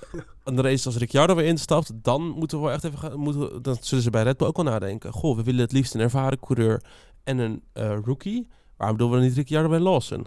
een 0.44 0.60
race 0.62 0.86
als 0.86 0.96
Ricciardo 0.96 1.34
weer 1.34 1.44
instapt, 1.46 1.90
dan 1.94 2.22
moeten 2.22 2.58
we 2.58 2.64
wel 2.64 2.72
echt 2.74 2.84
even 2.84 2.98
gaan, 2.98 3.18
moeten, 3.18 3.40
we- 3.40 3.60
dan 3.60 3.76
zullen 3.80 4.04
ze 4.04 4.10
bij 4.10 4.22
Red 4.22 4.36
Bull 4.36 4.46
ook 4.48 4.56
wel 4.56 4.64
nadenken. 4.64 5.12
Goh, 5.12 5.36
we 5.36 5.42
willen 5.42 5.60
het 5.60 5.72
liefst 5.72 5.94
een 5.94 6.00
ervaren 6.00 6.40
coureur 6.40 6.82
en 7.24 7.38
een 7.38 7.62
eh, 7.72 7.98
rookie. 8.04 8.48
Waarom 8.82 9.00
doen 9.00 9.10
we 9.10 9.16
dan 9.16 9.24
niet 9.24 9.36
Ricciardo 9.36 9.74
en 9.74 9.82
Lawson? 9.82 10.26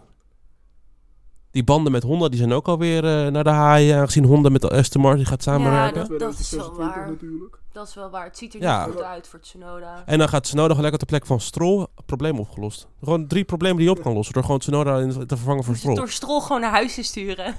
Die 1.55 1.63
banden 1.63 1.91
met 1.91 2.03
Honda 2.03 2.29
die 2.29 2.37
zijn 2.37 2.53
ook 2.53 2.67
alweer 2.67 3.05
eh 3.05 3.31
naar 3.31 3.43
de 3.43 3.49
haaien, 3.49 3.97
aangezien 3.97 4.23
Honda 4.25 4.49
met 4.49 4.69
Aston 4.69 5.01
Martin 5.01 5.25
gaat 5.25 5.43
samenwerken. 5.43 6.07
dat- 6.09 6.19
dat 6.19 6.39
is 6.39 6.51
wel 6.51 6.59
2026 6.71 6.77
waar. 6.95 7.09
natuurlijk. 7.09 7.57
Dat 7.71 7.87
is 7.87 7.93
wel 7.95 8.09
waar. 8.09 8.23
Het 8.25 8.37
ziet 8.37 8.53
er 8.53 8.61
Ja. 8.61 8.85
niet 8.85 8.95
goed 8.95 9.03
uit 9.03 9.27
voor 9.27 9.39
Tsunoda. 9.39 10.03
En 10.05 10.17
dan 10.17 10.29
gaat 10.29 10.43
Tsunoda 10.43 10.73
gelijk 10.75 10.93
op 10.93 10.99
de 10.99 11.05
plek 11.05 11.25
van 11.25 11.39
Stroll 11.39 11.87
probleem 12.05 12.39
opgelost. 12.39 12.87
Gewoon 13.03 13.27
drie 13.27 13.43
problemen 13.43 13.77
die 13.77 13.85
je 13.85 13.91
op 13.91 14.01
kan 14.01 14.13
lossen 14.13 14.33
door 14.33 14.43
gewoon 14.43 14.59
Tsunoda 14.59 14.97
in- 14.99 15.09
te 15.27 15.37
vervangen 15.37 15.63
voor 15.63 15.75
Stroll. 15.75 15.95
door 15.95 16.09
Strol 16.09 16.41
gewoon 16.41 16.61
naar 16.61 16.71
huis 16.71 16.93
te 16.95 17.03
sturen. 17.03 17.55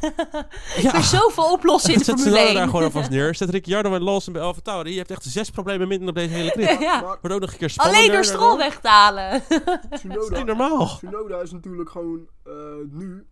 Ja. 0.76 0.92
Er 0.92 0.98
is 0.98 1.10
zoveel 1.10 1.52
oplossen 1.52 1.92
in 1.92 1.98
de 1.98 2.04
Zet 2.10 2.16
Tsunoda 2.16 2.40
1. 2.44 2.54
daar 2.54 2.66
gewoon 2.66 2.84
alvast 2.84 3.10
neer. 3.10 3.34
Zet 3.36 3.50
Ricciardo 3.50 3.94
en 3.94 4.02
Lawson 4.02 4.32
bij 4.32 4.42
Alfa 4.42 4.60
Tauri. 4.62 4.90
Je 4.90 4.98
hebt 4.98 5.10
echt 5.10 5.24
zes 5.24 5.50
problemen 5.50 5.88
minder 5.88 6.08
op 6.08 6.14
deze 6.14 6.34
hele 6.34 6.50
grid. 6.50 6.80
ja. 6.80 7.00
Maar 7.00 7.16
Wordt 7.20 7.34
ook 7.34 7.40
nog 7.40 7.52
een 7.52 7.58
keer 7.58 7.70
spannender. 7.70 8.00
Alleen 8.02 8.14
door 8.14 8.24
Strol 8.24 8.56
weg 8.56 8.80
te 8.80 8.88
halen. 8.88 9.42
Dat 9.48 9.78
is 9.90 9.98
Tsunoda, 9.98 10.36
niet 10.36 10.46
normaal. 10.46 10.86
Tsunoda 10.96 11.40
is 11.40 11.50
natuurlijk 11.52 11.90
gewoon 11.90 12.20
eh, 12.44 12.52
nu 12.90 13.26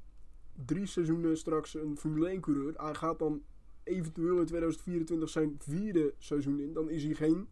drie 0.64 0.86
seizoenen 0.86 1.36
straks 1.36 1.74
een 1.74 1.96
Formule 1.98 2.28
1 2.28 2.40
coureur. 2.40 2.72
Hij 2.76 2.94
gaat 2.94 3.18
dan 3.18 3.42
eventueel 3.82 4.38
in 4.38 4.46
2024 4.46 5.28
zijn 5.28 5.56
vierde 5.58 6.14
seizoen 6.18 6.60
in. 6.60 6.72
Dan 6.72 6.90
is 6.90 7.04
hij 7.04 7.14
geen 7.14 7.48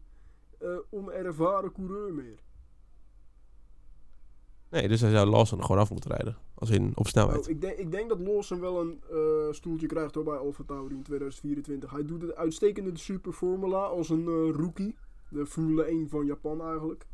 eh, 0.59 0.77
onervaren 0.89 1.71
coureur 1.71 2.13
meer. 2.13 2.39
Nee, 4.69 4.87
dus 4.87 5.01
hij 5.01 5.11
zou 5.11 5.29
Lawson 5.29 5.61
gewoon 5.61 5.81
af 5.81 5.91
moeten 5.91 6.11
rijden. 6.11 6.37
Als 6.53 6.69
in 6.69 6.91
op 6.95 7.07
snelheid. 7.07 7.39
Nou, 7.39 7.51
ik, 7.51 7.61
denk, 7.61 7.77
ik 7.77 7.91
denk 7.91 8.09
dat 8.09 8.19
Lawson 8.19 8.59
wel 8.59 8.81
een 8.81 9.01
eh, 9.11 9.51
stoeltje 9.51 9.87
krijgt 9.87 10.15
hoor, 10.15 10.23
bij 10.23 10.37
Alfa 10.37 10.63
Tauri 10.63 10.95
in 10.95 11.03
2024. 11.03 11.91
Hij 11.91 12.05
doet 12.05 12.21
het 12.21 12.35
uitstekend 12.35 12.87
in 12.87 12.93
de 12.93 12.99
Super 12.99 13.31
Formula 13.33 13.85
als 13.85 14.09
een 14.09 14.27
eh, 14.27 14.55
rookie. 14.55 14.95
De 15.29 15.45
Formule 15.45 15.83
1 15.83 16.09
van 16.09 16.25
Japan 16.25 16.61
eigenlijk. 16.61 17.05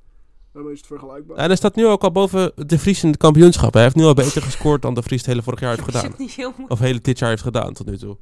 Daarmee 0.54 0.72
is 0.74 0.78
het 0.78 0.88
vergelijkbaar. 0.88 1.38
En 1.38 1.46
hij 1.46 1.56
staat 1.56 1.76
nu 1.76 1.88
ook 1.88 2.04
al 2.04 2.12
boven 2.12 2.52
De 2.68 2.80
Vries 2.80 3.04
in 3.04 3.10
het 3.10 3.18
kampioenschap. 3.18 3.74
Hij 3.74 3.84
heeft 3.84 3.96
nu 3.96 4.04
al 4.04 4.14
beter 4.14 4.42
gescoord 4.52 4.82
dan 4.82 4.94
De 4.94 5.04
Vries 5.04 5.20
het 5.20 5.30
hele 5.30 5.44
vorig 5.44 5.60
jaar 5.60 5.70
heeft 5.76 5.82
Is 5.88 5.94
gedaan. 5.94 6.10
het 6.10 6.20
niet 6.20 6.32
heel 6.32 6.50
moeilijk? 6.50 6.72
Of 6.72 6.80
hele 6.80 7.02
dit 7.02 7.20
jaar 7.20 7.30
heeft 7.30 7.42
gedaan 7.42 7.74
tot 7.74 7.86
nu 7.86 7.98
toe. 7.98 8.18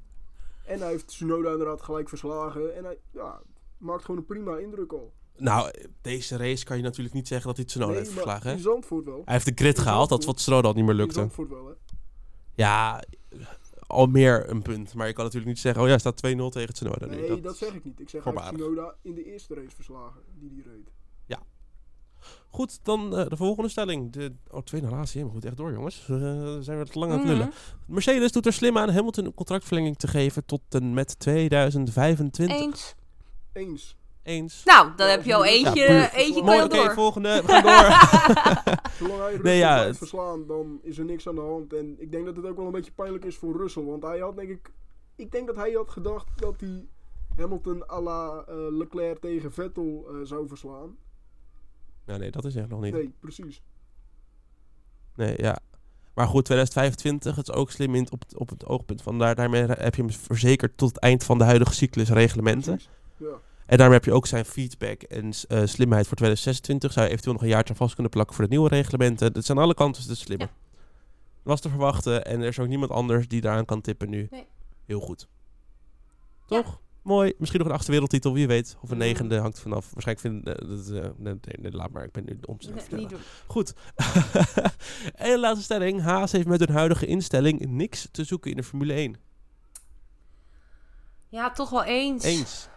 En 0.66 0.80
hij 0.80 0.90
heeft 0.90 1.08
Tsunoda 1.08 1.52
inderdaad 1.52 1.82
gelijk 1.82 2.10
verslagen. 2.10 2.76
En 2.76 2.84
hij 2.84 2.98
ja, 3.14 3.42
maakt 3.78 4.06
gewoon 4.06 4.20
een 4.20 4.26
prima 4.26 4.58
indruk 4.58 4.92
al. 4.92 5.14
Nou, 5.38 5.72
deze 6.02 6.38
race 6.38 6.66
kan 6.66 6.78
je 6.78 6.84
natuurlijk 6.84 7.16
niet 7.16 7.28
zeggen 7.28 7.48
dat 7.48 7.56
hij 7.58 7.66
Tsunoda 7.66 7.92
Nee, 7.92 8.00
heeft 8.02 8.14
verslagen. 8.14 8.52
Hè? 8.52 8.58
Zandvoort 8.58 9.06
wel. 9.06 9.22
Hij 9.26 9.34
heeft 9.34 9.46
de 9.46 9.52
grid 9.56 9.80
gehaald, 9.80 10.10
dat 10.10 10.20
is 10.20 10.26
wat 10.26 10.38
Tsunoda 10.38 10.68
al 10.68 10.74
niet 10.74 10.86
meer 10.86 10.94
lukte. 10.94 11.14
Zandvoort 11.14 11.50
wel, 11.50 11.66
hè. 11.66 11.74
Ja, 12.56 13.04
al 13.88 14.06
meer 14.06 14.50
een 14.50 14.62
punt. 14.62 14.94
Maar 14.94 15.08
je 15.08 15.14
kan 15.14 15.24
natuurlijk 15.24 15.52
niet 15.52 15.62
zeggen, 15.62 15.82
oh 15.82 15.88
ja, 15.88 15.98
staat 15.98 16.16
2-0 16.16 16.20
tegen 16.50 16.74
Tsunoda 16.74 17.06
nu. 17.06 17.16
Nee, 17.16 17.42
dat, 17.42 17.58
zeg 17.58 17.74
ik 17.74 17.84
niet. 17.84 18.00
Ik 18.00 18.10
zeg 18.10 18.24
hij 18.24 18.34
heeft. 18.34 18.48
Tsunoda 18.48 18.96
in 19.02 19.14
de 19.14 19.32
eerste 19.32 19.54
race 19.54 19.76
verslagen 19.76 20.22
die 20.40 20.52
hij 20.54 20.74
reed. 20.74 20.90
Goed, 22.50 22.80
dan 22.84 23.18
eh, 23.18 23.28
de 23.30 23.36
volgende 23.38 23.70
stelling. 23.70 24.12
De, 24.12 24.34
oh, 24.52 24.62
twee 24.62 24.82
na 24.82 24.90
laatste. 24.90 25.20
Maar 25.24 25.32
goed, 25.32 25.46
echt 25.46 25.58
door 25.58 25.72
jongens. 25.72 26.06
We 26.08 26.58
zijn 26.62 26.78
weer 26.78 26.86
te 26.86 27.00
lang 27.00 27.12
aan 27.12 27.18
het 27.20 27.28
lullen. 27.28 27.48
Mhm. 27.48 27.94
Mercedes 27.94 28.32
doet 28.32 28.46
er 28.46 28.54
slim 28.54 28.78
aan 28.78 28.90
Hamilton 28.90 29.26
een 29.26 29.34
contractverlenging 29.34 29.98
te 29.98 30.08
geven 30.08 30.46
tot 30.46 30.62
en 30.70 30.94
met 30.94 31.20
2025. 31.20 32.56
Eens. 32.60 32.96
Eens. 33.54 33.96
Eens. 34.24 34.62
Nou, 34.66 34.92
dan 34.96 35.08
heb 35.10 35.24
je 35.26 35.36
al 35.36 35.46
eentje, 35.46 36.10
eentje 36.14 36.34
kan 36.34 36.44
Mooi, 36.46 36.58
je 36.58 36.64
oké, 36.64 36.78
al 36.78 36.84
door. 36.86 36.94
volgende. 36.94 37.42
We 37.46 37.48
gaan 37.48 37.64
door. 37.64 38.78
Zolang 39.08 39.22
hij 39.22 39.38
Nee, 39.44 39.58
ja, 39.58 39.84
het- 39.86 39.98
verslaan, 39.98 40.48
dan 40.48 40.80
is 40.84 40.98
er 40.98 41.06
niks 41.06 41.28
aan 41.28 41.36
de 41.36 41.42
hand. 41.42 41.74
En 41.74 41.96
ik 42.00 42.12
denk 42.12 42.26
dat 42.26 42.36
het 42.36 42.46
ook 42.46 42.58
wel 42.58 42.66
een 42.66 42.72
beetje 42.72 42.92
pijnlijk 42.92 43.26
is 43.26 43.36
voor 43.36 43.58
Russell. 43.58 43.84
Want 43.84 44.04
hij 44.04 44.20
had 44.20 44.36
denk 44.36 44.50
ik... 44.50 44.72
Ik 45.16 45.32
denk 45.32 45.48
dat 45.48 45.56
hij 45.56 45.72
had 45.72 45.90
gedacht 45.90 46.28
dat 46.36 46.56
hij 46.60 46.86
Hamilton 47.36 47.84
à 47.92 48.02
la 48.02 48.44
eh, 48.48 48.56
Leclerc 48.70 49.20
tegen 49.20 49.52
Vettel 49.52 50.06
eh, 50.10 50.16
zou 50.24 50.48
verslaan. 50.48 50.96
Nee, 52.08 52.18
nee, 52.18 52.32
dat 52.32 52.46
is 52.46 52.56
echt 52.56 52.70
nog 52.70 52.82
niet. 52.82 52.94
Nee, 52.94 53.14
precies. 53.20 53.62
Nee, 55.16 55.34
ja. 55.38 55.58
Maar 56.14 56.28
goed, 56.28 56.46
2025, 56.46 57.36
het 57.36 57.48
is 57.48 57.54
ook 57.54 57.72
slim 57.72 57.96
in, 57.96 58.02
het- 58.04 58.12
op, 58.12 58.20
het- 58.22 58.38
op 58.38 58.50
het 58.50 58.66
oogpunt 58.66 59.02
van 59.02 59.20
daar, 59.20 59.36
daarmee 59.36 59.62
heb 59.66 59.96
je 59.96 60.02
hem 60.02 60.12
verzekerd 60.12 60.78
tot 60.78 60.90
het 60.90 60.98
eind 61.00 61.24
van 61.24 61.38
de 61.38 61.44
huidige 61.44 61.74
cyclus 61.74 62.10
reglementen. 62.10 62.80
Ja. 63.18 63.28
En 63.66 63.78
daarmee 63.78 63.96
heb 63.98 64.06
je 64.06 64.14
ook 64.14 64.28
zijn 64.28 64.46
feedback 64.46 65.02
en 65.04 65.26
eh, 65.48 65.62
slimheid 65.66 66.08
voor 66.08 66.16
2026. 66.18 66.92
Zou 66.92 67.06
je 67.06 67.12
eventueel 67.12 67.34
nog 67.36 67.44
een 67.44 67.50
jaartje 67.50 67.74
aan 67.74 67.80
vast 67.80 67.94
kunnen 67.94 68.12
plakken 68.12 68.36
voor 68.36 68.44
de 68.46 68.50
nieuwe 68.50 68.70
reglementen. 68.70 69.34
Dat 69.34 69.46
zijn 69.46 69.58
alle 69.58 69.74
kanten 69.74 70.08
dus 70.08 70.20
slimmer. 70.20 70.50
Was 71.44 71.62
te 71.62 71.70
verwachten 71.70 72.26
en 72.26 72.42
er 72.42 72.48
is 72.48 72.60
ook 72.60 72.68
niemand 72.68 72.92
anders 72.92 73.28
die 73.28 73.42
daaraan 73.42 73.66
kan 73.66 73.82
tippen 73.82 74.10
nu. 74.10 74.28
Nee. 74.32 74.48
Heel 74.86 75.00
goed. 75.00 75.28
Toch? 76.46 76.80
Mooi. 77.08 77.34
Misschien 77.38 77.60
nog 77.60 77.68
een 77.68 77.74
achtste 77.74 77.92
wereldtitel, 77.92 78.34
wie 78.34 78.48
weet. 78.48 78.78
Of 78.82 78.90
een 78.90 78.96
Mm. 78.98 79.02
negende, 79.04 79.38
hangt 79.40 79.60
vanaf. 79.60 79.94
Waarschijnlijk 79.94 80.20
vind 80.28 80.48
ik... 80.62 80.68
dat, 80.68 80.88
eh, 81.04 81.10
nee, 81.18 81.34
nee, 81.34 81.56
nee, 81.60 81.72
laat 81.72 81.92
maar. 81.92 82.04
Ik 82.04 82.12
ben 82.12 82.26
nu 82.26 82.38
de 82.40 82.48
omzet 82.48 82.92
Nee, 82.92 83.00
niet 83.00 83.10
doen. 83.10 83.20
Goed. 83.48 83.74
en 85.16 85.30
de 85.32 85.38
laatste 85.40 85.64
stelling. 85.64 86.02
Haas 86.02 86.32
heeft 86.32 86.48
met 86.48 86.60
hun 86.60 86.70
huidige 86.76 87.06
instelling 87.06 87.66
niks 87.66 88.08
te 88.12 88.24
zoeken 88.24 88.52
in 88.52 88.58
de 88.58 88.64
Formule 88.64 88.94
1. 88.94 89.16
Ja, 91.30 91.52
toch 91.52 91.70
wel 91.70 91.84
eens. 91.84 92.24
Eens. 92.24 92.68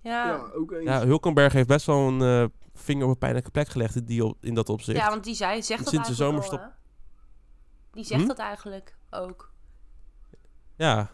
Ja. 0.00 0.26
ja, 0.26 0.36
ook 0.54 0.72
eens. 0.72 0.84
Ja, 0.84 1.06
Hulkenberg 1.06 1.52
heeft 1.52 1.68
best 1.68 1.86
wel 1.86 2.08
een 2.08 2.22
eh, 2.22 2.48
vinger 2.74 3.04
op 3.04 3.10
een 3.10 3.18
pijnlijke 3.18 3.50
plek 3.50 3.68
gelegd 3.68 3.96
in, 3.96 4.04
die 4.04 4.24
op, 4.24 4.36
in 4.40 4.54
dat 4.54 4.68
opzicht. 4.68 4.98
Ja, 4.98 5.08
want 5.08 5.24
die 5.24 5.34
zei, 5.34 5.62
zegt 5.62 5.84
dat 5.84 5.92
Sinds 5.92 6.08
de 6.08 6.14
zomerstop. 6.14 6.60
al? 6.60 6.70
Die 7.92 8.04
zegt 8.04 8.20
Hm? 8.20 8.26
dat 8.28 8.38
eigenlijk 8.38 8.96
ook. 9.10 9.52
Ja. 10.76 11.10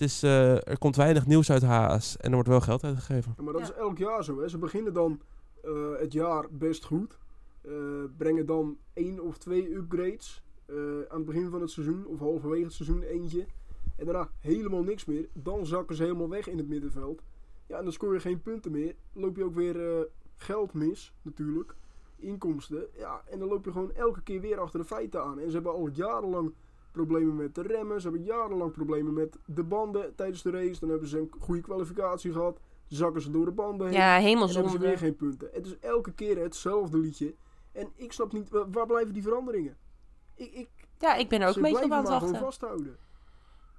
Het 0.00 0.08
is, 0.08 0.22
eh, 0.22 0.68
er 0.68 0.78
komt 0.78 0.96
weinig 0.96 1.26
nieuws 1.26 1.50
uit 1.50 1.62
Haas 1.62 2.16
en 2.16 2.28
er 2.28 2.34
wordt 2.34 2.48
wel 2.48 2.60
geld 2.60 2.84
uitgegeven. 2.84 3.34
Ja, 3.36 3.42
maar 3.42 3.52
dat 3.52 3.62
Ja. 3.62 3.68
is 3.68 3.74
elk 3.78 3.98
jaar 3.98 4.24
zo. 4.24 4.40
Hè. 4.40 4.48
Ze 4.48 4.58
beginnen 4.58 4.92
dan 4.92 5.20
eh, 5.64 5.72
het 5.98 6.12
jaar 6.12 6.46
best 6.50 6.84
goed. 6.84 7.18
eh, 7.62 7.72
brengen 8.16 8.46
dan 8.46 8.76
één 8.92 9.20
of 9.20 9.38
twee 9.38 9.74
upgrades 9.74 10.42
eh, 10.66 10.76
aan 11.08 11.16
het 11.16 11.24
begin 11.24 11.50
van 11.50 11.60
het 11.60 11.70
seizoen. 11.70 12.06
Of 12.06 12.18
halverwege 12.18 12.64
het 12.64 12.72
seizoen 12.72 13.02
eentje. 13.02 13.46
En 13.96 14.04
daarna 14.04 14.28
helemaal 14.40 14.82
niks 14.82 15.04
meer. 15.04 15.28
Dan 15.32 15.66
zakken 15.66 15.96
ze 15.96 16.02
helemaal 16.02 16.28
weg 16.28 16.48
in 16.48 16.58
het 16.58 16.68
middenveld. 16.68 17.22
Ja, 17.66 17.78
en 17.78 17.84
dan 17.84 17.92
scoor 17.92 18.14
je 18.14 18.20
geen 18.20 18.42
punten 18.42 18.70
meer. 18.72 18.94
Loop 19.12 19.36
je 19.36 19.44
ook 19.44 19.54
weer 19.54 19.88
eh, 19.98 20.04
geld 20.36 20.72
mis, 20.72 21.14
natuurlijk. 21.22 21.74
Inkomsten. 22.16 22.86
Ja, 22.96 23.22
en 23.30 23.38
dan 23.38 23.48
loop 23.48 23.64
je 23.64 23.72
gewoon 23.72 23.92
elke 23.92 24.22
keer 24.22 24.40
weer 24.40 24.58
achter 24.60 24.78
de 24.80 24.86
feiten 24.86 25.22
aan. 25.24 25.38
En 25.38 25.46
ze 25.46 25.54
hebben 25.54 25.72
al 25.72 25.88
jarenlang 25.92 26.52
problemen 26.92 27.36
met 27.36 27.54
de 27.54 27.62
remmen. 27.62 28.00
Ze 28.00 28.08
hebben 28.08 28.26
jarenlang 28.26 28.72
problemen 28.72 29.12
met 29.12 29.38
de 29.46 29.62
banden 29.64 30.14
tijdens 30.14 30.42
de 30.42 30.50
race. 30.50 30.80
Dan 30.80 30.88
hebben 30.88 31.08
ze 31.08 31.18
een 31.18 31.30
goede 31.38 31.60
kwalificatie 31.60 32.32
gehad. 32.32 32.60
Zakken 32.86 33.22
ze 33.22 33.30
door 33.30 33.44
de 33.44 33.50
banden 33.50 33.86
heen. 33.86 33.96
Ja, 33.96 34.16
En 34.16 34.38
dan 34.38 34.48
hebben 34.50 34.70
ze 34.72 34.78
weer 34.78 34.98
geen 34.98 35.16
punten. 35.16 35.48
Het 35.52 35.66
is 35.66 35.78
elke 35.78 36.12
keer 36.12 36.38
hetzelfde 36.38 36.98
liedje. 36.98 37.34
En 37.72 37.88
ik 37.94 38.12
snap 38.12 38.32
niet, 38.32 38.50
wa- 38.50 38.70
waar 38.70 38.86
blijven 38.86 39.12
die 39.14 39.22
veranderingen? 39.22 39.76
Ik, 40.34 40.52
ik, 40.52 40.68
Ja, 40.98 41.14
ik 41.14 41.28
ben 41.28 41.40
er 41.40 41.48
ook 41.48 41.56
een 41.56 41.62
beetje 41.62 41.84
op 41.84 41.90
aan 41.90 41.98
het 42.00 42.08
wachten. 42.08 42.36
vasthouden. 42.38 42.96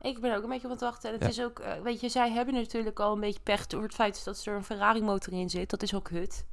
Ik 0.01 0.19
ben 0.21 0.31
er 0.31 0.37
ook 0.37 0.43
een 0.43 0.49
beetje 0.49 0.67
op 0.67 0.71
aan 0.71 0.77
het 0.77 0.81
wachten. 0.85 1.09
En 1.09 1.15
het 1.15 1.23
Ja. 1.23 1.29
is 1.29 1.49
ook, 1.49 1.59
eh, 1.59 1.81
weet 1.81 1.99
je, 1.99 2.09
zij 2.09 2.31
hebben 2.31 2.53
natuurlijk 2.53 2.99
al 2.99 3.13
een 3.13 3.19
beetje 3.19 3.39
pech 3.43 3.67
door 3.67 3.81
het 3.81 3.93
feit 3.93 4.23
dat 4.25 4.43
er 4.45 4.55
een 4.55 4.63
Ferrari 4.63 5.01
motor 5.01 5.33
in 5.33 5.49
zit. 5.49 5.69
Dat 5.69 5.81
is 5.81 5.95
ook 5.95 6.09
hut. 6.09 6.45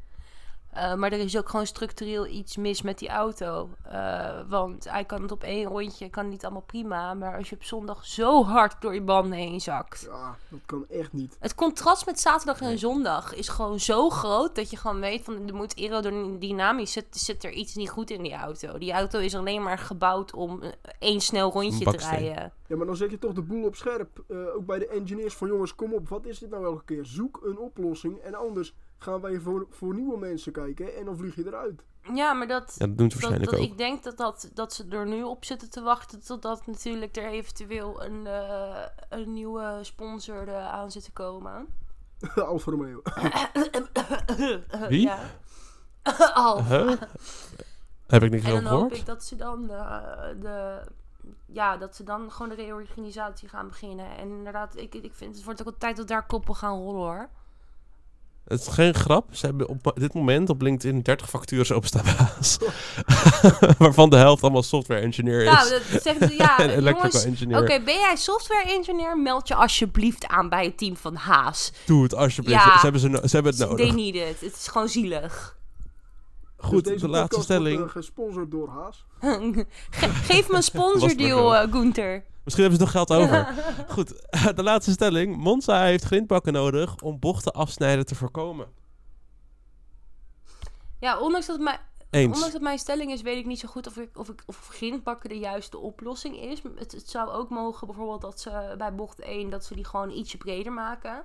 Eh, 0.70 0.94
maar 0.94 1.12
er 1.12 1.18
is 1.18 1.38
ook 1.38 1.48
gewoon 1.48 1.66
structureel 1.66 2.26
iets 2.26 2.57
mis 2.57 2.83
met 2.83 2.98
die 2.98 3.09
auto. 3.09 3.70
Eh, 3.83 4.40
want 4.48 4.90
hij 4.90 5.04
kan 5.04 5.22
het 5.22 5.33
op 5.33 5.42
één 5.42 5.66
rondje, 5.66 6.11
kan 6.11 6.28
niet 6.28 6.44
allemaal 6.44 6.62
prima. 6.62 7.14
Maar 7.14 7.37
als 7.37 7.48
je 7.48 7.54
op 7.54 7.64
zondag 7.64 8.07
zo 8.07 8.44
hard 8.44 8.81
door 8.81 8.94
je 8.94 9.02
banden 9.02 9.38
heen 9.38 9.61
zakt. 9.61 10.07
Ja, 10.11 10.37
dat 10.48 10.61
kan 10.66 10.85
echt 10.88 11.12
niet. 11.12 11.37
Het 11.40 11.54
contrast 11.54 12.07
met 12.07 12.20
zaterdag 12.20 12.61
en 12.61 12.78
zondag 12.78 13.35
is 13.35 13.48
gewoon 13.48 13.81
zo 13.81 14.11
groot 14.11 14.54
dat 14.54 14.70
je 14.70 14.76
gewoon 14.76 15.00
weet 15.00 15.24
van 15.24 15.48
er 15.48 15.54
moet 15.54 15.76
aerodynamisch 15.76 16.92
zit, 16.92 17.07
zit 17.11 17.44
er 17.44 17.52
iets 17.52 17.74
niet 17.74 17.90
goed 17.90 18.11
in 18.11 18.22
die 18.22 18.35
auto. 18.35 18.78
Die 18.78 18.92
auto 18.92 19.18
is 19.18 19.37
alleen 19.37 19.62
maar 19.62 19.78
gebouwd 19.78 20.35
om 20.35 20.62
eh, 20.62 20.70
één 20.98 21.20
snel 21.20 21.52
rondje 21.52 21.90
te 21.90 21.96
rijden. 21.96 22.52
Ja, 22.66 22.76
maar 22.76 22.87
dan 22.87 22.96
zet 22.96 23.11
je 23.11 23.18
toch 23.18 23.33
de 23.33 23.42
boel 23.42 23.64
op 23.64 23.74
scherp. 23.74 24.24
Eh, 24.28 24.54
ook 24.54 24.66
bij 24.66 24.78
de 24.78 24.88
engineers 24.88 25.37
van 25.37 25.48
jongens, 25.48 25.74
kom 25.74 25.94
op, 25.94 26.09
wat 26.09 26.26
is 26.26 26.38
dit 26.38 26.50
nou 26.50 26.64
elke 26.64 26.85
keer? 26.85 27.04
Zoek 27.04 27.40
een 27.42 27.59
oplossing 27.59 28.18
en 28.18 28.35
anders 28.35 28.74
gaan 28.98 29.20
wij 29.20 29.38
voor, 29.40 29.66
voor 29.70 29.94
nieuwe 29.94 30.18
mensen 30.18 30.52
kijken 30.52 30.96
en 30.96 31.04
dan 31.04 31.16
vlieg 31.16 31.34
je 31.34 31.46
eruit. 31.46 31.82
Ja, 32.14 32.32
maar 32.32 32.46
dat, 32.48 32.74
Ja, 32.78 32.87
dat 32.87 32.98
doen 32.98 33.11
ze 33.11 33.14
waarschijnlijk 33.16 33.50
dat- 33.50 33.61
ook. 33.61 33.66
ik 33.66 33.78
denk 33.78 34.02
dat, 34.04 34.16
dat, 34.16 34.50
dat 34.54 34.72
ze 34.72 34.87
er 34.88 35.06
nu 35.06 35.22
op 35.22 35.44
zitten 35.44 35.70
te 35.70 35.82
wachten 35.82 36.24
totdat 36.24 36.66
natuurlijk 36.66 37.16
er 37.16 37.26
eventueel 37.28 38.02
een, 38.04 38.26
eh, 38.26 38.84
een 39.08 39.32
nieuwe 39.32 39.78
sponsor 39.82 40.48
eh, 40.48 40.68
aan 40.72 40.90
zit 40.90 41.04
te 41.04 41.12
komen. 41.12 41.66
Alfa 42.34 42.70
Romeo. 42.70 43.02
Wie? 44.88 45.00
Ja. 45.00 45.18
Al. 46.34 46.64
Huh? 46.64 46.92
Heb 48.06 48.22
ik 48.22 48.30
niks 48.30 48.44
En 48.44 48.50
over 48.50 48.62
dan 48.64 48.72
hoop 48.72 48.80
gehoord? 48.80 48.96
ik 49.00 49.06
dat 49.06 49.24
ze 49.24 49.37
dan 49.37 49.70
eh, 49.70 50.00
de, 50.40 50.80
ja, 51.46 51.76
dat 51.76 51.96
ze 51.96 52.02
dan 52.04 52.32
gewoon 52.32 52.48
de 52.48 52.54
reorganisatie 52.54 53.48
gaan 53.48 53.68
beginnen. 53.68 54.16
En 54.16 54.28
inderdaad, 54.28 54.76
ik, 54.76 54.94
ik 54.94 55.14
vind 55.14 55.34
het 55.37 55.44
wordt 55.44 55.61
ook 55.61 55.66
wel 55.68 55.78
tijd 55.78 55.96
dat 55.96 56.08
daar 56.08 56.26
koppen 56.26 56.54
gaan 56.56 56.76
rollen 56.78 57.00
hoor. 57.00 57.28
Het 58.48 58.61
is 58.61 58.66
geen 58.68 58.94
grap. 58.94 59.26
Ze 59.30 59.46
hebben 59.46 59.68
op 59.68 59.92
dit 59.94 60.14
moment 60.14 60.50
op 60.50 60.62
LinkedIn 60.62 61.02
30 61.02 61.30
vacatures 61.30 61.70
opstaan 61.70 62.04
baas. 62.04 62.58
Waarvan 63.78 64.11
de 64.11 64.16
helft 64.16 64.42
allemaal 64.42 64.62
software 64.62 65.00
engineer 65.00 65.40
is. 65.40 65.52
Nou, 65.52 65.68
dat 65.92 66.02
zegt 66.02 66.37
ja, 66.37 66.58
en 66.58 66.70
electrical 66.70 66.94
jongens. 67.11 67.24
engineer. 67.24 67.58
Oké, 67.61 67.80
ben 67.84 67.94
jij 67.98 68.16
software 68.16 68.62
engineer? 68.76 69.18
Meld 69.18 69.48
je 69.48 69.54
alsjeblieft 69.54 70.26
aan 70.26 70.48
bij 70.48 70.64
het 70.64 70.78
team 70.78 70.96
van 70.96 71.14
Haas. 71.14 71.72
Doe 71.87 72.02
het 72.02 72.14
alsjeblieft. 72.14 72.64
Ja. 72.64 72.72
Ze, 72.74 72.82
hebben 72.82 73.00
ze, 73.00 73.08
no- 73.08 73.26
ze 73.26 73.34
hebben 73.34 73.52
het 73.52 73.61
They 73.61 73.68
nodig. 73.68 73.94
need 73.94 74.14
it. 74.14 74.40
Het 74.40 74.54
is 74.56 74.68
gewoon 74.68 74.88
zielig. 74.88 75.56
Goed, 76.56 76.84
Dus 76.84 76.92
deze 76.92 77.04
de 77.06 77.11
laatste 77.11 77.34
wordt, 77.34 77.44
stelling. 77.50 77.84
eh, 77.84 77.90
gesponsord 77.90 78.50
door 78.50 78.68
Haas. 78.68 79.04
Ge- 79.90 80.08
geef 80.08 80.48
me 80.48 80.56
een 80.56 80.62
sponsordeal, 80.62 81.54
uh, 81.54 81.72
Gunther. 81.72 82.24
Misschien 82.48 82.70
hebben 82.70 82.88
ze 82.88 82.98
nog 82.98 83.08
geld 83.08 83.22
over. 83.22 83.54
Goed, 83.94 84.08
de 84.56 84.62
laatste 84.62 84.90
stelling. 84.90 85.37
Monza 85.37 85.82
heeft 85.82 86.04
grindbakken 86.04 86.52
nodig 86.52 86.96
om 87.00 87.18
bochten 87.18 87.52
afsnijden 87.52 88.06
te 88.06 88.14
voorkomen. 88.14 88.66
Ja, 91.00 91.18
ondanks 91.18 91.46
dat, 91.46 91.61
mijn, 91.61 91.78
ondanks 92.11 92.52
dat 92.52 92.61
mijn 92.61 92.78
stelling 92.78 93.12
is, 93.12 93.22
weet 93.22 93.38
ik 93.38 93.46
niet 93.46 93.58
zo 93.58 93.68
goed 93.68 93.87
of, 93.87 93.96
ik, 93.96 94.18
of, 94.18 94.28
ik, 94.28 94.42
of 94.46 94.68
grindbakken 94.68 95.28
de 95.28 95.38
juiste 95.38 95.78
oplossing 95.78 96.40
is. 96.40 96.62
Het, 96.78 96.92
het 96.92 97.11
zou 97.11 97.30
ook 97.30 97.50
mogen 97.50 97.87
bijvoorbeeld 97.87 98.20
dat 98.20 98.40
ze 98.40 98.74
bij 98.78 98.94
bocht 98.94 99.20
1 99.20 99.50
dat 99.50 99.64
ze 99.64 99.74
die 99.74 99.84
gewoon 99.84 100.11
ietsje 100.11 100.37
breder 100.37 100.72
maken. 100.72 101.24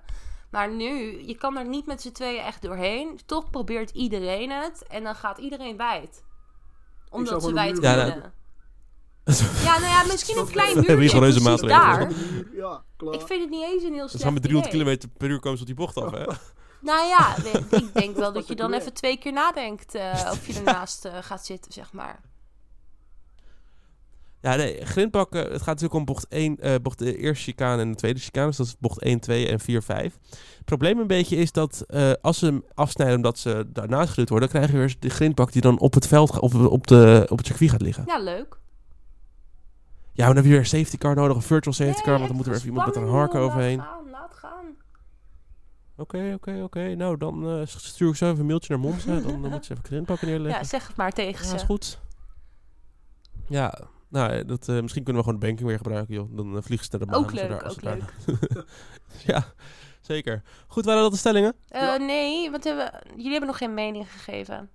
Maar 0.52 0.72
nu, 0.72 1.24
je 1.28 1.36
kan 1.36 1.58
er 1.58 1.68
niet 1.68 1.86
met 1.86 2.02
z'n 2.02 2.12
tweeën 2.12 2.44
echt 2.44 2.62
doorheen. 2.62 3.20
Toch 3.26 3.50
probeert 3.50 3.90
iedereen 3.90 4.52
het 4.52 4.88
en 4.88 5.04
dan 5.04 5.16
gaat 5.16 5.38
iedereen 5.38 5.78
wijd. 5.78 6.24
Omdat 7.10 7.44
ze 7.44 7.54
wijd 7.54 7.80
kunnen. 7.80 8.34
Ja, 9.64 9.80
nou 9.80 9.84
ja, 9.84 10.04
misschien 10.12 10.38
een 10.38 10.48
klein 10.48 10.84
precies 10.84 11.40
maatregelen. 11.40 11.68
daar. 11.70 12.12
Ja, 12.56 12.84
klaar. 12.98 13.14
Ik 13.14 13.22
vind 13.22 13.42
het 13.42 13.50
niet 13.50 13.64
eens 13.64 13.84
een 13.84 13.94
heel 13.94 14.02
Dus 14.02 14.10
slecht 14.10 14.24
gaan 14.24 14.34
met 14.34 14.42
300 14.44 14.74
idee. 14.76 14.98
km 14.98 15.08
per 15.18 15.30
uur 15.30 15.40
komen 15.40 15.58
ze 15.58 15.64
op 15.64 15.68
die 15.70 15.78
bocht 15.78 15.98
af, 15.98 16.12
hè? 16.12 16.26
Nou 16.82 17.08
ja, 17.08 17.36
we- 17.44 17.78
ik 17.86 17.94
denk 17.94 18.16
wel 18.16 18.34
dat 18.34 18.48
je 18.48 18.56
dan 18.56 18.74
even 18.74 18.94
twee 18.94 19.18
keer 19.18 19.34
nadenkt 19.34 19.96
eh, 19.96 20.30
of 20.32 20.48
je 20.48 20.54
ernaast 20.54 21.06
eh, 21.06 21.14
gaat 21.22 21.46
zitten, 21.46 21.74
zeg 21.74 21.94
maar. 21.94 22.20
Ja, 24.42 24.56
nee, 24.56 24.86
grindbakken, 24.86 25.40
het 25.42 25.58
gaat 25.58 25.66
natuurlijk 25.66 25.94
om 25.94 26.06
bocht 26.06 26.28
1, 26.28 26.60
eh, 26.60 26.76
bocht 26.82 27.00
de 27.00 27.18
eerste 27.18 27.44
chicane 27.44 27.82
en 27.82 27.92
de 27.92 27.98
tweede 27.98 28.20
chicane. 28.20 28.48
Dus 28.48 28.58
dat 28.58 28.66
is 28.66 28.76
bocht 28.80 29.02
1, 29.02 29.20
2 29.20 29.48
en 29.48 29.60
4, 29.60 29.82
5. 29.84 30.18
Het 30.58 30.66
probleem 30.66 31.00
een 31.00 31.08
beetje 31.08 31.36
is 31.36 31.52
dat 31.52 31.84
eh, 31.88 32.12
als 32.22 32.38
ze 32.40 32.46
hem 32.46 32.64
afsnijden 32.74 33.16
omdat 33.16 33.38
ze 33.40 33.66
daarnaast 33.68 34.10
geduwd 34.10 34.30
worden, 34.30 34.50
dan 34.50 34.58
krijg 34.62 34.72
je 34.74 34.78
weer 34.86 34.96
de 35.00 35.10
grindbak 35.10 35.52
die 35.52 35.62
dan 35.62 35.80
op 35.80 35.94
het 35.94 36.08
veld, 36.08 36.32
ga- 36.34 36.40
op, 36.40 36.54
op, 36.54 36.88
de, 36.88 37.26
op 37.30 37.38
het 37.38 37.48
circuit 37.48 37.70
gaat 37.72 37.82
liggen. 37.82 38.04
Ja, 38.08 38.20
leuk. 38.20 38.58
Ja, 40.16 40.26
maar 40.26 40.28
dan 40.28 40.36
heb 40.36 40.44
je 40.44 40.50
weer 40.50 40.60
een 40.60 40.66
safety 40.66 40.98
car 40.98 41.16
nodig, 41.16 41.36
een 41.36 41.42
virtual 41.42 41.74
safety 41.76 41.96
Nee, 41.96 42.04
car, 42.06 42.14
want 42.18 42.28
dan 42.28 42.36
moet 42.38 42.46
er 42.48 42.54
even 42.54 42.66
iemand 42.68 42.86
met 42.86 42.96
een 42.96 43.08
hark 43.10 43.30
spanning, 43.32 43.52
joh, 43.54 43.62
overheen. 43.62 43.78
Laat 43.78 43.88
gaan, 43.88 44.10
laat 44.10 44.34
gaan. 44.34 44.66
Oké, 45.96 46.32
oké, 46.34 46.62
oké. 46.64 46.96
Nou, 46.96 47.18
dan 47.18 47.50
eh, 47.60 47.66
stuur 47.66 48.10
ik 48.10 48.16
zo 48.16 48.26
even 48.28 48.40
een 48.40 48.46
mailtje 48.46 48.70
naar 48.78 48.80
Monza. 48.84 49.20
dan, 49.20 49.42
dan 49.42 49.52
moet 49.52 49.66
ze 49.66 49.72
even 49.72 49.86
grindbakken 49.86 50.28
neerleggen. 50.32 50.62
Ja, 50.62 50.68
zeg 50.68 50.88
het 50.88 50.96
maar 50.96 51.12
tegen 51.12 51.44
Ja, 51.44 51.50
ze. 51.50 51.56
is 51.56 51.62
goed. 51.64 52.00
Ja, 53.48 53.80
nou, 54.10 54.32
eh, 54.32 54.48
dat, 54.48 54.68
eh, 54.70 54.82
misschien 54.82 55.04
kunnen 55.04 55.22
we 55.24 55.28
gewoon 55.30 55.40
de 55.42 55.46
banking 55.48 55.68
weer 55.70 55.78
gebruiken, 55.78 56.14
joh. 56.14 56.36
Dan 56.38 56.56
eh, 56.58 56.62
vliegen 56.64 56.88
ze 56.88 56.98
naar 56.98 57.06
de 57.08 57.12
maan. 57.14 57.24
Ook 57.24 57.30
we 57.32 57.36
leuk, 57.36 57.50
daar- 57.50 57.70
ook 57.70 57.76
we 57.76 57.82
daar- 57.82 58.66
ja, 59.36 59.44
zeker. 60.02 60.42
Goed, 60.68 60.86
waren 60.86 61.02
dat 61.02 61.12
de 61.12 61.18
stellingen? 61.18 61.54
Ja. 61.68 61.98
Nee, 61.98 62.52
want 62.52 62.64
hebben, 62.64 62.92
jullie 63.16 63.32
hebben 63.32 63.48
nog 63.50 63.58
geen 63.58 63.74
mening 63.74 64.12
gegeven. 64.12 64.70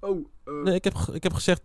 Oh, 0.00 0.26
eh, 0.44 0.52
Nee, 0.62 0.74
ik 0.74 0.84
heb, 0.84 0.94
ik 1.12 1.22
heb 1.22 1.32
gezegd, 1.32 1.60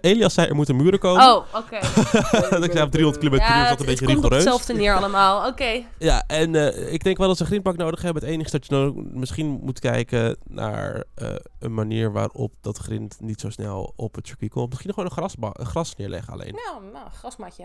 Elias 0.00 0.34
zei 0.34 0.48
er 0.48 0.54
moeten 0.54 0.76
muren 0.76 0.98
komen. 0.98 1.22
Oh, 1.22 1.44
oké. 1.54 1.78
dat 2.50 2.64
ik 2.64 2.72
zei 2.72 2.84
op 2.84 2.90
300 2.90 3.18
km 3.18 3.30
per 3.30 3.32
uur 3.32 3.42
is 3.42 3.48
Ja, 3.48 3.68
dat 3.68 3.70
het, 3.70 3.80
een 3.80 3.86
het 3.86 3.86
beetje 3.86 4.04
komt 4.06 4.24
op 4.24 4.32
rigoureus. 4.32 4.44
hetzelfde 4.44 4.74
neer 4.74 4.96
allemaal. 4.96 5.46
Oké. 5.48 5.82
Ja, 5.98 6.24
en 6.26 6.54
eh, 6.54 6.92
ik 6.92 7.04
denk 7.04 7.16
wel 7.18 7.26
dat 7.26 7.36
ze 7.36 7.42
een 7.42 7.48
grindbak 7.48 7.76
nodig 7.76 8.02
hebben. 8.02 8.22
Het 8.22 8.30
enige 8.32 8.44
is 8.46 8.52
dat 8.52 8.66
je 8.66 8.74
nou 8.74 9.08
misschien 9.12 9.46
moet 9.62 9.78
kijken 9.80 10.36
naar 10.48 11.04
eh, 11.14 11.34
een 11.58 11.74
manier 11.74 12.12
waarop 12.12 12.52
dat 12.60 12.78
grind 12.78 13.16
niet 13.20 13.40
zo 13.40 13.50
snel 13.50 13.92
op 13.96 14.14
het 14.14 14.26
circuit 14.26 14.50
komt. 14.50 14.68
Misschien 14.70 14.90
gewoon 14.94 15.08
een, 15.08 15.16
grasba- 15.16 15.50
een 15.60 15.66
gras 15.66 15.96
neerleggen 15.96 16.32
alleen. 16.32 16.54
Nou, 16.54 16.92
nou, 16.92 17.06
grasmatje. 17.10 17.62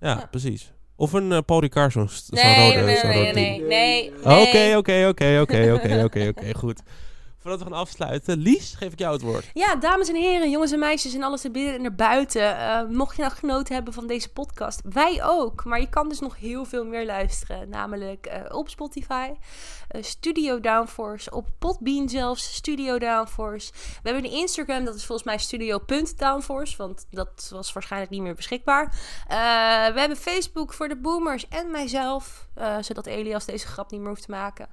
Ja, 0.00 0.08
Ja. 0.08 0.26
precies. 0.30 0.72
Of 0.96 1.12
een 1.12 1.44
Paul 1.44 1.60
Ricard, 1.60 1.92
zo'n 1.92 2.08
Nee, 2.28 2.70
rode, 2.72 2.84
nee, 2.86 2.96
zo'n 2.96 3.08
nee, 3.10 3.32
nee, 3.32 3.60
nee, 3.60 3.68
nee. 3.68 4.12
oké, 4.20 4.76
oké, 4.76 5.06
oké, 5.08 5.40
oké, 5.40 6.02
oké, 6.04 6.28
oké, 6.28 6.54
goed. 6.54 6.82
Voordat 7.48 7.66
we 7.66 7.72
gaan 7.72 7.82
afsluiten, 7.82 8.38
Lies, 8.38 8.74
geef 8.74 8.92
ik 8.92 8.98
jou 8.98 9.12
het 9.12 9.22
woord. 9.22 9.50
Ja, 9.54 9.76
dames 9.76 10.08
en 10.08 10.14
heren, 10.14 10.50
jongens 10.50 10.72
en 10.72 10.78
meisjes 10.78 11.14
en 11.14 11.22
alles 11.22 11.44
erbinnen 11.44 11.74
en 11.74 11.84
erbuiten. 11.84 12.58
eh, 12.58 12.84
mocht 12.88 13.16
je 13.16 13.22
nou 13.22 13.34
genoten 13.34 13.74
hebben 13.74 13.92
van 13.92 14.06
deze 14.06 14.28
podcast, 14.32 14.80
wij 14.84 15.24
ook. 15.24 15.64
Maar 15.64 15.80
je 15.80 15.88
kan 15.88 16.08
dus 16.08 16.20
nog 16.20 16.38
heel 16.38 16.64
veel 16.64 16.84
meer 16.84 17.06
luisteren. 17.06 17.68
Namelijk 17.68 18.26
eh, 18.26 18.56
op 18.56 18.68
Spotify, 18.68 19.30
eh, 19.88 20.02
Studio 20.02 20.60
Downforce, 20.60 21.30
op 21.30 21.48
Podbean 21.58 22.08
zelfs, 22.08 22.54
Studio 22.54 22.98
Downforce. 22.98 23.72
We 23.72 24.10
hebben 24.10 24.24
een 24.30 24.36
Instagram, 24.38 24.84
dat 24.84 24.94
is 24.94 25.04
volgens 25.04 25.26
mij 25.26 25.38
studio.downforce, 25.38 26.76
want 26.76 27.06
dat 27.10 27.48
was 27.52 27.72
waarschijnlijk 27.72 28.12
niet 28.12 28.22
meer 28.22 28.34
beschikbaar. 28.34 28.94
We 29.92 30.00
hebben 30.00 30.16
Facebook 30.16 30.72
voor 30.72 30.88
de 30.88 30.96
boomers 30.96 31.48
en 31.48 31.70
mijzelf, 31.70 32.48
zodat 32.80 33.06
Elias 33.06 33.44
deze 33.44 33.66
grap 33.66 33.90
niet 33.90 34.00
meer 34.00 34.08
hoeft 34.08 34.24
te 34.24 34.30
maken. 34.30 34.68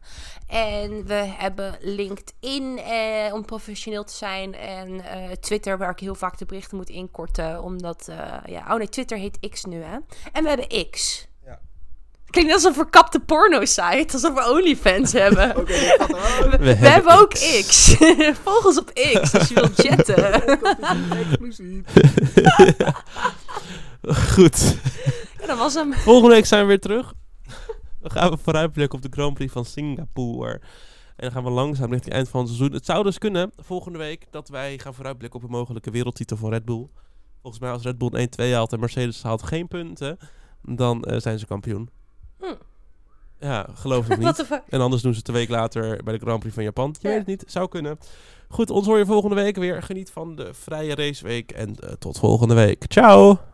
En 0.48 1.06
we 1.06 1.14
hebben 1.14 1.78
LinkedIn 1.80 2.65
eh, 2.78 3.34
om 3.34 3.46
professioneel 3.46 4.04
te 4.04 4.14
zijn. 4.14 4.54
En 4.56 5.02
eh, 5.02 5.32
Twitter, 5.32 5.78
waar 5.78 5.90
ik 5.92 6.00
heel 6.00 6.16
vaak 6.16 6.38
de 6.38 6.46
berichten 6.46 6.78
moet 6.78 6.90
inkorten. 6.90 7.64
Omdat, 7.64 8.08
eh, 8.10 8.34
ja, 8.46 8.66
oh 8.72 8.78
nee, 8.78 8.90
Twitter 8.90 9.18
heet 9.18 9.50
X 9.50 9.64
nu, 9.64 9.82
hè. 9.82 9.98
En 10.32 10.44
we 10.44 10.50
hebben 10.50 10.90
X. 10.92 11.28
Ja. 11.46 11.60
Klinkt 12.30 12.54
als 12.54 12.64
een 12.64 12.74
verkapte 12.74 13.20
porno-site. 13.20 14.14
Alsof 14.14 14.34
we 14.34 14.50
OnlyFans 14.52 15.12
hebben. 15.24 15.58
Oké, 15.58 15.74
gaat. 15.74 16.08
We, 16.08 16.50
We 16.50 16.58
we 16.58 16.74
hebben 16.88 17.20
ook 17.20 17.34
X. 17.34 17.66
X. 17.68 17.96
Volg 18.44 18.66
ons 18.66 18.80
op 18.80 18.94
X 18.94 19.34
als 19.36 19.48
je 19.48 19.54
wilt 19.54 19.74
chatten. 19.86 20.42
Goed. 24.34 24.78
Ja, 25.40 25.46
dat 25.46 25.58
was 25.58 25.74
hem. 25.74 25.94
Volgende 25.94 26.36
week 26.36 26.46
zijn 26.46 26.62
we 26.62 26.68
weer 26.68 26.80
terug. 26.80 27.14
Dan 28.02 28.12
gaan 28.12 28.30
we 28.30 28.38
vooruitblikken 28.44 28.98
op 28.98 29.04
de 29.04 29.10
Grand 29.12 29.34
Prix 29.34 29.52
van 29.52 29.66
Singapore. 29.66 30.62
En 31.16 31.22
dan 31.24 31.32
gaan 31.32 31.44
we 31.44 31.50
langzaam 31.50 31.90
richting 31.92 32.06
het 32.06 32.14
eind 32.14 32.30
van 32.30 32.40
het 32.40 32.50
seizoen. 32.50 32.72
Het 32.74 32.86
zou 32.86 33.04
dus 33.04 33.18
kunnen, 33.18 33.52
volgende 33.58 33.98
week, 33.98 34.26
dat 34.32 34.50
wij 34.50 34.78
gaan 34.78 34.94
vooruitblikken 34.94 35.40
op 35.40 35.46
een 35.46 35.52
mogelijke 35.56 35.92
wereldtitel 35.92 36.38
van 36.38 36.50
Red 36.50 36.66
Bull. 36.66 36.88
Volgens 37.42 37.64
mij 37.64 37.72
als 37.72 37.84
Red 37.84 37.98
Bull 37.98 38.10
een 38.12 38.30
1-2 38.50 38.54
haalt 38.54 38.74
en 38.74 38.80
Mercedes 38.80 39.24
haalt 39.24 39.44
geen 39.44 39.68
punten, 39.68 40.18
dan 40.62 41.04
eh, 41.04 41.20
zijn 41.20 41.40
ze 41.40 41.46
kampioen. 41.46 41.90
Hm. 42.40 42.46
Ja, 43.40 43.68
geloof 43.74 44.10
ik 44.10 44.18
niet. 44.26 44.48
En 44.70 44.82
anders 44.82 45.02
doen 45.02 45.14
ze 45.14 45.22
een 45.24 45.34
week 45.34 45.50
later 45.50 46.04
bij 46.04 46.14
de 46.14 46.20
Grand 46.20 46.40
Prix 46.40 46.56
van 46.56 46.64
Japan. 46.64 46.96
Je 47.00 47.08
Ja. 47.08 47.10
weet 47.10 47.18
het 47.18 47.28
niet, 47.28 47.44
zou 47.48 47.68
kunnen. 47.68 47.98
Goed, 48.50 48.70
ons 48.70 48.86
hoor 48.86 48.98
je 48.98 49.06
volgende 49.06 49.36
week 49.36 49.56
weer. 49.56 49.84
Geniet 49.84 50.12
van 50.12 50.36
de 50.36 50.54
vrije 50.54 50.96
raceweek 50.96 51.52
en 51.52 51.76
eh, 51.76 51.92
tot 52.00 52.20
volgende 52.20 52.54
week. 52.54 52.84
Ciao! 52.88 53.40